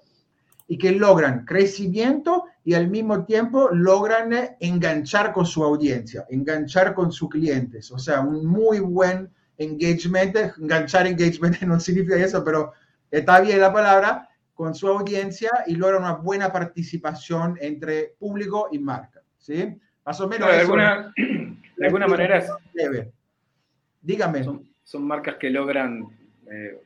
y 0.69 0.77
que 0.77 0.93
logran 0.93 1.47
crecimiento 1.47 2.45
y 2.63 2.75
al 2.75 2.89
mismo 2.89 3.25
tiempo 3.25 3.71
logran 3.73 4.31
enganchar 4.61 5.33
con 5.33 5.47
su 5.47 5.65
audiencia, 5.65 6.27
enganchar 6.29 6.95
con 6.95 7.11
sus 7.11 7.31
clientes. 7.31 7.91
O 7.91 7.99
sea, 7.99 8.21
un 8.21 8.47
muy 8.47 8.79
buen 8.79 9.31
engagement, 9.57 10.37
enganchar 10.59 11.07
engagement 11.07 11.61
no 11.63 11.81
significa 11.81 12.17
eso, 12.17 12.45
pero 12.45 12.73
está 13.11 13.41
bien 13.41 13.61
la 13.61 13.73
palabra, 13.73 14.29
con 14.53 14.75
su 14.75 14.89
audiencia 14.89 15.51
y 15.67 15.77
logra 15.77 15.99
una 15.99 16.15
buena 16.15 16.53
participación 16.53 17.57
entre 17.61 18.15
público 18.19 18.69
y 18.71 18.79
marca. 18.79 19.23
¿sí? 19.39 19.75
Más 20.05 20.21
o 20.21 20.29
menos. 20.29 20.51
de, 20.51 20.61
alguna, 20.61 21.15
de 21.17 21.87
alguna 21.87 22.07
manera. 22.07 22.45
Dígame. 24.03 24.45
Son, 24.83 25.07
marcas 25.07 25.37
que 25.37 25.49
logran 25.51 26.07
eh, 26.51 26.81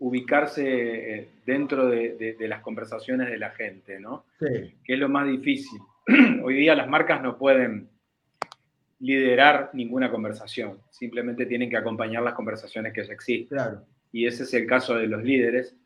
ubicarse 0.00 0.64
eh, 0.64 1.28
dentro 1.44 1.88
de, 1.88 2.36
de, 2.38 2.48
las 2.48 2.60
conversaciones 2.60 3.28
de 3.30 3.38
la 3.38 3.50
gente, 3.50 3.98
¿no? 3.98 4.26
Sí. 4.38 4.74
Que 4.84 4.94
es 4.94 4.98
lo 4.98 5.08
más 5.08 5.26
difícil. 5.26 5.80
Hoy 6.42 6.54
día 6.54 6.74
las 6.74 6.88
marcas 6.88 7.22
no 7.22 7.36
pueden 7.36 7.88
liderar 9.00 9.70
ninguna 9.74 10.10
conversación, 10.10 10.78
simplemente 10.90 11.46
tienen 11.46 11.70
que 11.70 11.76
acompañar 11.76 12.22
las 12.22 12.34
conversaciones 12.34 12.92
que 12.92 13.04
ya 13.04 13.12
existen. 13.12 13.58
Y 14.10 14.26
ese 14.26 14.42
es 14.42 14.54
el 14.54 14.66
caso 14.66 14.96
de 14.96 15.06
los 15.06 15.22
líderes 15.22 15.76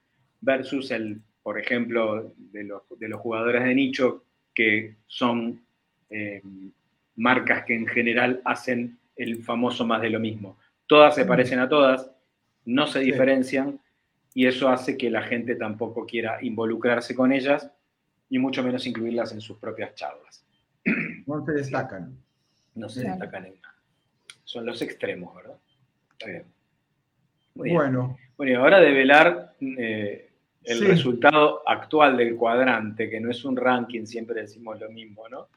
versus 0.41 0.91
el, 0.91 1.21
por 1.43 1.59
ejemplo, 1.59 2.33
de 2.37 2.65
los, 2.65 2.83
de 2.99 3.09
los 3.09 3.21
jugadores 3.21 3.65
de 3.65 3.75
nicho 3.75 4.25
que 4.55 4.97
son 5.07 5.63
eh, 6.11 6.43
marcas 7.17 7.65
que 7.65 7.75
en 7.75 7.87
general 7.87 8.41
hacen 8.45 8.99
el 9.17 9.43
famoso 9.43 9.87
más 9.87 10.01
de 10.01 10.11
lo 10.11 10.21
mismo. 10.21 10.59
Todas 10.87 11.15
se 11.15 11.25
mm. 11.25 11.29
parecen 11.29 11.59
a 11.59 11.69
todas, 11.69 12.11
no 12.65 12.87
se 12.87 13.01
diferencian 13.01 13.81
y 14.35 14.47
eso 14.47 14.69
hace 14.69 14.97
que 14.97 15.11
la 15.11 15.23
gente 15.23 15.55
tampoco 15.57 16.07
quiera 16.07 16.39
involucrarse 16.43 17.15
con 17.15 17.33
ellas 17.33 17.71
y 18.29 18.39
mucho 18.39 18.63
menos 18.63 18.87
incluirlas 18.87 19.33
en 19.33 19.41
sus 19.41 19.59
propias 19.59 19.95
charlas. 19.95 20.45
No 21.25 21.45
se 21.47 21.53
destacan 21.53 22.19
no 22.75 22.89
se 22.89 23.05
destacan 23.05 23.47
en 23.47 23.55
nada. 23.61 23.75
Son 24.45 24.67
los 24.67 24.81
extremos, 24.83 25.35
¿verdad? 25.35 25.57
Está 26.13 26.27
bien. 26.27 26.45
bueno. 27.55 28.19
Bueno, 28.37 28.53
y 28.53 28.55
ahora 28.55 28.81
develar 28.81 29.55
eh, 29.61 30.31
el 30.65 30.87
resultado 30.87 31.63
actual 31.69 32.17
del 32.17 32.37
cuadrante, 32.37 33.09
que 33.09 33.21
no 33.21 33.31
es 33.31 33.45
un 33.45 33.57
ranking, 33.57 34.05
siempre 34.05 34.41
decimos 34.41 34.81
lo 34.81 34.91
mismo, 34.91 35.29
¿no? 35.29 35.49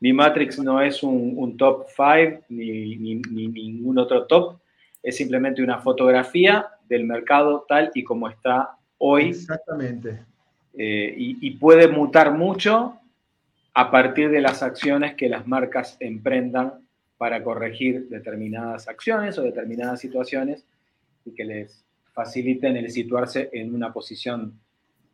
Mi 0.00 0.12
Matrix 0.12 0.58
no 0.58 0.80
es 0.80 1.02
un, 1.02 1.56
top 1.56 1.86
5 1.88 2.46
ni, 2.48 2.96
ni, 2.96 3.48
ningún 3.48 3.98
otro 3.98 4.26
top, 4.26 4.58
es 5.02 5.16
simplemente 5.16 5.62
una 5.62 5.78
fotografía 5.78 6.66
del 6.88 7.04
mercado 7.04 7.64
tal 7.68 7.90
y 7.94 8.04
como 8.04 8.28
está 8.28 8.76
hoy. 8.98 9.30
Exactamente. 9.30 10.22
eh, 10.76 11.14
y, 11.16 11.50
puede 11.52 11.88
mutar 11.88 12.32
mucho 12.32 12.98
a 13.74 13.90
partir 13.90 14.30
de 14.30 14.40
las 14.40 14.62
acciones 14.62 15.14
que 15.14 15.28
las 15.28 15.46
marcas 15.46 15.96
emprendan 16.00 16.84
para 17.16 17.42
corregir 17.42 18.08
determinadas 18.08 18.88
acciones 18.88 19.38
o 19.38 19.42
determinadas 19.42 20.00
situaciones 20.00 20.64
y 21.24 21.32
que 21.32 21.44
les 21.44 21.84
faciliten 22.12 22.76
el 22.76 22.90
situarse 22.90 23.50
en 23.52 23.74
una 23.74 23.92
posición 23.92 24.58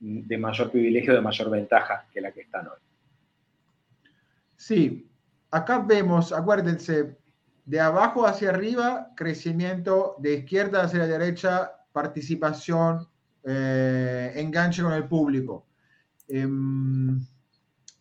de 0.01 0.39
mayor 0.39 0.71
privilegio, 0.71 1.15
de 1.15 1.21
mayor 1.21 1.51
ventaja 1.51 2.07
que 2.13 2.21
la 2.21 2.33
que 2.33 2.41
están 2.41 2.67
hoy. 2.69 2.79
Sí, 4.57 5.07
acá 5.51 5.79
vemos, 5.79 6.33
acuérdense, 6.33 7.17
de 7.71 7.79
abajo 7.79 8.27
hacia 8.27 8.51
arriba, 8.51 9.13
crecimiento, 9.15 10.17
de 10.19 10.35
izquierda 10.35 10.83
hacia 10.83 10.99
la 10.99 11.07
derecha, 11.07 11.71
participación, 11.93 13.07
eh, 13.45 14.33
enganche 14.35 14.83
con 14.83 14.93
el 14.93 15.07
público. 15.07 15.69
Em, 16.27 17.25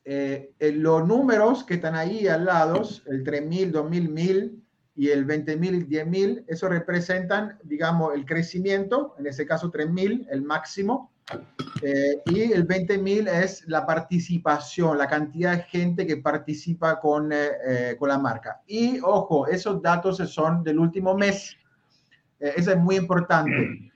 eh, 0.04 0.56
los 0.74 1.08
números 1.08 1.64
que 1.66 1.76
están 1.76 1.94
ahí 1.94 2.28
al 2.28 2.46
lado, 2.46 2.82
el 3.06 3.24
3.000, 3.24 3.72
2.000, 3.72 4.10
1.000 4.10 4.60
y 4.96 5.10
el 5.10 5.28
20.000, 5.28 5.88
10.000, 5.88 6.46
eso 6.48 6.68
representan, 6.68 7.60
digamos, 7.64 8.16
el 8.16 8.26
crecimiento, 8.26 9.14
en 9.20 9.28
ese 9.28 9.46
caso 9.46 9.72
3.000, 9.72 10.26
el 10.32 10.42
máximo, 10.42 11.14
eh, 11.82 12.22
y 12.26 12.52
el 12.52 12.68
20.000 12.68 13.28
es 13.28 13.64
la 13.68 13.86
participación, 13.86 14.98
la 14.98 15.08
cantidad 15.08 15.56
de 15.56 15.64
gente 15.64 16.08
que 16.08 16.18
participa 16.18 17.00
con, 17.00 17.32
eh, 17.32 17.96
con 17.98 18.10
la 18.10 18.18
marca. 18.18 18.62
Y 18.68 19.00
ojo, 19.02 19.48
esos 19.48 19.82
datos 19.82 20.18
son 20.30 20.64
del 20.64 20.80
último 20.80 21.16
mes. 21.16 21.56
eso 22.40 22.72
es 22.72 22.78
muy 22.78 22.96
importante. 22.96 23.92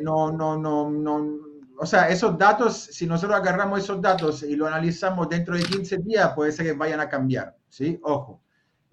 no, 0.00 0.32
no, 0.32 0.56
no, 0.56 0.90
no 0.90 1.50
o 1.82 1.86
sea, 1.86 2.10
esos 2.10 2.36
datos, 2.36 2.76
si 2.76 3.06
nosotros 3.06 3.40
agarramos 3.40 3.82
esos 3.82 4.02
datos 4.02 4.42
y 4.42 4.54
lo 4.54 4.66
analizamos 4.66 5.30
dentro 5.30 5.56
de 5.56 5.62
15 5.62 5.96
días, 5.98 6.34
puede 6.34 6.52
ser 6.52 6.66
que 6.66 6.72
vayan 6.74 7.00
a 7.00 7.08
cambiar, 7.08 7.56
¿sí? 7.70 7.98
Ojo. 8.02 8.42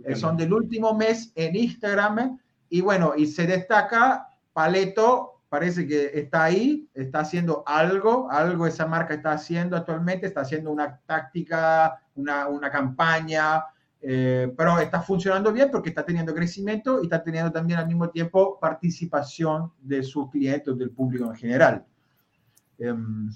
Eh, 0.05 0.15
son 0.15 0.38
del 0.38 0.53
último 0.53 0.93
mes 0.93 1.34
en 1.36 1.57
Instagram 1.57 2.39
y 2.69 2.80
bueno, 2.80 3.13
y 3.17 3.25
se 3.25 3.45
destaca 3.45 4.30
Paleto, 4.53 5.36
parece 5.50 5.88
que 5.88 6.12
está 6.14 6.43
ahí, 6.43 6.89
está 6.93 7.20
haciendo 7.20 7.64
algo, 7.66 8.30
algo 8.30 8.68
esa 8.68 8.86
marca 8.86 9.14
está 9.14 9.32
haciendo 9.32 9.78
actualmente, 9.78 10.28
está 10.28 10.41
haciendo 10.41 10.72
una 10.72 11.00
táctica, 11.06 12.02
una, 12.16 12.48
una 12.48 12.70
campaña, 12.70 13.64
eh, 14.02 14.54
pero 14.56 14.80
está 14.80 15.02
funcionando 15.02 15.52
bien 15.52 15.70
porque 15.72 15.89
está 15.89 16.06
teniendo 16.06 16.34
crecimiento 16.34 17.02
y 17.02 17.06
está 17.06 17.24
teniendo 17.24 17.52
también 17.52 17.80
al 17.80 17.88
mismo 17.88 18.10
tiempo 18.10 18.60
participación 18.60 19.72
de 19.82 20.04
sus 20.04 20.30
clientes, 20.30 20.78
del 20.78 20.91
público 20.91 21.26
en 21.26 21.36
general. 21.36 21.86
Em, 22.78 23.32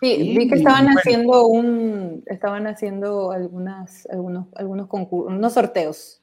sí, 0.00 0.34
vi 0.36 0.48
que 0.48 0.56
estaban 0.56 0.88
haciendo 0.88 1.46
un, 1.46 2.24
estaban 2.26 2.66
haciendo 2.66 3.30
algunas, 3.30 4.06
algunos, 4.10 4.46
algunos 4.56 4.88
concursos, 4.88 5.36
unos 5.36 5.52
sorteos, 5.52 6.22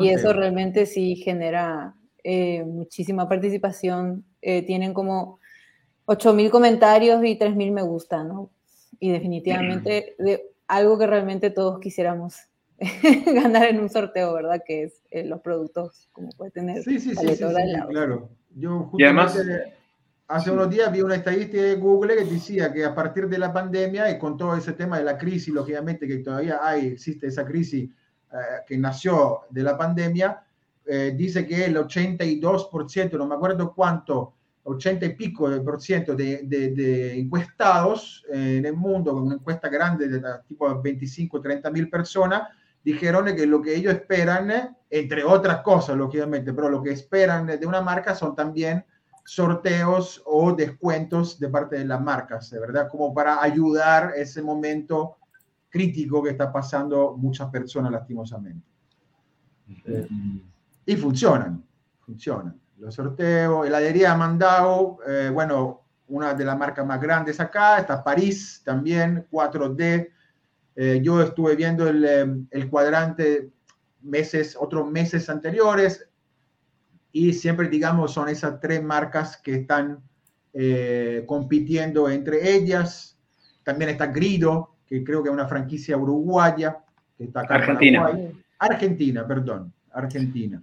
Y 0.00 0.08
eso 0.08 0.32
realmente 0.32 0.86
sí 0.86 1.16
genera 1.16 1.94
eh, 2.24 2.64
muchísima 2.64 3.28
participación. 3.28 4.24
Eh, 4.42 4.62
tienen 4.62 4.94
como 4.94 5.38
8.000 6.06 6.50
comentarios 6.50 7.24
y 7.24 7.38
3.000 7.38 7.72
me 7.72 7.82
gusta, 7.82 8.24
¿no? 8.24 8.50
Y 9.00 9.10
definitivamente 9.10 10.16
de 10.18 10.42
algo 10.66 10.98
que 10.98 11.06
realmente 11.06 11.50
todos 11.50 11.80
quisiéramos 11.80 12.36
ganar 13.26 13.68
en 13.68 13.80
un 13.80 13.88
sorteo, 13.88 14.32
¿verdad? 14.34 14.62
Que 14.66 14.84
es 14.84 15.02
eh, 15.10 15.24
los 15.24 15.40
productos, 15.40 16.08
como 16.12 16.30
puede 16.30 16.50
tener. 16.50 16.82
Sí, 16.82 17.00
sí, 17.00 17.14
sí, 17.14 17.28
sí, 17.34 17.44
claro. 17.88 18.30
Yo 18.54 18.90
y 18.96 19.04
además, 19.04 19.36
Hace 20.30 20.50
unos 20.50 20.68
días 20.68 20.92
vi 20.92 21.00
una 21.00 21.14
estadística 21.14 21.62
de 21.62 21.76
Google 21.76 22.14
que 22.14 22.24
decía 22.26 22.70
que 22.70 22.84
a 22.84 22.94
partir 22.94 23.30
de 23.30 23.38
la 23.38 23.50
pandemia 23.50 24.10
y 24.10 24.18
con 24.18 24.36
todo 24.36 24.54
ese 24.54 24.74
tema 24.74 24.98
de 24.98 25.04
la 25.04 25.16
crisis, 25.16 25.54
lógicamente 25.54 26.06
que 26.06 26.18
todavía 26.18 26.58
hay, 26.62 26.88
existe 26.88 27.28
esa 27.28 27.46
crisis 27.46 27.88
eh, 28.30 28.36
que 28.66 28.76
nació 28.76 29.40
de 29.48 29.62
la 29.62 29.78
pandemia, 29.78 30.38
eh, 30.90 31.12
dice 31.14 31.46
que 31.46 31.66
el 31.66 31.76
82%, 31.76 33.18
no 33.18 33.26
me 33.26 33.34
acuerdo 33.34 33.74
cuánto, 33.74 34.32
80 34.62 35.04
y 35.04 35.14
pico 35.14 35.50
de 35.50 35.60
por 35.60 35.80
ciento 35.80 36.14
de, 36.14 36.42
de, 36.44 37.18
encuestados 37.18 38.24
en 38.30 38.64
el 38.64 38.74
mundo, 38.74 39.12
con 39.12 39.24
una 39.24 39.34
encuesta 39.34 39.68
grande 39.68 40.08
de 40.08 40.22
tipo 40.46 40.80
25, 40.80 41.40
30 41.40 41.70
mil 41.70 41.90
personas, 41.90 42.48
dijeron 42.82 43.26
que 43.36 43.46
lo 43.46 43.60
que 43.60 43.74
ellos 43.74 43.92
esperan, 43.92 44.76
entre 44.88 45.24
otras 45.24 45.62
cosas, 45.62 45.96
lógicamente, 45.96 46.52
pero 46.52 46.70
lo 46.70 46.82
que 46.82 46.90
esperan 46.90 47.46
de 47.46 47.66
una 47.66 47.82
marca 47.82 48.14
son 48.14 48.34
también 48.34 48.84
sorteos 49.24 50.22
o 50.24 50.54
descuentos 50.54 51.38
de 51.38 51.50
parte 51.50 51.76
de 51.76 51.84
las 51.84 52.00
marcas, 52.00 52.48
de 52.50 52.60
verdad, 52.60 52.88
como 52.90 53.12
para 53.12 53.42
ayudar 53.42 54.14
ese 54.16 54.40
momento 54.42 55.18
crítico 55.68 56.22
que 56.22 56.30
está 56.30 56.50
pasando 56.50 57.14
muchas 57.14 57.50
personas 57.50 57.92
lastimosamente. 57.92 58.66
Eh, 59.84 60.08
y 60.88 60.96
funcionan, 60.96 61.62
funcionan. 62.00 62.58
Los 62.78 62.94
sorteos, 62.94 63.66
heladería 63.66 64.14
Mandao, 64.14 64.98
eh, 65.06 65.30
bueno, 65.30 65.82
una 66.08 66.32
de 66.32 66.46
las 66.46 66.56
marcas 66.56 66.86
más 66.86 66.98
grandes 66.98 67.38
acá, 67.40 67.78
está 67.78 68.02
París 68.02 68.62
también, 68.64 69.26
4D. 69.30 70.08
Eh, 70.76 71.00
yo 71.02 71.20
estuve 71.20 71.56
viendo 71.56 71.86
el, 71.86 72.48
el 72.50 72.70
cuadrante 72.70 73.50
meses, 74.00 74.56
otros 74.58 74.90
meses 74.90 75.28
anteriores, 75.28 76.08
y 77.12 77.34
siempre, 77.34 77.68
digamos, 77.68 78.14
son 78.14 78.30
esas 78.30 78.58
tres 78.58 78.82
marcas 78.82 79.36
que 79.36 79.56
están 79.56 80.02
eh, 80.54 81.24
compitiendo 81.26 82.08
entre 82.08 82.54
ellas. 82.54 83.18
También 83.62 83.90
está 83.90 84.06
Grido, 84.06 84.76
que 84.86 85.04
creo 85.04 85.22
que 85.22 85.28
es 85.28 85.34
una 85.34 85.48
franquicia 85.48 85.98
uruguaya, 85.98 86.78
que 87.18 87.24
está 87.24 87.40
acá 87.40 87.56
Argentina. 87.56 88.10
Argentina, 88.58 89.26
perdón, 89.26 89.74
Argentina. 89.92 90.62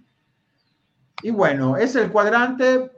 Y 1.21 1.31
bueno, 1.31 1.77
es 1.77 1.95
el 1.95 2.11
cuadrante. 2.11 2.91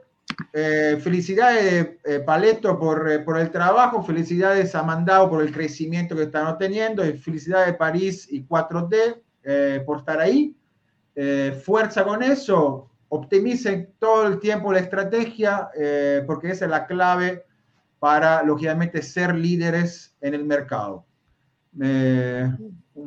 Eh, 0.52 0.98
felicidades, 1.02 1.96
eh, 2.04 2.20
Paleto, 2.20 2.78
por, 2.78 3.24
por, 3.24 3.38
el 3.38 3.50
trabajo. 3.50 4.02
Felicidades 4.02 4.74
a 4.74 4.82
Mandao 4.82 5.30
por 5.30 5.42
el 5.42 5.52
crecimiento 5.52 6.14
que 6.14 6.24
están 6.24 6.46
obteniendo. 6.46 7.04
Y 7.04 7.14
felicidades 7.14 7.76
París 7.76 8.28
y 8.30 8.44
4D 8.44 9.84
por 9.86 9.98
estar 9.98 10.20
ahí. 10.20 10.54
fuerza 11.64 12.04
con 12.04 12.22
eso 12.22 12.88
optimicen 13.08 13.94
todo 13.98 14.26
el 14.26 14.38
tiempo 14.38 14.72
la 14.72 14.80
estrategia, 14.80 15.70
eh, 15.74 16.22
porque 16.26 16.50
esa 16.50 16.66
es 16.66 16.70
la 16.70 16.86
clave 16.86 17.44
para, 17.98 18.42
lógicamente, 18.42 19.02
ser 19.02 19.34
líderes 19.34 20.14
en 20.20 20.34
el 20.34 20.44
mercado. 20.44 21.04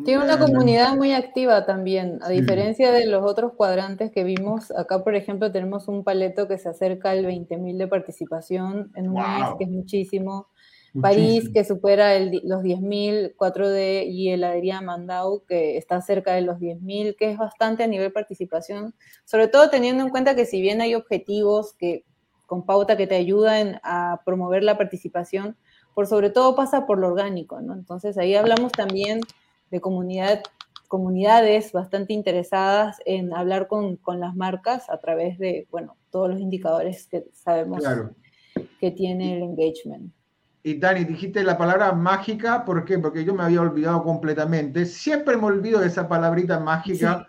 Tiene 0.05 0.23
una 0.23 0.39
comunidad 0.39 0.95
muy 0.95 1.13
activa 1.13 1.65
también, 1.65 2.19
a 2.21 2.29
diferencia 2.29 2.91
de 2.91 3.05
los 3.05 3.23
otros 3.23 3.53
cuadrantes 3.53 4.11
que 4.11 4.23
vimos. 4.23 4.71
Acá, 4.71 5.03
por 5.03 5.15
ejemplo, 5.15 5.51
tenemos 5.51 5.87
un 5.87 6.03
paleto 6.03 6.47
que 6.47 6.57
se 6.57 6.69
acerca 6.69 7.11
al 7.11 7.25
20.000 7.25 7.77
de 7.77 7.87
participación 7.87 8.91
en 8.95 9.09
un 9.09 9.15
mes, 9.15 9.49
que 9.57 9.65
es 9.65 9.69
muchísimo. 9.69 10.47
París, 10.99 11.49
que 11.53 11.63
supera 11.63 12.19
los 12.19 12.63
10.000, 12.63 13.35
4D 13.37 14.07
y 14.09 14.29
heladería 14.29 14.81
Mandau, 14.81 15.45
que 15.45 15.77
está 15.77 16.01
cerca 16.01 16.33
de 16.33 16.41
los 16.41 16.57
10.000, 16.57 17.15
que 17.15 17.31
es 17.31 17.37
bastante 17.37 17.83
a 17.83 17.87
nivel 17.87 18.11
participación, 18.11 18.93
sobre 19.23 19.47
todo 19.47 19.69
teniendo 19.69 20.03
en 20.03 20.09
cuenta 20.09 20.35
que 20.35 20.45
si 20.45 20.61
bien 20.61 20.81
hay 20.81 20.95
objetivos 20.95 21.73
que 21.77 22.03
con 22.45 22.65
pauta 22.65 22.97
que 22.97 23.07
te 23.07 23.15
ayudan 23.15 23.79
a 23.83 24.21
promover 24.25 24.63
la 24.63 24.77
participación, 24.77 25.55
por 25.93 26.07
sobre 26.07 26.29
todo 26.29 26.55
pasa 26.55 26.85
por 26.85 26.97
lo 26.97 27.07
orgánico, 27.07 27.61
¿no? 27.61 27.73
Entonces 27.73 28.17
ahí 28.17 28.35
hablamos 28.35 28.73
también 28.73 29.21
de 29.71 29.81
comunidad, 29.81 30.43
comunidades 30.87 31.71
bastante 31.71 32.13
interesadas 32.13 32.97
en 33.05 33.33
hablar 33.33 33.67
con, 33.67 33.95
con 33.95 34.19
las 34.19 34.35
marcas 34.35 34.89
a 34.89 34.97
través 34.99 35.39
de, 35.39 35.67
bueno, 35.71 35.97
todos 36.11 36.29
los 36.29 36.39
indicadores 36.39 37.07
que 37.07 37.25
sabemos 37.33 37.83
que 38.79 38.91
tiene 38.91 39.37
el 39.37 39.43
engagement. 39.43 40.13
Y 40.63 40.77
Dani, 40.77 41.05
dijiste 41.05 41.43
la 41.43 41.57
palabra 41.57 41.91
mágica, 41.93 42.63
¿por 42.63 42.85
qué? 42.85 42.99
Porque 42.99 43.25
yo 43.25 43.33
me 43.33 43.43
había 43.43 43.61
olvidado 43.61 44.03
completamente. 44.03 44.85
Siempre 44.85 45.35
me 45.35 45.45
olvido 45.45 45.79
de 45.79 45.87
esa 45.87 46.07
palabrita 46.07 46.59
mágica 46.59 47.27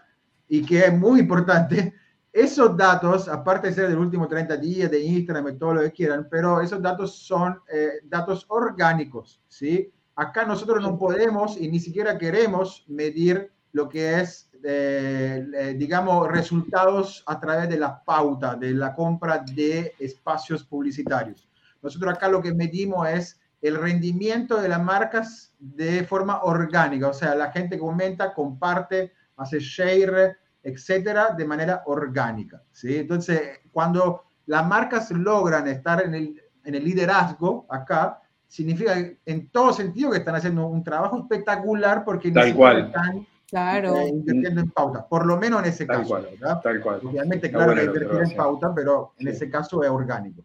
y 0.49 0.66
que 0.66 0.80
es 0.80 0.93
muy 0.93 1.20
importante. 1.20 1.95
Esos 2.30 2.76
datos, 2.76 3.28
aparte 3.28 3.68
de 3.68 3.74
ser 3.74 3.88
del 3.88 3.99
último 3.99 4.26
30 4.26 4.57
días 4.57 4.90
de 4.90 5.01
Instagram 5.01 5.49
y 5.49 5.59
todo 5.59 5.74
lo 5.74 5.80
que 5.82 5.93
quieran, 5.93 6.28
pero 6.30 6.61
esos 6.61 6.82
datos 6.82 7.14
son 7.16 7.59
eh, 7.72 8.01
datos 8.05 8.45
orgánicos, 8.49 9.40
¿sí? 9.49 9.90
Acá 10.15 10.45
nosotros 10.45 10.83
no 10.83 10.99
podemos 10.99 11.57
y 11.57 11.69
ni 11.69 11.81
siquiera 11.81 12.19
queremos 12.19 12.85
medir 12.89 13.51
lo 13.73 13.89
que 13.89 14.21
es, 14.21 14.51
eh, 14.63 15.47
eh, 15.55 15.75
digamos, 15.77 16.29
resultados 16.29 17.23
a 17.27 17.41
través 17.41 17.69
de 17.69 17.79
la 17.79 18.03
pauta, 18.05 18.55
de 18.55 18.73
la 18.73 18.95
compra 18.95 19.39
de 19.39 19.95
espacios 19.99 20.65
publicitarios. 20.65 21.49
Nosotros 21.81 22.15
acá 22.15 22.29
lo 22.29 22.43
que 22.43 22.53
medimos 22.53 23.09
es 23.09 23.41
el 23.63 23.77
rendimiento 23.77 24.61
de 24.61 24.69
las 24.69 24.83
marcas 24.83 25.55
de 25.59 26.05
forma 26.05 26.43
orgánica, 26.43 27.09
o 27.09 27.15
sea, 27.15 27.35
la 27.35 27.51
gente 27.53 27.79
comenta, 27.79 28.35
comparte, 28.35 29.13
hace 29.37 29.61
share, 29.61 30.37
etcétera, 30.63 31.31
de 31.37 31.45
manera 31.45 31.83
orgánica. 31.87 32.63
¿sí? 32.73 32.99
Entonces, 32.99 33.61
cuando 33.73 34.25
las 34.47 34.67
marcas 34.67 35.11
logran 35.11 35.69
estar 35.69 36.05
en 36.05 36.15
el, 36.15 36.43
en 36.65 36.75
el 36.75 36.85
liderazgo 36.85 37.67
acá, 37.71 38.22
significa 38.53 38.95
en 39.25 39.49
todo 39.49 39.73
sentido 39.73 40.11
que 40.11 40.19
están 40.19 40.35
haciendo 40.35 40.67
un 40.67 40.85
trabajo 40.85 41.19
espectacular 41.19 42.05
porque 42.05 42.31
Tal 42.31 42.55
cual. 42.55 42.87
están 42.87 43.27
claro. 43.49 43.97
eh, 43.97 44.09
invirtiendo 44.09 44.61
en 44.61 44.71
pauta, 44.71 45.09
por 45.09 45.25
lo 45.25 45.39
menos 45.39 45.61
en 45.63 45.71
ese 45.71 45.87
Tal 45.87 45.97
caso. 46.01 46.09
cual, 46.11 46.29
¿verdad? 46.39 46.61
tal 46.63 46.81
cual. 46.83 47.01
Obviamente, 47.03 47.47
Está 47.47 47.57
claro 47.59 47.75
que 47.75 47.85
invertir 47.85 48.31
en 48.31 48.37
pauta, 48.37 48.75
pero 48.75 49.15
en 49.19 49.27
Sí. 49.29 49.33
ese 49.33 49.49
caso 49.51 49.83
es 49.83 49.89
orgánico. 49.89 50.43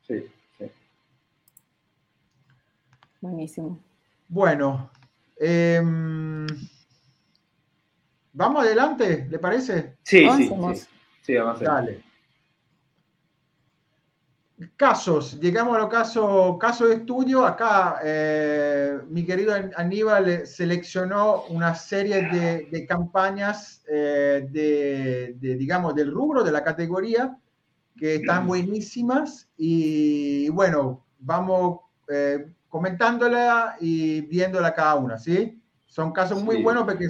Sí, 0.00 0.24
sí. 0.58 0.64
Buenísimo. 3.20 3.78
Bueno, 4.28 4.90
em, 5.38 6.46
vamos 8.32 8.64
adelante, 8.64 9.26
¿le 9.28 9.38
parece? 9.38 9.96
Sí, 10.02 10.26
sí, 10.38 10.48
sí. 10.74 10.86
Sí, 11.20 11.36
avancemos. 11.36 11.74
Dale. 11.74 12.02
Casos, 14.76 15.38
llegamos 15.38 15.76
a 15.76 15.80
los 15.80 15.90
casos 15.90 16.56
caso 16.58 16.86
de 16.88 16.94
estudio. 16.94 17.44
Acá 17.44 18.00
eh, 18.02 18.98
mi 19.10 19.22
querido 19.26 19.52
Aníbal 19.76 20.28
eh, 20.30 20.46
seleccionó 20.46 21.42
una 21.50 21.74
serie 21.74 22.22
de, 22.22 22.66
de 22.70 22.86
campañas 22.86 23.82
eh, 23.86 24.46
de, 24.50 25.34
de, 25.38 25.56
digamos, 25.56 25.94
del 25.94 26.10
rubro, 26.10 26.42
de 26.42 26.52
la 26.52 26.64
categoría, 26.64 27.36
que 27.96 28.14
están 28.16 28.46
buenísimas. 28.46 29.50
Y 29.58 30.48
bueno, 30.48 31.04
vamos 31.18 31.80
eh, 32.08 32.50
comentándola 32.68 33.76
y 33.78 34.22
viéndola 34.22 34.72
cada 34.74 34.94
una, 34.94 35.18
¿sí? 35.18 35.62
Son 35.84 36.12
casos 36.12 36.42
muy 36.42 36.56
Sí. 36.56 36.62
buenos 36.62 36.84
porque 36.84 37.08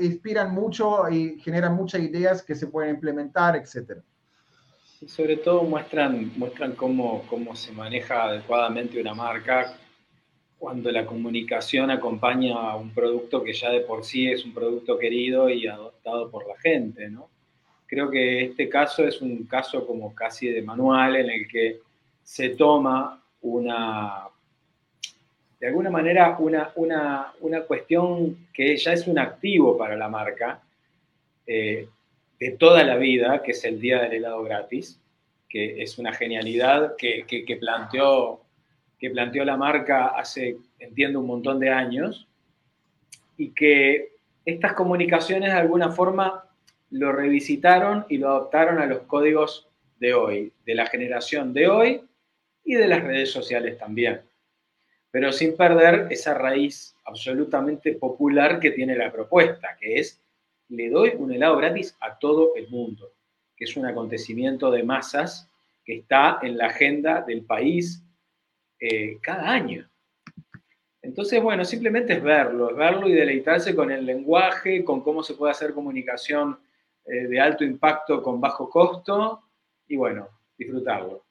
inspiran 0.00 0.50
mucho 0.54 1.08
y 1.10 1.38
generan 1.40 1.74
muchas 1.76 2.00
ideas 2.00 2.42
que 2.42 2.54
se 2.54 2.68
pueden 2.68 2.94
implementar, 2.94 3.54
etcétera. 3.56 4.02
Y 5.00 5.08
sobre 5.08 5.36
todo 5.36 5.62
muestran, 5.62 6.32
muestran 6.36 6.72
cómo, 6.72 7.26
cómo 7.28 7.54
se 7.54 7.72
maneja 7.72 8.24
adecuadamente 8.24 9.00
una 9.00 9.14
marca 9.14 9.76
cuando 10.58 10.90
la 10.90 11.04
comunicación 11.04 11.90
acompaña 11.90 12.54
a 12.54 12.76
un 12.76 12.94
producto 12.94 13.42
que 13.44 13.52
ya 13.52 13.70
de 13.70 13.80
por 13.80 14.04
sí 14.04 14.30
es 14.30 14.44
un 14.44 14.54
producto 14.54 14.98
querido 14.98 15.50
y 15.50 15.66
adoptado 15.66 16.30
por 16.30 16.46
la 16.48 16.56
gente, 16.58 17.10
¿no? 17.10 17.28
Creo 17.86 18.10
que 18.10 18.44
este 18.44 18.68
caso 18.68 19.06
es 19.06 19.20
un 19.20 19.44
caso 19.44 19.86
como 19.86 20.14
casi 20.14 20.48
de 20.48 20.62
manual 20.62 21.16
en 21.16 21.30
el 21.30 21.46
que 21.46 21.80
se 22.22 22.50
toma 22.50 23.22
una, 23.42 24.24
de 25.60 25.66
alguna 25.68 25.90
manera, 25.90 26.36
una, 26.38 26.72
una, 26.74 27.32
una 27.40 27.60
cuestión 27.62 28.48
que 28.52 28.76
ya 28.76 28.92
es 28.92 29.06
un 29.06 29.18
activo 29.18 29.76
para 29.76 29.94
la 29.94 30.08
marca, 30.08 30.60
eh, 31.46 31.88
de 32.38 32.52
toda 32.52 32.84
la 32.84 32.96
vida, 32.96 33.42
que 33.42 33.52
es 33.52 33.64
el 33.64 33.80
Día 33.80 34.02
del 34.02 34.14
Helado 34.14 34.42
Gratis, 34.42 35.00
que 35.48 35.82
es 35.82 35.98
una 35.98 36.12
genialidad 36.12 36.96
que, 36.96 37.24
que, 37.26 37.56
planteó, 37.56 38.42
que 38.98 39.10
planteó 39.10 39.44
la 39.44 39.56
marca 39.56 40.08
hace, 40.08 40.58
entiendo, 40.78 41.20
un 41.20 41.26
montón 41.26 41.60
de 41.60 41.70
años, 41.70 42.28
y 43.36 43.50
que 43.50 44.16
estas 44.44 44.74
comunicaciones 44.74 45.52
de 45.52 45.58
alguna 45.58 45.90
forma 45.90 46.44
lo 46.90 47.12
revisitaron 47.12 48.06
y 48.08 48.18
lo 48.18 48.28
adoptaron 48.28 48.78
a 48.78 48.86
los 48.86 49.00
códigos 49.02 49.68
de 49.98 50.14
hoy, 50.14 50.52
de 50.64 50.74
la 50.74 50.86
generación 50.86 51.52
de 51.52 51.68
hoy 51.68 52.00
y 52.64 52.74
de 52.74 52.88
las 52.88 53.02
redes 53.02 53.30
sociales 53.30 53.78
también, 53.78 54.20
pero 55.10 55.32
sin 55.32 55.56
perder 55.56 56.08
esa 56.10 56.34
raíz 56.34 56.94
absolutamente 57.04 57.92
popular 57.92 58.60
que 58.60 58.72
tiene 58.72 58.96
la 58.96 59.10
propuesta, 59.10 59.76
que 59.80 59.98
es 59.98 60.20
le 60.68 60.90
doy 60.90 61.12
un 61.16 61.32
helado 61.32 61.56
gratis 61.56 61.96
a 62.00 62.18
todo 62.18 62.54
el 62.56 62.68
mundo, 62.68 63.12
que 63.56 63.64
es 63.64 63.76
un 63.76 63.86
acontecimiento 63.86 64.70
de 64.70 64.82
masas 64.82 65.50
que 65.84 65.98
está 65.98 66.38
en 66.42 66.58
la 66.58 66.66
agenda 66.66 67.22
del 67.22 67.44
país 67.44 68.02
eh, 68.80 69.18
cada 69.22 69.50
año. 69.50 69.88
Entonces, 71.00 71.40
bueno, 71.40 71.64
simplemente 71.64 72.14
es 72.14 72.22
verlo, 72.22 72.70
es 72.70 72.76
verlo 72.76 73.08
y 73.08 73.12
deleitarse 73.12 73.76
con 73.76 73.92
el 73.92 74.04
lenguaje, 74.04 74.84
con 74.84 75.02
cómo 75.02 75.22
se 75.22 75.34
puede 75.34 75.52
hacer 75.52 75.72
comunicación 75.72 76.58
eh, 77.04 77.28
de 77.28 77.40
alto 77.40 77.62
impacto 77.62 78.20
con 78.20 78.40
bajo 78.40 78.68
costo 78.68 79.44
y 79.86 79.96
bueno, 79.96 80.28
disfrutarlo. 80.58 81.24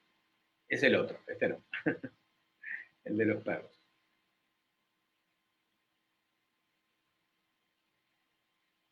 Es 0.66 0.82
el 0.82 0.96
otro, 0.96 1.18
este 1.26 1.48
no, 1.48 1.62
el 3.04 3.16
de 3.18 3.26
los 3.26 3.42
perros. 3.42 3.75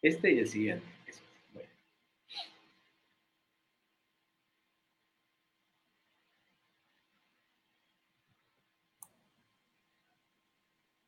Este 0.04 0.32
y 0.32 0.38
el 0.38 0.48
siguiente. 0.48 0.86
Bueno. 1.54 1.68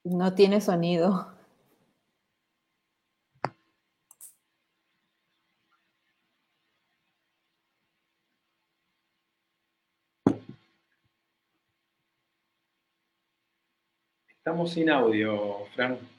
No 0.05 0.35
tiene 0.35 0.63
sonido. 0.63 1.35
Estamos 14.39 14.73
sin 14.73 14.89
audio, 14.89 15.67
Frank. 15.75 16.16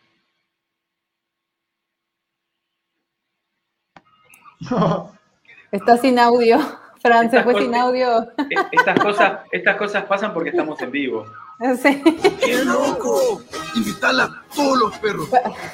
Está 5.72 5.98
sin 5.98 6.20
audio. 6.20 6.60
Fran, 7.02 7.30
se 7.30 7.44
fue 7.44 7.62
sin 7.62 7.76
audio. 7.76 8.28
Estas 8.72 9.00
cosas, 9.00 9.40
estas 9.52 9.76
cosas 9.78 10.06
pasan 10.06 10.34
porque 10.34 10.50
estamos 10.50 10.82
en 10.82 10.92
vivo. 10.92 11.26
Sí. 11.82 12.04
¡Qué 12.40 12.64
loco! 12.64 13.42
Invitarla 13.76 14.26
a 14.26 14.44
todos 14.56 14.78
los 14.78 14.98
perros. 15.00 15.28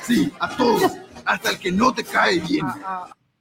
Sí, 0.04 0.32
a 0.40 0.48
todos. 0.56 0.94
Hasta 1.26 1.50
el 1.52 1.60
que 1.60 1.74
no 1.74 1.94
te 1.94 2.06
cae 2.06 2.40
bien. 2.40 2.66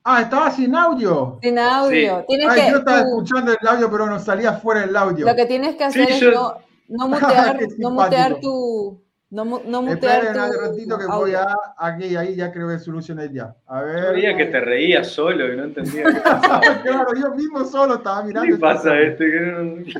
Ah, 0.03 0.23
estaba 0.23 0.51
sin 0.51 0.75
audio. 0.75 1.39
Sin 1.41 1.57
audio. 1.57 2.19
Sí. 2.19 2.25
Tienes 2.27 2.49
Ay, 2.49 2.61
que, 2.63 2.71
yo 2.73 2.77
estaba 2.79 3.03
tú- 3.03 3.09
escuchando 3.11 3.53
el 3.53 3.69
audio, 3.69 3.89
pero 3.93 4.07
no 4.07 4.19
salía 4.19 4.55
fuera 4.55 4.83
el 4.83 4.97
audio. 4.97 5.25
lo 5.25 5.37
que 5.37 5.47
tienes 5.47 5.77
que 5.77 5.85
hacer 5.85 6.05
Sí, 6.09 6.13
es 6.15 6.21
yo- 6.21 6.33
no, 6.33 6.57
no 6.89 7.09
mutear, 7.11 7.59
Qué 7.59 7.69
no 7.79 7.91
mutear 7.93 8.41
tu. 8.41 9.01
No, 9.33 9.45
no 9.47 9.81
mutear 9.81 10.25
Esperen 10.27 10.51
tu 10.53 10.59
un 10.59 10.65
ratito 10.69 10.99
que 10.99 11.05
audio. 11.05 11.17
voy 11.19 11.35
a 11.35 11.47
aquí, 11.79 12.15
ahí 12.17 12.37
ya 12.37 12.53
creo 12.53 12.69
que 12.69 12.79
solucioné 12.79 13.33
ya. 13.33 13.57
A 13.67 13.81
Yo 13.81 13.87
ver. 13.87 14.13
veía 14.13 14.37
que 14.37 14.45
te 14.45 14.61
reías 14.61 15.09
solo 15.09 15.51
y 15.51 15.57
no 15.57 15.65
entendía 15.65 16.05
qué 16.05 16.21
pasaba. 16.25 16.61
claro, 16.83 17.15
yo 17.19 17.31
mismo 17.35 17.65
solo 17.65 17.95
estaba 17.95 18.21
¿Qué 18.21 18.29
mirando. 18.29 18.51
le 18.51 18.59
pasa 18.59 18.91
a 18.91 19.01
este? 19.01 19.25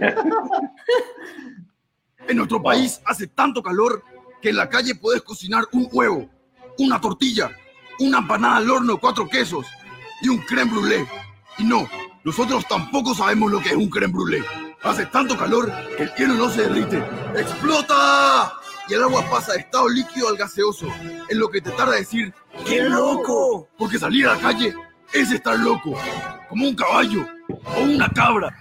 En 2.29 2.37
nuestro 2.37 2.63
país 2.63 3.01
hace 3.05 3.27
tanto 3.27 3.63
calor 3.63 4.03
que 4.41 4.51
en 4.51 4.57
la 4.57 4.69
calle 4.69 4.95
puedes 4.95 5.23
cocinar 5.23 5.65
un 5.73 5.89
huevo, 5.91 6.29
una 6.79 7.01
tortilla, 7.01 7.51
una 7.99 8.19
empanada 8.19 8.59
al 8.59 8.71
horno, 8.71 8.99
cuatro 9.01 9.29
quesos 9.29 9.67
y 10.23 10.29
un 10.29 10.39
creme 10.39 10.71
brûlée. 10.71 11.07
Y 11.59 11.65
no, 11.65 11.89
nosotros 12.23 12.65
tampoco 12.69 13.13
sabemos 13.15 13.51
lo 13.51 13.61
que 13.61 13.71
es 13.71 13.77
un 13.77 13.89
creme 13.91 14.13
brûlée. 14.13 14.45
Hace 14.83 15.07
tanto 15.07 15.37
calor 15.37 15.73
que 15.97 16.05
el 16.05 16.15
hielo 16.15 16.35
no 16.35 16.49
se 16.49 16.63
derrite. 16.63 17.03
¡Explota! 17.37 18.53
Y 18.89 18.95
el 18.95 19.03
agua 19.03 19.25
pasa 19.31 19.53
de 19.53 19.61
estado 19.61 19.89
líquido 19.89 20.29
al 20.29 20.37
gaseoso, 20.37 20.87
en 21.29 21.39
lo 21.39 21.49
que 21.49 21.61
te 21.61 21.71
tarda 21.71 21.95
decir 21.95 22.35
¡Qué 22.67 22.83
loco! 22.83 23.69
Porque 23.79 23.99
salir 23.99 24.27
a 24.27 24.35
la 24.35 24.41
calle 24.41 24.75
es 25.13 25.31
estar 25.31 25.59
loco, 25.59 25.95
como 26.49 26.69
un 26.69 26.75
caballo 26.75 27.27
o 27.77 27.81
una 27.83 28.09
cabra. 28.11 28.57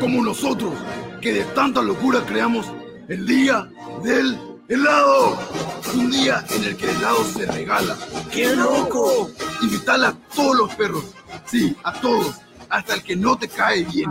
Como 0.00 0.22
nosotros, 0.22 0.72
que 1.20 1.32
de 1.32 1.44
tanta 1.46 1.82
locura 1.82 2.20
creamos 2.26 2.72
el 3.08 3.26
día 3.26 3.68
del 4.02 4.38
helado. 4.68 5.38
Un 5.94 6.10
día 6.10 6.44
en 6.50 6.64
el 6.64 6.76
que 6.76 6.90
el 6.90 6.96
helado 6.96 7.24
se 7.24 7.46
regala. 7.46 7.96
¡Qué 8.30 8.54
loco! 8.54 9.30
Invitarla 9.62 10.08
a 10.08 10.14
todos 10.34 10.56
los 10.56 10.74
perros. 10.74 11.04
Sí, 11.46 11.76
a 11.82 11.92
todos. 12.00 12.36
Hasta 12.68 12.94
el 12.94 13.02
que 13.02 13.16
no 13.16 13.36
te 13.36 13.48
cae 13.48 13.84
bien. 13.84 14.10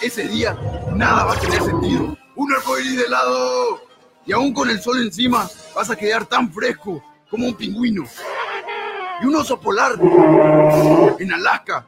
Ese 0.00 0.26
día 0.28 0.56
nada 0.94 1.24
va 1.24 1.32
a 1.34 1.40
tener 1.40 1.62
sentido. 1.62 2.16
Un 2.34 2.52
arcoíris 2.52 2.96
de 2.96 3.04
helado. 3.04 3.80
Y 4.24 4.32
aún 4.32 4.52
con 4.52 4.68
el 4.70 4.80
sol 4.80 5.00
encima 5.00 5.48
vas 5.74 5.90
a 5.90 5.96
quedar 5.96 6.26
tan 6.26 6.52
fresco 6.52 7.02
como 7.30 7.46
un 7.46 7.54
pingüino. 7.54 8.04
Y 9.22 9.26
un 9.26 9.36
oso 9.36 9.60
polar 9.60 9.98
en 11.18 11.32
Alaska. 11.32 11.86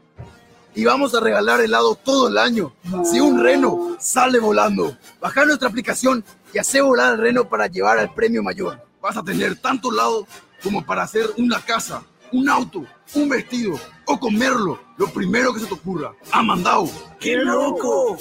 Y 0.75 0.85
vamos 0.85 1.15
a 1.15 1.21
regalar 1.21 1.61
helado 1.61 1.97
todo 1.97 2.29
el 2.29 2.39
año. 2.39 2.73
Si 3.05 3.21
un 3.21 3.43
reno 3.43 3.97
sale 3.99 4.39
volando, 4.39 4.97
baja 5.21 5.45
nuestra 5.45 5.69
aplicación 5.69 6.25
y 6.53 6.59
hace 6.59 6.81
volar 6.81 7.15
al 7.15 7.19
reno 7.19 7.49
para 7.49 7.67
llevar 7.67 7.99
al 7.99 8.15
premio 8.15 8.43
mayor. 8.43 8.81
Vas 9.01 9.17
a 9.17 9.23
tener 9.23 9.57
tanto 9.57 9.91
helado 9.93 10.27
como 10.63 10.85
para 10.85 11.03
hacer 11.03 11.27
una 11.37 11.61
casa, 11.61 12.03
un 12.33 12.49
auto, 12.49 12.85
un 13.15 13.29
vestido 13.29 13.79
o 14.07 14.19
comerlo. 14.19 14.81
Lo 14.97 15.07
primero 15.09 15.53
que 15.53 15.61
se 15.61 15.67
te 15.67 15.75
ocurra. 15.75 16.15
Amandao. 16.33 16.89
¡Qué 17.21 17.37
loco! 17.37 18.17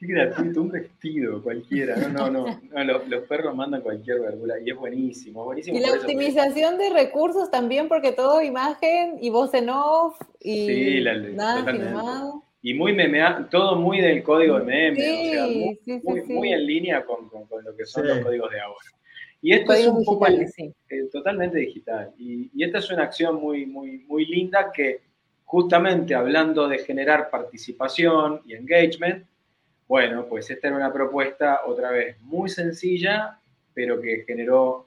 Qué 0.00 0.06
gratuito, 0.06 0.62
un 0.62 0.70
vestido, 0.70 1.42
cualquiera. 1.42 1.94
No, 2.08 2.30
no, 2.30 2.46
no. 2.72 2.84
los, 2.84 3.22
perros 3.28 3.54
mandan 3.54 3.82
cualquier 3.82 4.20
verdura 4.20 4.54
y 4.58 4.70
es 4.70 4.76
buenísimo, 4.76 5.44
buenísimo. 5.44 5.76
Y 5.76 5.80
la 5.80 5.92
optimización 5.92 6.78
de 6.78 6.88
recursos 6.88 7.50
también, 7.50 7.86
porque 7.86 8.12
todo 8.12 8.40
imagen 8.40 9.18
y 9.20 9.28
voz 9.28 9.52
en 9.52 9.68
off 9.68 10.18
y 10.40 10.66
sí, 10.66 11.00
la, 11.00 11.18
nada 11.18 11.70
filmado. 11.70 12.42
Y 12.62 12.74
muy 12.74 12.92
memeado, 12.92 13.46
todo 13.46 13.76
muy 13.76 14.00
del 14.00 14.22
código 14.22 14.58
meme, 14.58 15.00
o 15.00 15.32
sea, 15.32 15.98
muy, 16.02 16.22
muy, 16.22 16.52
en 16.52 16.66
línea 16.66 17.04
con, 17.04 17.28
con, 17.28 17.64
lo 17.64 17.74
que 17.74 17.86
son 17.86 18.06
los 18.06 18.18
códigos 18.18 18.50
de 18.50 18.60
ahora. 18.60 18.86
Y 19.42 19.52
esto 19.54 19.72
es 19.72 19.86
un 19.86 20.04
poco 20.04 20.26
eh, 20.26 20.72
totalmente 21.10 21.58
digital. 21.58 22.12
Y, 22.18 22.50
y, 22.54 22.64
esta 22.64 22.78
es 22.78 22.90
una 22.90 23.04
acción 23.04 23.36
muy, 23.40 23.64
muy, 23.64 24.04
muy 24.06 24.26
linda 24.26 24.70
que 24.70 25.00
justamente 25.44 26.14
hablando 26.14 26.68
de 26.68 26.78
generar 26.78 27.30
participación 27.30 28.42
y 28.46 28.54
engagement, 28.54 29.26
bueno, 29.88 30.26
pues 30.28 30.48
esta 30.48 30.68
era 30.68 30.76
una 30.76 30.92
propuesta 30.92 31.62
otra 31.66 31.90
vez 31.90 32.20
muy 32.20 32.48
sencilla, 32.48 33.40
pero 33.74 34.00
que 34.00 34.22
generó 34.24 34.86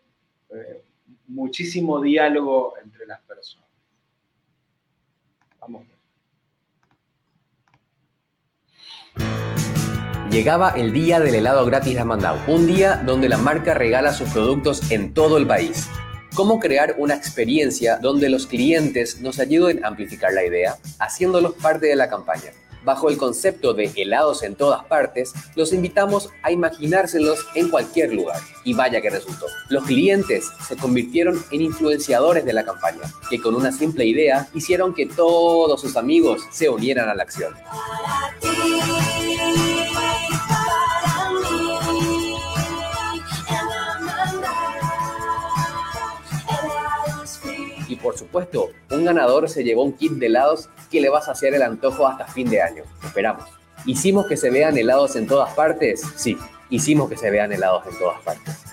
eh, 0.49 0.81
muchísimo 1.27 1.99
diálogo 1.99 2.75
entre 2.81 3.05
las 3.05 3.19
personas. 3.21 3.67
Vamos. 5.59 5.92
Llegaba 10.29 10.71
el 10.71 10.93
día 10.93 11.19
del 11.19 11.35
helado 11.35 11.63
gratis 11.65 11.93
de 11.93 11.99
Amandau, 11.99 12.37
un 12.47 12.65
día 12.65 13.03
donde 13.05 13.29
la 13.29 13.37
marca 13.37 13.75
regala 13.75 14.13
sus 14.13 14.29
productos 14.29 14.91
en 14.91 15.13
todo 15.13 15.37
el 15.37 15.45
país. 15.45 15.87
¿Cómo 16.33 16.59
crear 16.59 16.95
una 16.97 17.13
experiencia 17.13 17.97
donde 17.97 18.29
los 18.29 18.47
clientes 18.47 19.21
nos 19.21 19.37
ayuden 19.37 19.85
a 19.85 19.89
amplificar 19.89 20.33
la 20.33 20.43
idea, 20.43 20.77
haciéndolos 20.97 21.53
parte 21.53 21.85
de 21.85 21.95
la 21.95 22.09
campaña? 22.09 22.51
Bajo 22.83 23.09
el 23.09 23.17
concepto 23.17 23.73
de 23.73 23.91
helados 23.95 24.43
en 24.43 24.55
todas 24.55 24.83
partes, 24.85 25.33
los 25.55 25.73
invitamos 25.73 26.29
a 26.41 26.51
imaginárselos 26.51 27.45
en 27.55 27.69
cualquier 27.69 28.13
lugar. 28.13 28.39
Y 28.63 28.73
vaya 28.73 29.01
que 29.01 29.09
resultó. 29.09 29.45
Los 29.69 29.83
clientes 29.85 30.49
se 30.67 30.75
convirtieron 30.75 31.43
en 31.51 31.61
influenciadores 31.61 32.45
de 32.45 32.53
la 32.53 32.63
campaña, 32.63 33.01
que 33.29 33.39
con 33.39 33.55
una 33.55 33.71
simple 33.71 34.05
idea 34.05 34.47
hicieron 34.53 34.93
que 34.93 35.05
todos 35.05 35.81
sus 35.81 35.95
amigos 35.97 36.41
se 36.51 36.69
unieran 36.69 37.09
a 37.09 37.15
la 37.15 37.23
acción. 37.23 37.53
Por 48.03 48.17
supuesto, 48.17 48.69
un 48.91 49.05
ganador 49.05 49.49
se 49.49 49.63
llevó 49.63 49.83
un 49.83 49.93
kit 49.93 50.11
de 50.11 50.25
helados 50.27 50.69
que 50.91 50.99
le 50.99 51.09
va 51.09 51.19
a 51.19 51.21
saciar 51.21 51.53
el 51.53 51.61
antojo 51.61 52.05
hasta 52.05 52.27
fin 52.27 52.49
de 52.49 52.61
año. 52.61 52.83
Esperamos. 53.01 53.45
¿Hicimos 53.85 54.27
que 54.27 54.35
se 54.35 54.49
vean 54.51 54.77
helados 54.77 55.15
en 55.15 55.25
todas 55.25 55.53
partes? 55.55 56.01
Sí, 56.17 56.37
hicimos 56.69 57.09
que 57.09 57.17
se 57.17 57.31
vean 57.31 57.53
helados 57.53 57.87
en 57.87 57.97
todas 57.97 58.21
partes. 58.21 58.63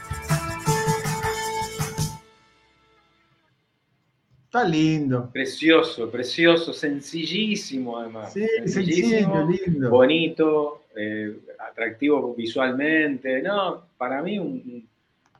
Está 4.44 4.64
lindo. 4.64 5.30
Precioso, 5.32 6.10
precioso, 6.10 6.72
sencillísimo 6.72 7.98
además. 7.98 8.32
Sí, 8.32 8.44
sencillísimo, 8.64 9.48
lindo. 9.48 9.90
Bonito, 9.90 10.82
eh, 10.96 11.38
atractivo 11.70 12.34
visualmente. 12.34 13.40
No, 13.42 13.84
para 13.96 14.20
mí 14.22 14.40
un, 14.40 14.88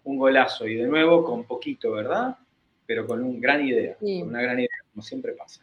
un, 0.04 0.16
golazo. 0.16 0.68
Y 0.68 0.76
de 0.76 0.86
nuevo 0.86 1.24
con 1.24 1.42
poquito, 1.42 1.90
¿verdad? 1.90 2.36
Pero 2.90 3.06
con 3.06 3.22
una 3.22 3.38
gran 3.38 3.64
idea, 3.64 3.94
con 4.00 4.30
una 4.30 4.42
gran 4.42 4.58
idea, 4.58 4.68
como 4.92 5.00
siempre 5.00 5.32
pasa. 5.34 5.62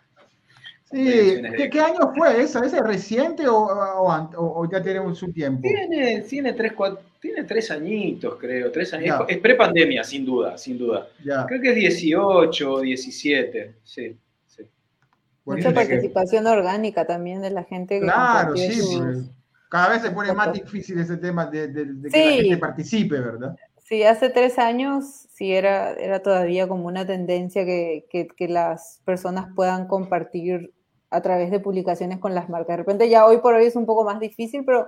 Sí, 0.89 1.41
¿Qué, 1.69 1.81
año 1.81 2.13
fue 2.15 2.41
esa? 2.41 2.65
¿Es 2.65 2.71
reciente 2.79 3.45
o, 3.49 3.67
o, 4.37 4.71
ya 4.71 4.81
tiene 4.81 5.13
su 5.13 5.33
tiempo? 5.33 5.59
Tiene, 5.61 6.21
tiene, 6.21 6.53
tres, 6.53 6.71
tiene 7.19 7.43
tres 7.43 7.69
añitos, 7.69 8.37
creo, 8.39 8.71
tres 8.71 8.93
años. 8.93 9.25
Es 9.27 9.39
prepandemia, 9.39 10.05
sin 10.05 10.25
duda, 10.25 10.57
sin 10.57 10.77
duda. 10.77 11.09
Creo 11.21 11.61
que 11.61 11.71
es 11.71 11.75
18, 11.75 12.79
17, 12.79 13.75
sí. 13.83 14.17
sí. 14.45 14.63
Mucha 15.43 15.73
participación 15.73 16.47
orgánica 16.47 17.05
también 17.05 17.41
de 17.41 17.49
la 17.49 17.65
gente. 17.65 17.99
Que 17.99 18.05
claro, 18.05 18.55
sí. 18.55 18.97
Pues, 18.97 19.29
cada 19.67 19.89
vez 19.89 20.01
se 20.01 20.11
pone 20.11 20.31
más 20.31 20.53
difícil 20.53 20.97
ese 20.97 21.17
tema 21.17 21.45
de, 21.47 21.67
de 21.67 22.09
que 22.09 22.25
la 22.25 22.31
gente 22.35 22.57
participe, 22.57 23.19
¿verdad? 23.19 23.53
Sí, 23.87 24.03
hace 24.03 24.29
tres 24.29 24.59
años 24.59 25.05
sí 25.29 25.53
era, 25.53 25.93
era 25.93 26.21
todavía 26.21 26.67
como 26.67 26.87
una 26.87 27.07
tendencia 27.07 27.63
que, 27.63 28.05
que, 28.09 28.47
las 28.49 29.01
personas 29.05 29.47
puedan 29.55 29.87
compartir 29.87 30.73
a 31.09 31.21
través 31.21 31.51
de 31.51 31.61
publicaciones 31.61 32.19
con 32.19 32.35
las 32.35 32.49
marcas. 32.49 32.73
De 32.73 32.83
repente 32.83 33.09
ya 33.09 33.25
hoy 33.25 33.37
por 33.37 33.53
hoy 33.53 33.63
es 33.63 33.77
un 33.77 33.85
poco 33.85 34.03
más 34.03 34.19
difícil, 34.19 34.65
pero 34.65 34.87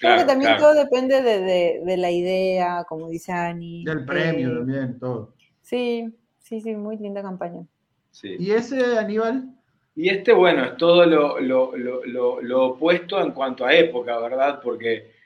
creo 0.00 0.16
que 0.16 0.24
también 0.24 0.56
todo 0.56 0.72
depende 0.72 1.20
de, 1.20 1.82
de, 1.84 1.96
la 1.98 2.10
idea, 2.10 2.86
como 2.88 3.10
dice 3.10 3.32
Ani. 3.32 3.84
Del 3.84 4.06
premio 4.06 4.56
también, 4.60 4.98
todo. 4.98 5.34
Sí, 5.60 6.08
sí, 6.38 6.62
sí, 6.62 6.74
muy 6.74 6.96
linda 6.96 7.20
campaña. 7.20 7.66
Sí. 8.12 8.34
¿Y 8.38 8.52
ese, 8.52 8.96
Aníbal? 8.96 9.46
Y 9.94 10.08
este, 10.08 10.32
bueno, 10.32 10.64
es 10.64 10.76
todo 10.78 11.04
lo, 11.04 11.38
lo, 11.38 11.76
lo, 11.76 12.40
lo 12.40 12.64
opuesto 12.64 13.20
en 13.20 13.32
cuanto 13.32 13.66
a 13.66 13.74
época, 13.74 14.18
¿verdad? 14.18 14.60
Porque 14.62 15.17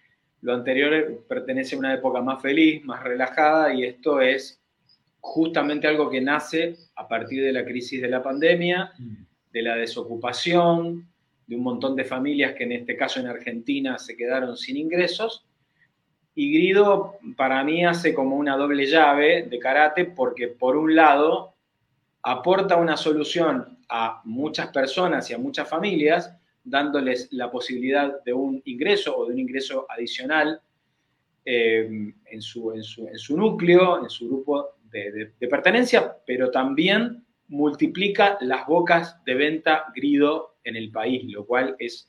lo 0.42 0.54
anterior 0.54 1.24
pertenece 1.28 1.76
a 1.76 1.78
una 1.78 1.94
época 1.94 2.20
más 2.20 2.42
feliz, 2.42 2.84
más 2.84 3.02
relajada, 3.02 3.72
y 3.72 3.84
esto 3.84 4.20
es 4.20 4.60
justamente 5.20 5.86
algo 5.86 6.10
que 6.10 6.20
nace 6.20 6.76
a 6.96 7.06
partir 7.06 7.44
de 7.44 7.52
la 7.52 7.64
crisis 7.64 8.02
de 8.02 8.08
la 8.08 8.22
pandemia, 8.22 8.92
de 9.52 9.62
la 9.62 9.76
desocupación, 9.76 11.08
de 11.46 11.56
un 11.56 11.62
montón 11.62 11.94
de 11.94 12.04
familias 12.04 12.54
que 12.54 12.64
en 12.64 12.72
este 12.72 12.96
caso 12.96 13.20
en 13.20 13.28
Argentina 13.28 13.98
se 13.98 14.16
quedaron 14.16 14.56
sin 14.56 14.76
ingresos. 14.76 15.46
Y 16.34 16.52
Grido 16.52 17.18
para 17.36 17.62
mí 17.62 17.84
hace 17.84 18.12
como 18.12 18.36
una 18.36 18.56
doble 18.56 18.86
llave 18.86 19.44
de 19.44 19.58
karate 19.60 20.06
porque 20.06 20.48
por 20.48 20.76
un 20.76 20.96
lado 20.96 21.54
aporta 22.22 22.76
una 22.76 22.96
solución 22.96 23.78
a 23.88 24.22
muchas 24.24 24.68
personas 24.68 25.30
y 25.30 25.34
a 25.34 25.38
muchas 25.38 25.68
familias, 25.68 26.34
dándoles 26.64 27.28
la 27.32 27.50
posibilidad 27.50 28.22
de 28.24 28.32
un 28.32 28.62
ingreso 28.64 29.16
o 29.16 29.26
de 29.26 29.32
un 29.32 29.38
ingreso 29.38 29.86
adicional 29.88 30.60
eh, 31.44 32.14
en, 32.26 32.42
su, 32.42 32.72
en, 32.72 32.84
su, 32.84 33.36
núcleo, 33.36 34.02
en 34.02 34.08
su 34.08 34.28
grupo 34.28 34.76
de, 34.90 35.32
pertenencia, 35.48 36.16
pero 36.24 36.50
también 36.50 37.24
multiplica 37.48 38.38
las 38.40 38.66
bocas 38.66 39.22
de 39.24 39.34
venta 39.34 39.86
grido 39.94 40.56
en 40.64 40.76
el 40.76 40.90
país, 40.90 41.24
lo 41.32 41.44
cual 41.44 41.74
es 41.78 42.08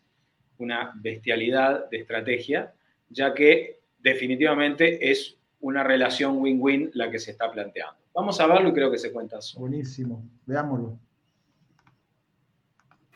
una 0.60 0.94
bestialidad 0.96 1.90
de 1.90 1.98
estrategia, 1.98 2.74
ya 3.10 3.34
que 3.34 3.80
definitivamente 4.00 5.10
es 5.10 5.36
una 5.62 5.84
relación 5.84 6.38
win-win 6.38 6.92
la 6.94 7.10
que 7.10 7.20
se 7.20 7.32
está 7.32 7.52
planteando. 7.52 7.96
Vamos 8.14 8.40
a 8.40 8.48
verlo 8.48 8.70
y 8.70 8.74
creo 8.74 8.92
que 8.92 9.00
se 9.00 9.12
cuenta 9.12 9.40
Buenísimo, 9.58 10.24
veámoslo. 10.46 11.00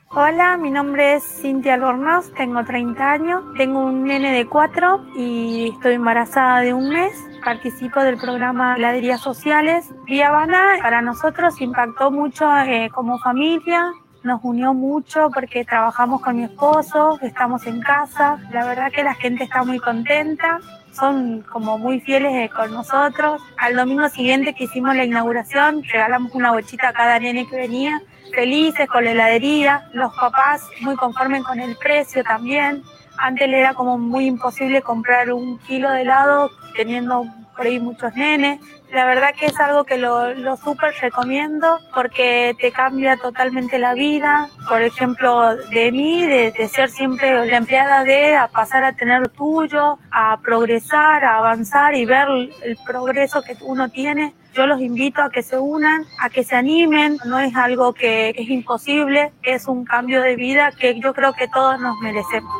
Hola, 0.10 0.56
mi 0.56 0.72
nombre 0.72 1.16
es 1.16 1.24
Cintia 1.42 1.74
Albornoz, 1.74 2.32
tengo 2.34 2.64
30 2.64 3.12
años, 3.12 3.44
tengo 3.58 3.82
un 3.82 4.06
nene 4.06 4.32
de 4.32 4.48
4 4.48 5.06
y 5.18 5.72
estoy 5.74 5.96
embarazada 5.96 6.62
de 6.62 6.74
un 6.74 6.90
mes. 6.90 7.12
Participo 7.44 8.00
del 8.00 8.18
programa 8.18 8.78
Heladerías 8.78 9.20
Sociales. 9.20 9.94
Vía 10.06 10.30
Habana 10.30 10.64
para 10.82 11.02
nosotros 11.02 11.60
impactó 11.60 12.10
mucho 12.10 12.50
eh, 12.58 12.90
como 12.94 13.20
familia, 13.20 13.92
nos 14.24 14.40
unió 14.44 14.74
mucho 14.74 15.30
porque 15.34 15.66
trabajamos 15.66 16.22
con 16.22 16.38
mi 16.38 16.46
esposo, 16.46 17.20
estamos 17.22 17.68
en 17.68 17.82
casa. 17.82 18.40
La 18.54 18.66
verdad 18.66 18.94
que 18.94 19.04
la 19.04 19.14
gente 19.14 19.44
está 19.44 19.64
muy 19.66 19.80
contenta, 19.80 20.60
son 20.94 21.42
como 21.42 21.78
muy 21.78 22.00
fieles 22.00 22.34
eh, 22.34 22.50
con 22.50 22.72
nosotros. 22.72 23.42
Al 23.58 23.76
domingo 23.76 24.08
siguiente 24.08 24.56
que 24.56 24.64
hicimos 24.64 24.96
la 24.96 25.04
inauguración, 25.04 25.84
regalamos 25.84 26.34
una 26.34 26.54
bochita 26.54 26.88
a 26.90 26.94
cada 26.94 27.20
nene 27.20 27.46
que 27.46 27.58
venía 27.58 28.02
felices 28.34 28.88
con 28.88 29.06
la 29.06 29.12
heladería, 29.12 29.90
los 29.94 30.14
papás 30.16 30.62
muy 30.82 30.96
conformes 30.96 31.44
con 31.44 31.60
el 31.60 31.76
precio 31.78 32.24
también. 32.24 32.84
Antes 33.18 33.48
era 33.48 33.74
como 33.74 33.98
muy 33.98 34.26
imposible 34.28 34.82
comprar 34.82 35.32
un 35.32 35.58
kilo 35.60 35.90
de 35.92 36.02
helado 36.02 36.52
teniendo 36.76 37.26
por 37.58 37.66
ahí 37.66 37.80
muchos 37.80 38.16
nenes. 38.16 38.62
La 38.94 39.06
verdad 39.06 39.34
que 39.38 39.48
es 39.48 39.60
algo 39.60 39.84
que 39.84 39.98
lo, 39.98 40.34
lo 40.36 40.56
súper 40.56 40.94
recomiendo 41.02 41.80
porque 41.94 42.56
te 42.62 42.72
cambia 42.72 43.18
totalmente 43.18 43.80
la 43.80 43.96
vida. 43.96 44.50
Por 44.70 44.82
ejemplo, 44.82 45.56
de 45.56 45.92
mí, 45.92 46.26
de, 46.26 46.70
ser 46.70 46.90
siempre 46.90 47.46
la 47.46 47.58
empleada 47.58 48.04
de, 48.04 48.36
a 48.36 48.48
pasar 48.48 48.84
a 48.84 48.94
tener 48.94 49.28
tuyo, 49.30 49.98
a 50.12 50.40
progresar, 50.42 51.26
a 51.26 51.38
avanzar 51.38 51.96
y 51.96 52.06
ver 52.06 52.28
el 52.64 52.78
progreso 52.86 53.42
que 53.42 53.58
uno 53.62 53.90
tiene 53.90 54.34
yo 54.58 54.66
los 54.66 54.82
invito 54.82 55.22
a 55.22 55.30
que 55.30 55.44
se 55.44 55.60
unan, 55.60 56.04
a 56.20 56.32
que 56.32 56.44
se 56.44 56.56
animen, 56.56 57.20
no 57.26 57.38
es 57.38 57.56
algo 57.56 57.94
que 57.94 58.30
es 58.30 58.50
imposible, 58.50 59.32
es 59.44 59.68
un 59.68 59.86
cambio 59.86 60.20
de 60.24 60.36
vida 60.36 60.72
que 60.72 61.00
yo 61.00 61.14
creo 61.14 61.32
que 61.34 61.48
todos 61.48 61.80
nos 61.80 61.96
merecemos. 62.00 62.52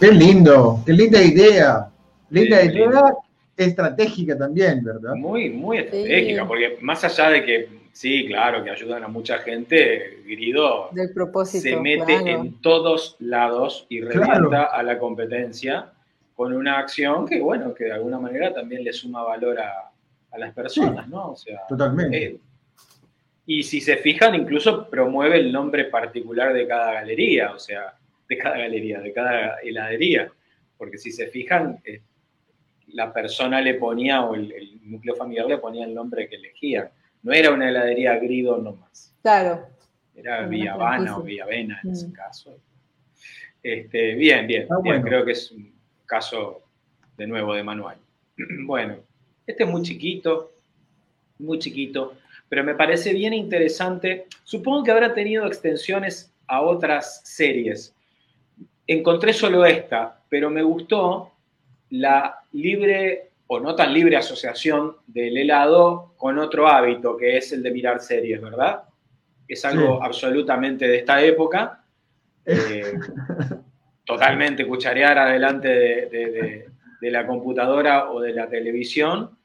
Qué 0.00 0.12
lindo, 0.12 0.80
qué 0.86 0.94
linda 0.94 1.20
idea, 1.20 1.90
linda 2.30 2.62
idea. 2.62 3.14
estratégica 3.56 4.36
también, 4.38 4.82
¿verdad? 4.82 5.14
Muy, 5.14 5.50
muy 5.50 5.78
estratégica, 5.78 6.46
porque 6.46 6.78
más 6.80 7.04
allá 7.04 7.30
de 7.30 7.44
que, 7.44 7.68
sí, 7.92 8.26
claro, 8.26 8.64
que 8.64 8.70
ayudan 8.70 9.04
a 9.04 9.08
mucha 9.08 9.38
gente, 9.38 10.22
Grido 10.24 10.88
Del 10.92 11.12
propósito, 11.12 11.62
se 11.62 11.76
mete 11.76 12.14
en 12.14 12.60
todos 12.60 13.16
lados 13.18 13.86
y 13.88 14.00
revienta 14.00 14.64
a 14.64 14.82
la 14.82 14.98
competencia 14.98 15.92
con 16.34 16.54
una 16.54 16.78
acción 16.78 17.26
que, 17.26 17.40
bueno, 17.40 17.74
que 17.74 17.84
de 17.84 17.92
alguna 17.92 18.18
manera 18.18 18.54
también 18.54 18.82
le 18.82 18.92
suma 18.92 19.22
valor 19.22 19.58
a, 19.60 19.92
las 20.38 20.54
personas, 20.54 21.08
¿no? 21.08 21.32
O 21.32 21.36
sea, 21.36 21.58
totalmente. 21.68 22.24
Eh, 22.24 22.38
y 23.46 23.64
si 23.64 23.80
se 23.80 23.96
fijan, 23.96 24.36
incluso 24.36 24.88
promueve 24.88 25.36
el 25.38 25.50
nombre 25.50 25.86
particular 25.86 26.54
de 26.54 26.68
cada 26.68 26.92
galería, 26.92 27.50
o 27.50 27.58
sea, 27.58 27.94
de 28.28 28.38
cada 28.38 28.58
galería, 28.58 29.00
de 29.00 29.12
cada 29.12 29.56
heladería. 29.56 30.30
Porque 30.78 30.98
si 30.98 31.10
se 31.10 31.26
fijan, 31.26 31.80
eh, 31.84 32.00
la 32.92 33.12
persona 33.12 33.60
le 33.60 33.74
ponía, 33.74 34.22
o 34.22 34.34
el, 34.34 34.80
núcleo 34.82 35.14
familiar 35.14 35.46
le 35.46 35.58
ponía 35.58 35.84
el 35.84 35.94
nombre 35.94 36.28
que 36.28 36.36
elegía. 36.36 36.90
No 37.22 37.32
era 37.32 37.50
una 37.50 37.68
heladería 37.68 38.16
grido 38.16 38.58
nomás. 38.58 39.14
Claro. 39.22 39.66
Era 40.14 40.46
Villavana 40.46 41.16
o 41.16 41.22
Villavena 41.22 41.80
en 41.84 41.90
ese 41.90 42.08
mm. 42.08 42.12
caso. 42.12 42.56
Este, 43.62 44.14
bien, 44.14 44.46
bien, 44.46 44.66
ah, 44.70 44.78
bien, 44.82 45.02
creo 45.02 45.24
que 45.24 45.32
es 45.32 45.50
un 45.50 45.72
caso 46.06 46.62
de 47.16 47.26
nuevo 47.26 47.54
de 47.54 47.62
manual. 47.62 47.96
Bueno, 48.64 48.96
este 49.46 49.64
es 49.64 49.68
muy 49.68 49.82
chiquito, 49.82 50.52
muy 51.38 51.58
chiquito, 51.58 52.14
pero 52.48 52.64
me 52.64 52.74
parece 52.74 53.12
bien 53.12 53.34
interesante. 53.34 54.26
Supongo 54.44 54.84
que 54.84 54.90
habrá 54.90 55.12
tenido 55.12 55.46
extensiones 55.46 56.32
a 56.46 56.62
otras 56.62 57.20
series. 57.24 57.94
Encontré 58.86 59.32
solo 59.32 59.64
esta, 59.64 60.20
pero 60.28 60.50
me 60.50 60.62
gustó 60.62 61.32
la 61.90 62.44
libre 62.52 63.30
o 63.46 63.58
no 63.58 63.74
tan 63.74 63.92
libre 63.92 64.16
asociación 64.16 64.96
del 65.06 65.36
helado 65.36 66.14
con 66.16 66.38
otro 66.38 66.68
hábito, 66.68 67.16
que 67.16 67.36
es 67.36 67.52
el 67.52 67.62
de 67.62 67.72
mirar 67.72 68.00
series, 68.00 68.40
¿verdad? 68.40 68.84
Es 69.48 69.64
algo 69.64 70.02
absolutamente 70.02 70.86
de 70.86 70.98
esta 70.98 71.20
época. 71.20 71.84
Eh, 72.46 72.94
totalmente 74.04 74.66
cucharear 74.66 75.18
adelante 75.18 75.68
de, 75.68 76.66
la 77.10 77.26
computadora 77.26 78.10
o 78.12 78.20
de 78.20 78.32
la 78.32 78.48
televisión. 78.48 79.36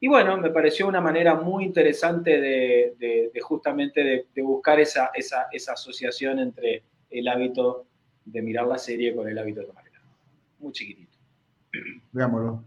Y 0.00 0.08
bueno, 0.08 0.36
me 0.38 0.50
pareció 0.50 0.88
una 0.88 1.00
manera 1.00 1.34
muy 1.34 1.64
interesante 1.64 2.40
de, 2.40 3.30
justamente 3.42 4.26
de, 4.34 4.42
buscar 4.42 4.80
esa, 4.80 5.10
esa, 5.14 5.46
esa, 5.52 5.74
asociación 5.74 6.40
entre 6.40 6.82
el 7.10 7.28
hábito 7.28 7.86
de 8.24 8.42
mirar 8.42 8.66
la 8.66 8.78
serie 8.78 9.14
con 9.14 9.28
el 9.28 9.38
hábito 9.38 9.60
de 9.60 9.66
tomar 9.66 9.86
helado. 9.86 10.06
Muy 10.58 10.72
chiquitito. 10.72 11.11
Veámoslo. 12.12 12.64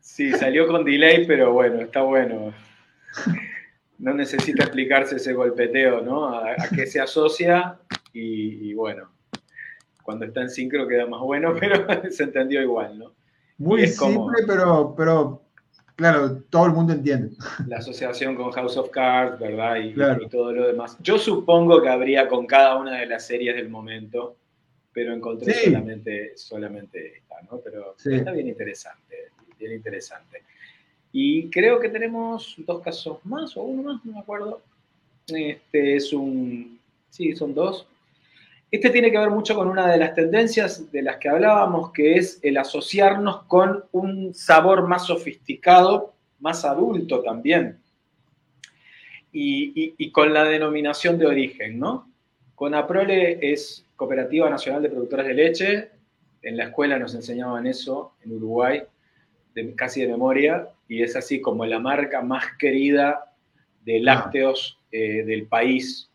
Sí, 0.00 0.30
salió 0.32 0.66
con 0.66 0.84
delay, 0.84 1.26
pero 1.26 1.52
bueno, 1.52 1.80
está 1.80 2.02
bueno. 2.02 2.52
No 3.98 4.12
necesita 4.12 4.64
explicarse 4.64 5.16
ese 5.16 5.32
golpeteo, 5.32 6.02
¿no? 6.02 6.28
A, 6.28 6.54
qué 6.74 6.86
se 6.86 7.00
asocia 7.00 7.78
y, 8.12 8.74
bueno, 8.74 9.11
cuando 10.02 10.26
está 10.26 10.42
en 10.42 10.50
sincro 10.50 10.86
queda 10.86 11.06
más 11.06 11.20
bueno, 11.20 11.54
pero 11.58 11.86
se 12.10 12.24
entendió 12.24 12.62
igual, 12.62 12.98
¿no? 12.98 13.12
Muy 13.58 13.86
simple, 13.86 14.38
pero, 14.46 14.94
pero 14.96 15.42
claro, 15.94 16.42
todo 16.50 16.66
el 16.66 16.72
mundo 16.72 16.92
entiende. 16.92 17.36
La 17.66 17.78
asociación 17.78 18.34
con 18.34 18.50
House 18.50 18.76
of 18.76 18.90
Cards, 18.90 19.38
¿verdad? 19.38 19.76
Y, 19.76 19.90
y, 19.90 20.28
todo 20.28 20.52
lo 20.52 20.66
demás. 20.66 20.96
Yo 21.00 21.18
supongo 21.18 21.80
que 21.80 21.88
habría 21.88 22.28
con 22.28 22.46
cada 22.46 22.76
una 22.76 22.98
de 22.98 23.06
las 23.06 23.26
series 23.26 23.54
del 23.54 23.68
momento 23.68 24.36
pero 24.92 25.14
encontré 25.14 25.54
solamente, 25.54 26.36
solamente 26.36 27.18
esta, 27.18 27.36
¿no? 27.50 27.60
Pero 27.60 27.96
está 28.04 28.30
bien 28.32 28.48
interesante, 28.48 29.30
bien 29.58 29.72
interesante. 29.72 30.42
Y 31.12 31.50
creo 31.50 31.80
que 31.80 31.88
tenemos 31.88 32.54
dos 32.58 32.82
casos 32.82 33.18
más, 33.24 33.56
o 33.56 33.62
uno 33.62 33.82
más, 33.82 34.04
no 34.04 34.12
me 34.12 34.20
acuerdo. 34.20 34.60
Este 35.26 35.96
es 35.96 36.12
un, 36.12 36.78
sí, 37.10 37.34
son 37.34 37.54
dos. 37.54 37.86
Este 38.72 38.88
tiene 38.88 39.12
que 39.12 39.18
ver 39.18 39.28
mucho 39.28 39.54
con 39.54 39.68
una 39.68 39.86
de 39.86 39.98
las 39.98 40.14
tendencias 40.14 40.90
de 40.90 41.02
las 41.02 41.18
que 41.18 41.28
hablábamos, 41.28 41.92
que 41.92 42.14
es 42.14 42.40
el 42.42 42.56
asociarnos 42.56 43.42
con 43.42 43.84
un 43.92 44.32
sabor 44.34 44.88
más 44.88 45.06
sofisticado, 45.06 46.14
más 46.40 46.64
adulto 46.64 47.20
también, 47.20 47.78
y, 49.30 49.94
y 49.98 50.10
con 50.10 50.32
la 50.32 50.44
denominación 50.44 51.18
de 51.18 51.26
origen, 51.26 51.78
¿no? 51.78 52.10
Con 52.54 52.74
Aprole 52.74 53.52
es 53.52 53.84
Cooperativa 53.94 54.48
Nacional 54.48 54.82
de 54.82 54.88
Productores 54.88 55.26
de 55.26 55.34
Leche. 55.34 55.90
En 56.42 56.56
la 56.56 56.64
escuela 56.64 56.98
nos 56.98 57.14
enseñaban 57.14 57.66
eso 57.66 58.14
en 58.24 58.36
Uruguay, 58.36 58.82
casi 59.76 60.00
de 60.00 60.08
memoria, 60.08 60.68
y 60.88 61.02
es 61.02 61.14
así 61.14 61.42
como 61.42 61.66
la 61.66 61.78
marca 61.78 62.22
más 62.22 62.44
querida 62.58 63.34
de 63.84 63.98
ah. 63.98 64.02
lácteos 64.02 64.78
eh, 64.90 65.24
del 65.24 65.46
país. 65.46 66.08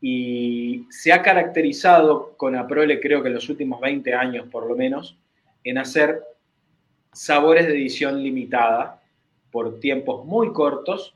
Y 0.00 0.86
se 0.90 1.12
ha 1.12 1.22
caracterizado 1.22 2.34
con 2.36 2.56
Aprole, 2.56 3.00
creo 3.00 3.22
que 3.22 3.28
en 3.28 3.34
los 3.34 3.48
últimos 3.48 3.80
20 3.80 4.14
años 4.14 4.46
por 4.50 4.66
lo 4.66 4.74
menos, 4.74 5.18
en 5.62 5.78
hacer 5.78 6.22
sabores 7.12 7.66
de 7.66 7.74
edición 7.74 8.22
limitada 8.22 9.02
por 9.50 9.80
tiempos 9.80 10.24
muy 10.24 10.52
cortos 10.52 11.14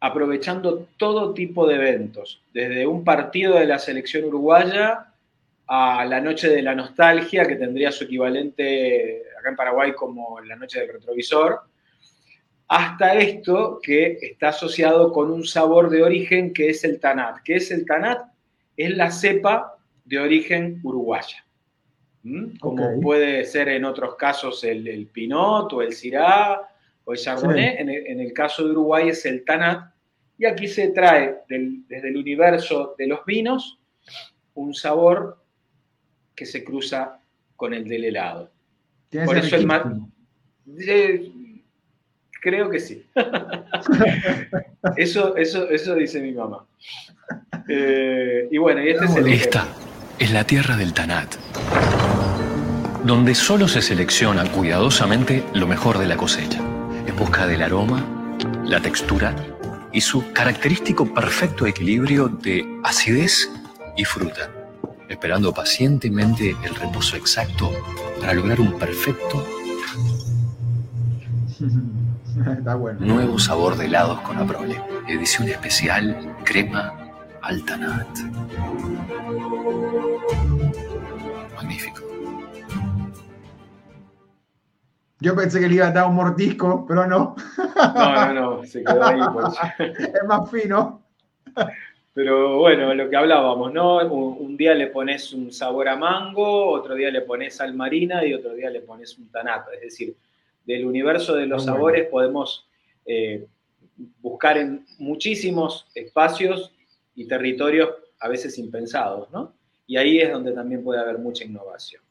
aprovechando 0.00 0.86
todo 0.98 1.32
tipo 1.32 1.66
de 1.66 1.76
eventos, 1.76 2.42
desde 2.52 2.86
un 2.86 3.02
partido 3.02 3.58
de 3.58 3.66
la 3.66 3.78
selección 3.78 4.24
uruguaya 4.24 5.12
a 5.66 6.04
la 6.04 6.20
noche 6.20 6.48
de 6.48 6.62
la 6.62 6.74
nostalgia, 6.74 7.46
que 7.46 7.56
tendría 7.56 7.90
su 7.90 8.04
equivalente 8.04 9.22
acá 9.38 9.48
en 9.48 9.56
Paraguay 9.56 9.94
como 9.94 10.40
la 10.40 10.56
noche 10.56 10.80
del 10.80 10.92
retrovisor, 10.92 11.60
hasta 12.68 13.14
esto 13.14 13.78
que 13.82 14.18
está 14.20 14.48
asociado 14.48 15.12
con 15.12 15.30
un 15.30 15.44
sabor 15.44 15.88
de 15.90 16.02
origen 16.02 16.52
que 16.52 16.70
es 16.70 16.84
el 16.84 16.98
tanat. 16.98 17.38
¿Qué 17.44 17.56
es 17.56 17.70
el 17.70 17.86
tanat? 17.86 18.26
Es 18.76 18.96
la 18.96 19.10
cepa 19.10 19.76
de 20.04 20.18
origen 20.18 20.80
uruguaya. 20.82 21.44
¿Mm? 22.22 22.56
Como 22.58 23.00
puede 23.00 23.44
ser 23.44 23.68
en 23.68 23.84
otros 23.84 24.16
casos 24.16 24.64
el, 24.64 24.88
el 24.88 25.06
Pinot 25.06 25.72
o 25.72 25.82
el 25.82 25.92
Syrah 25.92 26.60
o 27.04 27.12
el 27.12 27.18
Chardonnay, 27.18 27.76
en, 27.78 28.20
el, 28.20 28.32
caso 28.32 28.64
de 28.64 28.72
Uruguay 28.72 29.10
es 29.10 29.24
el 29.26 29.44
Tanat, 29.44 29.92
y 30.38 30.44
aquí 30.44 30.66
se 30.66 30.88
trae 30.88 31.36
desde 31.48 32.08
el 32.08 32.16
universo 32.16 32.96
de 32.98 33.06
los 33.06 33.24
vinos 33.24 33.78
un 34.54 34.74
sabor 34.74 35.40
que 36.34 36.44
se 36.44 36.64
cruza 36.64 37.20
con 37.54 37.72
el 37.72 37.86
del 37.86 38.06
helado. 38.06 38.50
Por 39.24 39.38
eso 39.38 39.54
el 39.54 39.66
mar... 39.66 39.94
creo 42.40 42.70
que 42.70 42.80
sí. 42.80 43.04
eso, 44.96 45.36
eso, 45.36 45.68
eso 45.68 45.94
dice 45.94 46.20
mi 46.20 46.32
mamá. 46.32 46.64
Eh, 47.68 48.48
y 48.50 48.58
bueno, 48.58 48.82
y 48.82 48.90
este 48.90 49.04
es 49.06 49.16
el 49.16 49.28
Esta 49.28 49.66
es 50.18 50.30
la 50.32 50.44
tierra 50.44 50.76
del 50.76 50.92
Tanat, 50.92 51.34
donde 53.04 53.34
solo 53.34 53.68
se 53.68 53.82
selecciona 53.82 54.44
cuidadosamente 54.44 55.42
lo 55.54 55.66
mejor 55.66 55.98
de 55.98 56.06
la 56.06 56.16
cosecha 56.16 56.60
en 57.06 57.16
busca 57.16 57.46
del 57.46 57.62
aroma, 57.62 58.04
la 58.64 58.80
textura 58.80 59.34
y 59.92 60.00
su 60.00 60.32
característico 60.32 61.12
perfecto 61.12 61.66
equilibrio 61.66 62.28
de 62.28 62.64
acidez 62.84 63.50
y 63.96 64.04
fruta, 64.04 64.50
esperando 65.08 65.52
pacientemente 65.52 66.54
el 66.64 66.74
reposo 66.74 67.16
exacto 67.16 67.72
para 68.20 68.34
lograr 68.34 68.60
un 68.60 68.78
perfecto 68.78 69.44
nuevo 72.98 73.38
sabor 73.38 73.76
de 73.76 73.86
helados 73.86 74.20
con 74.20 74.36
Aprole, 74.36 74.80
edición 75.08 75.48
especial 75.48 76.36
crema 76.44 76.92
Altanat. 77.40 78.06
Magnífico. 81.54 82.02
Yo 85.20 85.34
pensé 85.34 85.60
que 85.60 85.68
le 85.68 85.76
iba 85.76 85.86
a 85.86 85.92
dar 85.92 86.08
un 86.08 86.16
mordisco, 86.16 86.84
pero 86.86 87.06
no. 87.06 87.36
No, 87.76 88.26
no, 88.26 88.34
no, 88.34 88.64
se 88.64 88.84
quedó 88.84 89.02
ahí. 89.02 89.20
Pues. 89.32 89.54
es 89.98 90.24
más 90.26 90.50
fino. 90.50 91.02
Pero 92.12 92.58
bueno, 92.58 92.92
lo 92.92 93.08
que 93.08 93.16
hablábamos, 93.16 93.72
¿no? 93.72 93.98
Un, 94.06 94.56
día 94.56 94.74
le 94.74 94.88
pones 94.88 95.32
un 95.32 95.52
sabor 95.52 95.88
a 95.88 95.96
mango, 95.96 96.70
otro 96.70 96.94
día 96.94 97.10
le 97.10 97.22
pones 97.22 97.56
sal 97.56 97.74
marina 97.74 98.24
y 98.24 98.34
otro 98.34 98.54
día 98.54 98.68
le 98.70 98.80
pones 98.80 99.16
un 99.18 99.30
tanato. 99.30 99.70
Es 99.72 99.82
decir, 99.82 100.16
del 100.66 100.84
universo 100.84 101.34
de 101.34 101.46
los 101.46 101.64
sabores 101.64 102.08
podemos 102.08 102.68
eh, 103.06 103.46
buscar 104.20 104.58
en 104.58 104.84
muchísimos 104.98 105.86
espacios 105.94 106.72
y 107.14 107.26
territorios 107.26 107.90
a 108.20 108.28
veces 108.28 108.58
impensados, 108.58 109.30
¿no? 109.30 109.54
Y 109.86 109.96
ahí 109.96 110.18
es 110.18 110.32
donde 110.32 110.52
también 110.52 110.82
puede 110.82 111.00
haber 111.00 111.18
mucha 111.18 111.44
innovación. 111.44 112.02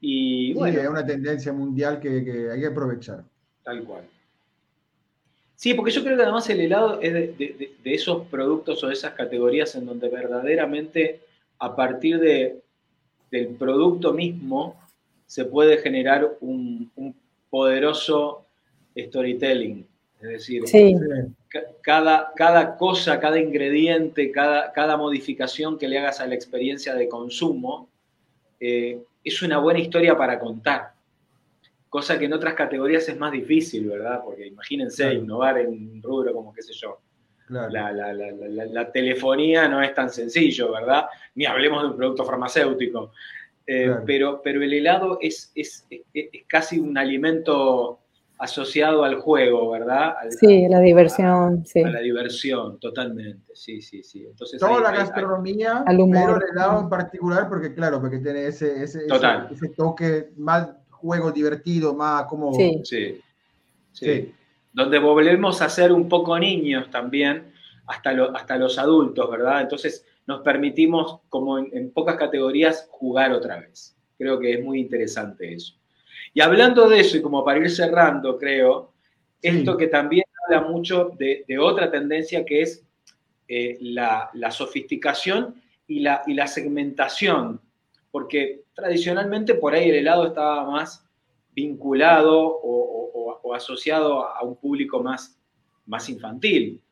Y 0.00 0.52
bueno, 0.54 0.80
es 0.80 0.88
una 0.88 1.04
tendencia 1.04 1.52
mundial 1.52 1.98
que, 1.98 2.50
hay 2.52 2.60
que 2.60 2.66
aprovechar. 2.66 3.24
Tal 3.62 3.82
cual. 3.84 4.04
Sí, 5.56 5.74
porque 5.74 5.90
yo 5.90 6.04
creo 6.04 6.16
que 6.16 6.22
además 6.22 6.48
el 6.50 6.60
helado 6.60 7.00
es 7.00 7.12
de, 7.12 7.74
esos 7.84 8.26
productos 8.28 8.84
o 8.84 8.88
de 8.88 8.92
esas 8.92 9.14
categorías 9.14 9.74
en 9.74 9.86
donde 9.86 10.08
verdaderamente 10.08 11.22
a 11.58 11.74
partir 11.74 12.18
de, 12.18 12.60
del 13.30 13.48
producto 13.56 14.12
mismo 14.12 14.78
se 15.26 15.44
puede 15.46 15.78
generar 15.78 16.36
un, 16.40 16.90
poderoso 17.54 18.46
storytelling. 18.98 19.86
Es 20.20 20.28
decir, 20.28 20.64
cada, 21.82 22.32
cada 22.34 22.76
cosa, 22.76 23.20
cada 23.20 23.38
ingrediente, 23.38 24.32
cada, 24.32 24.72
cada 24.72 24.96
modificación 24.96 25.78
que 25.78 25.86
le 25.86 26.00
hagas 26.00 26.18
a 26.18 26.26
la 26.26 26.34
experiencia 26.34 26.96
de 26.96 27.08
consumo, 27.08 27.88
eh, 28.58 28.98
es 29.22 29.40
una 29.42 29.58
buena 29.58 29.78
historia 29.78 30.18
para 30.18 30.40
contar. 30.40 30.94
Cosa 31.88 32.18
que 32.18 32.24
en 32.24 32.32
otras 32.32 32.54
categorías 32.54 33.08
es 33.08 33.16
más 33.16 33.30
difícil, 33.30 33.86
¿verdad? 33.86 34.22
Porque 34.24 34.48
imagínense 34.48 35.14
innovar 35.14 35.60
en 35.60 35.68
un 35.68 36.02
rubro 36.02 36.34
como, 36.34 36.52
qué 36.52 36.60
sé 36.60 36.72
yo, 36.72 36.98
la, 37.50 38.90
telefonía 38.92 39.68
no 39.68 39.80
es 39.80 39.94
tan 39.94 40.10
sencillo, 40.10 40.72
¿verdad? 40.72 41.06
Ni 41.36 41.46
hablemos 41.46 41.82
de 41.82 41.88
un 41.90 41.96
producto 41.96 42.24
farmacéutico. 42.24 43.12
Eh, 43.66 43.94
pero, 44.04 44.42
pero 44.42 44.62
el 44.62 44.72
helado 44.74 45.18
es, 45.20 45.50
es, 45.54 45.86
casi 46.46 46.78
un 46.78 46.98
alimento 46.98 47.98
asociado 48.38 49.04
al 49.04 49.16
juego, 49.16 49.70
¿verdad? 49.70 50.16
sí, 50.38 50.66
la 50.68 50.80
diversión, 50.80 51.64
sí. 51.64 51.80
A 51.80 51.90
la 51.90 52.00
diversión, 52.00 52.78
totalmente, 52.78 53.52
sí, 53.54 53.80
sí, 53.80 54.02
sí. 54.02 54.26
Entonces, 54.26 54.60
Toda 54.60 54.80
la 54.80 54.90
gastronomía, 54.90 55.82
pero 55.86 56.36
el 56.36 56.42
helado 56.52 56.80
en 56.80 56.88
particular, 56.88 57.48
porque 57.48 57.72
claro, 57.72 58.00
porque 58.00 58.18
tiene 58.18 58.46
ese, 58.46 58.82
ese, 58.82 59.06
ese, 59.06 59.68
toque 59.76 60.30
más 60.36 60.68
juego 60.90 61.32
divertido, 61.32 61.94
más 61.94 62.24
como... 62.24 62.52
Sí. 62.54 62.80
sí. 62.84 63.20
sí. 63.92 64.34
Donde 64.72 64.98
volvemos 64.98 65.62
a 65.62 65.68
ser 65.68 65.92
un 65.92 66.08
poco 66.08 66.38
niños 66.38 66.90
también, 66.90 67.52
hasta, 67.86 68.10
hasta 68.34 68.56
los 68.56 68.78
adultos, 68.78 69.30
¿verdad? 69.30 69.62
Entonces 69.62 70.04
nos 70.26 70.42
permitimos, 70.42 71.20
como 71.28 71.58
en, 71.58 71.90
pocas 71.92 72.16
categorías, 72.16 72.88
jugar 72.90 73.32
otra 73.32 73.60
vez. 73.60 73.96
Creo 74.16 74.38
que 74.38 74.54
es 74.54 74.64
muy 74.64 74.80
interesante 74.80 75.54
eso. 75.54 75.74
Y 76.32 76.40
hablando 76.40 76.88
de 76.88 77.00
eso, 77.00 77.16
y 77.16 77.22
como 77.22 77.44
para 77.44 77.60
ir 77.60 77.70
cerrando, 77.70 78.38
creo, 78.38 78.92
esto 79.42 79.76
que 79.76 79.88
también 79.88 80.24
habla 80.44 80.66
mucho 80.66 81.10
de, 81.18 81.44
otra 81.58 81.90
tendencia 81.90 82.44
que 82.44 82.62
es 82.62 82.84
eh, 83.48 83.76
la, 83.80 84.30
sofisticación 84.50 85.60
y 85.86 86.00
la, 86.00 86.22
y 86.26 86.34
la 86.34 86.46
segmentación, 86.46 87.60
porque 88.10 88.64
tradicionalmente 88.74 89.54
por 89.54 89.74
ahí 89.74 89.90
el 89.90 89.96
helado 89.96 90.28
estaba 90.28 90.64
más 90.70 91.06
vinculado 91.52 92.60
o, 92.62 93.54
asociado 93.54 94.26
a 94.26 94.42
un 94.42 94.56
público 94.56 95.00
más, 95.00 95.38
más 95.86 96.08
infantil. 96.08 96.82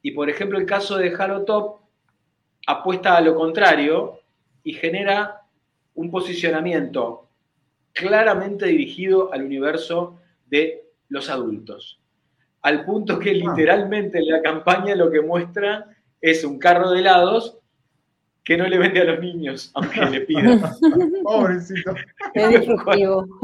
Y 0.00 0.12
por 0.12 0.30
ejemplo, 0.30 0.58
el 0.58 0.64
caso 0.64 0.96
de 0.96 1.14
Halo 1.14 1.44
Top 1.44 1.80
apuesta 2.68 3.16
a 3.16 3.20
lo 3.22 3.34
contrario 3.34 4.20
y 4.62 4.74
genera 4.74 5.40
un 5.94 6.10
posicionamiento 6.10 7.26
claramente 7.94 8.66
dirigido 8.66 9.32
al 9.32 9.42
universo 9.42 10.18
de 10.46 10.84
los 11.08 11.30
adultos. 11.30 11.98
Al 12.60 12.84
punto 12.84 13.18
que 13.18 13.30
ah. 13.30 13.32
literalmente 13.32 14.18
en 14.18 14.28
la 14.28 14.42
campaña 14.42 14.94
lo 14.94 15.10
que 15.10 15.22
muestra 15.22 15.96
es 16.20 16.44
un 16.44 16.58
carro 16.58 16.90
de 16.90 17.00
helados 17.00 17.57
que 18.48 18.56
no 18.56 18.66
le 18.66 18.78
vende 18.78 19.02
a 19.02 19.04
los 19.04 19.20
niños, 19.20 19.70
aunque 19.74 20.00
le 20.06 20.22
pidan. 20.22 20.62
Pobrecito. 21.22 21.94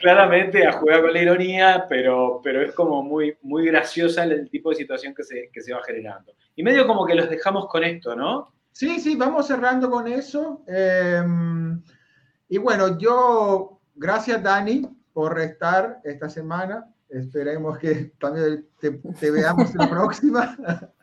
Claramente 0.00 0.66
a 0.66 0.72
jugar 0.72 1.02
con 1.02 1.12
la 1.12 1.22
ironía, 1.22 1.86
pero, 1.88 2.40
pero 2.42 2.62
es 2.62 2.72
como 2.72 3.04
muy, 3.04 3.36
muy 3.42 3.64
graciosa 3.66 4.24
el 4.24 4.50
tipo 4.50 4.70
de 4.70 4.76
situación 4.76 5.14
que 5.14 5.22
se, 5.22 5.50
que 5.52 5.60
se 5.60 5.72
va 5.72 5.84
generando. 5.84 6.34
Y 6.56 6.64
medio 6.64 6.84
como 6.88 7.06
que 7.06 7.14
los 7.14 7.30
dejamos 7.30 7.68
con 7.68 7.84
esto, 7.84 8.16
¿no? 8.16 8.52
Sí, 8.72 8.98
sí, 8.98 9.14
vamos 9.14 9.46
cerrando 9.46 9.88
con 9.88 10.08
eso. 10.08 10.64
Em, 10.66 11.80
y 12.48 12.58
bueno, 12.58 12.98
yo, 12.98 13.78
gracias 13.94 14.42
Dani 14.42 14.82
por 15.12 15.38
estar 15.38 16.00
esta 16.02 16.28
semana. 16.28 16.92
Esperemos 17.08 17.78
que 17.78 18.10
también 18.18 18.66
te, 18.80 19.30
veamos 19.30 19.70
en 19.70 19.78
la 19.78 19.88
próxima. 19.88 20.56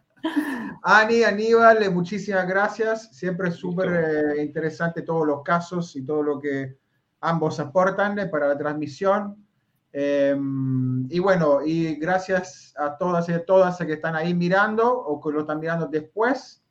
Ani, 0.84 1.24
Aníbal, 1.24 1.84
eh, 1.84 1.90
muchísimas 1.90 2.48
gracias. 2.48 3.10
Siempre 3.16 3.50
es 3.50 3.56
súper 3.56 4.36
eh, 4.38 4.44
interesante 4.44 5.02
todos 5.02 5.28
los 5.28 5.44
casos 5.44 5.96
y 5.96 6.06
todo 6.06 6.24
lo 6.24 6.40
que 6.40 6.78
ambos 7.22 7.60
aportan 7.60 8.18
eh, 8.20 8.28
para 8.28 8.48
la 8.48 8.58
transmisión. 8.58 9.46
Em, 9.92 11.08
y 11.10 11.20
bueno, 11.20 11.62
y 11.66 11.96
gracias 11.96 12.74
a 12.78 12.96
todas 12.98 13.28
y 13.30 13.34
a 13.34 13.44
todas 13.44 13.78
que 13.78 13.94
están 13.94 14.16
ahí 14.16 14.34
mirando 14.34 14.92
o 14.92 15.20
que 15.20 15.32
lo 15.32 15.42
están 15.42 15.60
mirando 15.60 15.88
después. 15.88 16.64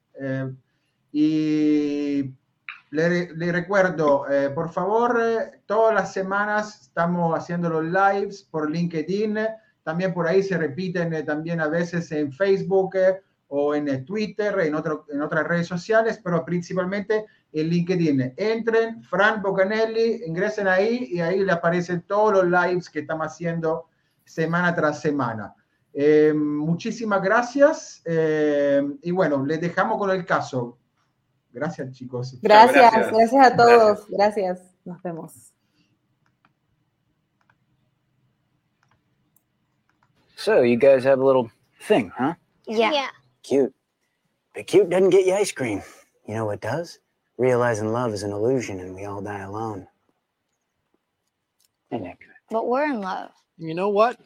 y 1.11 2.35
le, 2.91 3.53
recuerdo, 3.53 4.29
eh, 4.31 4.51
por 4.51 4.71
favor, 4.71 5.21
eh, 5.23 5.61
todas 5.67 5.95
las 5.95 6.13
semanas 6.13 6.83
estamos 6.83 7.37
haciendo 7.39 7.69
los 7.69 7.85
lives 7.85 8.43
por 8.43 8.71
LinkedIn. 8.71 9.39
También 9.83 10.15
por 10.15 10.27
ahí 10.27 10.43
se 10.43 10.57
repiten 10.57 11.13
eh, 11.13 11.23
también 11.23 11.61
a 11.61 11.69
veces 11.69 12.11
en 12.13 12.33
Facebook 12.33 12.95
o 13.49 13.75
en 13.75 14.05
Twitter, 14.05 14.61
en, 14.61 14.75
otro, 14.75 15.07
en 15.11 15.23
otras 15.23 15.47
redes 15.47 15.67
sociales, 15.67 16.21
pero 16.23 16.45
principalmente 16.45 17.27
en 17.53 17.69
LinkedIn. 17.69 18.35
Entren, 18.37 19.03
Fran 19.03 19.43
Bocanelli, 19.43 20.23
ingresen 20.27 20.69
ahí 20.69 21.09
y 21.11 21.21
ahí 21.21 21.41
le 21.45 21.53
aparecen 21.53 22.03
todos 22.03 22.33
los 22.33 22.45
lives 22.45 22.91
que 22.91 23.01
estamos 23.01 23.27
haciendo 23.27 23.87
semana 24.25 24.75
tras 24.75 25.01
semana. 25.01 25.55
muchísimas 26.35 27.23
gracias 27.23 28.03
y 29.03 29.11
bueno, 29.11 29.45
les 29.45 29.61
dejamos 29.61 29.99
con 29.99 30.11
el 30.11 30.25
caso. 30.25 30.79
Gracias, 31.51 31.93
chicos. 31.93 32.39
Gracias, 32.43 33.11
gracias, 33.11 33.47
a 33.47 33.57
todos. 33.57 34.07
Gracias. 34.09 34.61
Nos 34.85 35.03
vemos. 35.03 35.53
So, 40.37 40.63
you 40.63 40.77
guys 40.77 41.05
have 41.05 41.19
a 41.19 41.25
little 41.25 41.51
thing, 41.81 42.13
huh? 42.17 42.35
Yeah. 42.67 42.93
yeah. 42.93 43.09
Cute. 43.49 43.75
But 44.55 44.67
cute 44.67 44.91
doesn't 44.91 45.11
get 45.11 45.27
you 45.27 45.35
ice 45.35 45.53
cream. 45.53 45.83
You 46.27 46.35
know 46.35 46.45
what 46.45 46.61
does? 46.61 46.99
Realizing 47.39 47.93
love 47.93 48.13
is 48.13 48.23
an 48.23 48.33
illusion 48.33 48.81
and 48.81 48.95
we 48.95 49.05
all 49.07 49.23
die 49.23 49.41
alone. 49.41 49.87
Hey, 51.91 51.99
Nick. 51.99 52.19
But 52.51 52.69
we're 52.69 52.85
in 52.85 53.01
love. 53.01 53.31
You 53.57 53.75
know 53.75 53.89
what? 53.89 54.19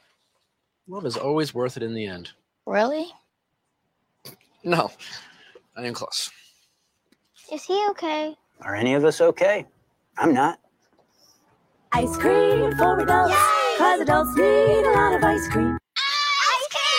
Love 0.88 1.06
is 1.06 1.16
always 1.16 1.54
worth 1.54 1.76
it 1.76 1.82
in 1.84 1.94
the 1.94 2.06
end. 2.06 2.30
Really? 2.66 3.06
No, 4.64 4.90
I 5.76 5.86
am 5.86 5.94
close. 5.94 6.30
Is 7.52 7.64
he 7.64 7.86
okay? 7.90 8.34
Are 8.62 8.74
any 8.74 8.94
of 8.94 9.04
us 9.04 9.20
okay? 9.20 9.66
I'm 10.18 10.32
not. 10.32 10.58
Ice 11.92 12.16
cream 12.16 12.74
for 12.76 12.98
adults, 13.00 13.32
Yay! 13.32 13.74
cause 13.78 14.00
adults 14.00 14.34
need 14.36 14.84
a 14.86 14.90
lot 14.92 15.14
of 15.14 15.22
ice 15.22 15.48
cream. 15.48 15.76
Ice 15.96 16.68
cream! 16.70 16.92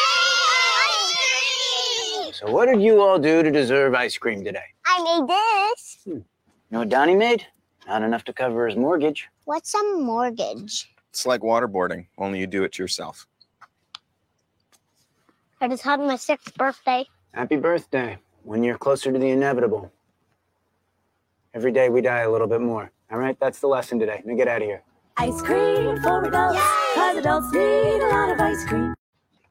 Ice 0.87 1.13
cream! 1.15 2.32
So 2.43 2.51
what 2.51 2.65
did 2.65 2.81
you 2.81 3.01
all 3.01 3.19
do 3.19 3.41
to 3.41 3.49
deserve 3.49 3.93
ice 3.95 4.17
cream 4.17 4.43
today? 4.43 4.65
I 4.85 5.01
made 5.01 5.29
this. 5.29 5.97
Hmm. 6.03 6.09
You 6.11 6.23
know 6.71 6.79
what 6.79 6.89
Donnie 6.89 7.15
made? 7.15 7.47
Not 7.87 8.03
enough 8.03 8.25
to 8.25 8.33
cover 8.33 8.67
his 8.67 8.75
mortgage. 8.75 9.29
What's 9.45 9.73
a 9.73 9.81
mortgage? 9.95 10.93
It's 11.09 11.25
like 11.25 11.39
waterboarding, 11.39 12.07
only 12.17 12.39
you 12.41 12.47
do 12.47 12.65
it 12.65 12.77
yourself. 12.77 13.27
I 15.61 15.69
just 15.69 15.83
had 15.83 16.01
my 16.01 16.17
sixth 16.17 16.53
birthday. 16.55 17.05
Happy 17.33 17.55
birthday. 17.55 18.17
One 18.43 18.61
year 18.61 18.77
closer 18.77 19.13
to 19.13 19.17
the 19.17 19.29
inevitable. 19.29 19.89
Every 21.53 21.71
day 21.71 21.87
we 21.87 22.01
die 22.01 22.21
a 22.21 22.29
little 22.29 22.47
bit 22.47 22.59
more. 22.59 22.91
All 23.09 23.19
right, 23.19 23.39
that's 23.39 23.61
the 23.61 23.67
lesson 23.67 23.99
today. 23.99 24.21
Now 24.25 24.35
get 24.35 24.49
out 24.49 24.61
of 24.61 24.67
here. 24.67 24.83
Ice 25.15 25.41
cream 25.41 26.01
for 26.01 26.25
adults, 26.25 26.59
because 26.93 27.17
adults 27.19 27.53
need 27.53 28.01
a 28.01 28.09
lot 28.09 28.31
of 28.31 28.39
ice 28.41 28.65
cream. 28.65 28.93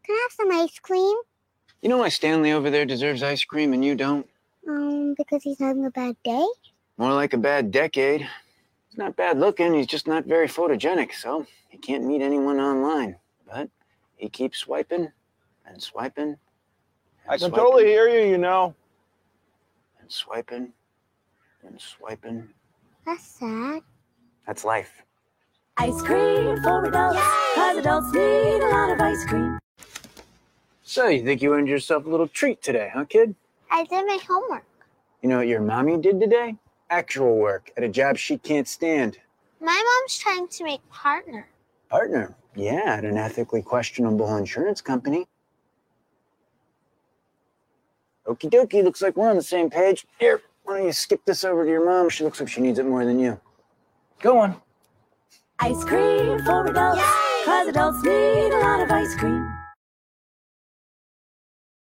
Can 0.04 0.14
I 0.14 0.28
have 0.28 0.32
some 0.32 0.52
ice 0.52 0.78
cream? 0.78 1.16
You 1.82 1.88
know 1.88 1.98
why 1.98 2.10
Stanley 2.10 2.52
over 2.52 2.70
there 2.70 2.86
deserves 2.86 3.24
ice 3.24 3.44
cream 3.44 3.72
and 3.72 3.84
you 3.84 3.96
don't? 3.96 4.26
Um, 4.68 5.14
because 5.18 5.42
he's 5.42 5.58
having 5.58 5.84
a 5.84 5.90
bad 5.90 6.16
day? 6.22 6.46
More 6.96 7.12
like 7.12 7.32
a 7.32 7.38
bad 7.38 7.72
decade. 7.72 8.20
He's 8.88 8.98
not 8.98 9.16
bad 9.16 9.40
looking, 9.40 9.74
he's 9.74 9.88
just 9.88 10.06
not 10.06 10.24
very 10.24 10.46
photogenic, 10.46 11.12
so 11.12 11.44
he 11.68 11.78
can't 11.78 12.04
meet 12.04 12.22
anyone 12.22 12.60
online. 12.60 13.16
But 13.44 13.68
he 14.16 14.28
keeps 14.28 14.58
swiping 14.58 15.10
and 15.66 15.82
swiping. 15.82 16.24
And 16.24 16.36
I 17.28 17.32
can 17.32 17.50
swiping, 17.50 17.58
totally 17.58 17.86
hear 17.86 18.06
you, 18.06 18.30
you 18.30 18.38
know. 18.38 18.76
And 20.00 20.10
swiping 20.10 20.72
and 21.66 21.80
swiping. 21.80 22.48
That's 23.04 23.26
sad. 23.26 23.82
That's 24.46 24.64
life. 24.64 25.02
Ice 25.78 26.00
cream 26.02 26.62
for 26.62 26.84
adults, 26.84 27.18
cause 27.56 27.76
adults 27.78 28.12
need 28.12 28.62
a 28.62 28.68
lot 28.68 28.90
of 28.90 29.00
ice 29.00 29.24
cream. 29.24 29.51
So, 30.92 31.08
you 31.08 31.24
think 31.24 31.40
you 31.40 31.54
earned 31.54 31.68
yourself 31.68 32.04
a 32.04 32.08
little 32.10 32.28
treat 32.28 32.60
today, 32.60 32.90
huh, 32.92 33.06
kid? 33.06 33.34
I 33.70 33.84
did 33.84 34.06
my 34.06 34.18
homework. 34.28 34.66
You 35.22 35.30
know 35.30 35.38
what 35.38 35.48
your 35.48 35.62
mommy 35.62 35.96
did 35.96 36.20
today? 36.20 36.56
Actual 36.90 37.38
work 37.38 37.70
at 37.78 37.82
a 37.82 37.88
job 37.88 38.18
she 38.18 38.36
can't 38.36 38.68
stand. 38.68 39.16
My 39.58 39.72
mom's 39.72 40.18
trying 40.18 40.48
to 40.48 40.64
make 40.64 40.86
partner. 40.90 41.48
Partner? 41.88 42.36
Yeah, 42.54 42.82
at 42.84 43.06
an 43.06 43.16
ethically 43.16 43.62
questionable 43.62 44.36
insurance 44.36 44.82
company. 44.82 45.26
Okie 48.26 48.50
dokie, 48.50 48.84
looks 48.84 49.00
like 49.00 49.16
we're 49.16 49.30
on 49.30 49.36
the 49.36 49.42
same 49.42 49.70
page. 49.70 50.06
Here, 50.18 50.42
why 50.64 50.76
don't 50.76 50.86
you 50.86 50.92
skip 50.92 51.24
this 51.24 51.42
over 51.42 51.64
to 51.64 51.70
your 51.70 51.86
mom? 51.86 52.10
She 52.10 52.22
looks 52.22 52.38
like 52.38 52.50
she 52.50 52.60
needs 52.60 52.78
it 52.78 52.84
more 52.84 53.06
than 53.06 53.18
you. 53.18 53.40
Go 54.20 54.40
on. 54.40 54.60
Ice 55.58 55.84
cream 55.84 56.44
for 56.44 56.66
adults, 56.66 57.02
cause 57.46 57.68
adults 57.68 58.02
need 58.02 58.52
a 58.52 58.58
lot 58.58 58.80
of 58.82 58.90
ice 58.90 59.14
cream. 59.14 59.61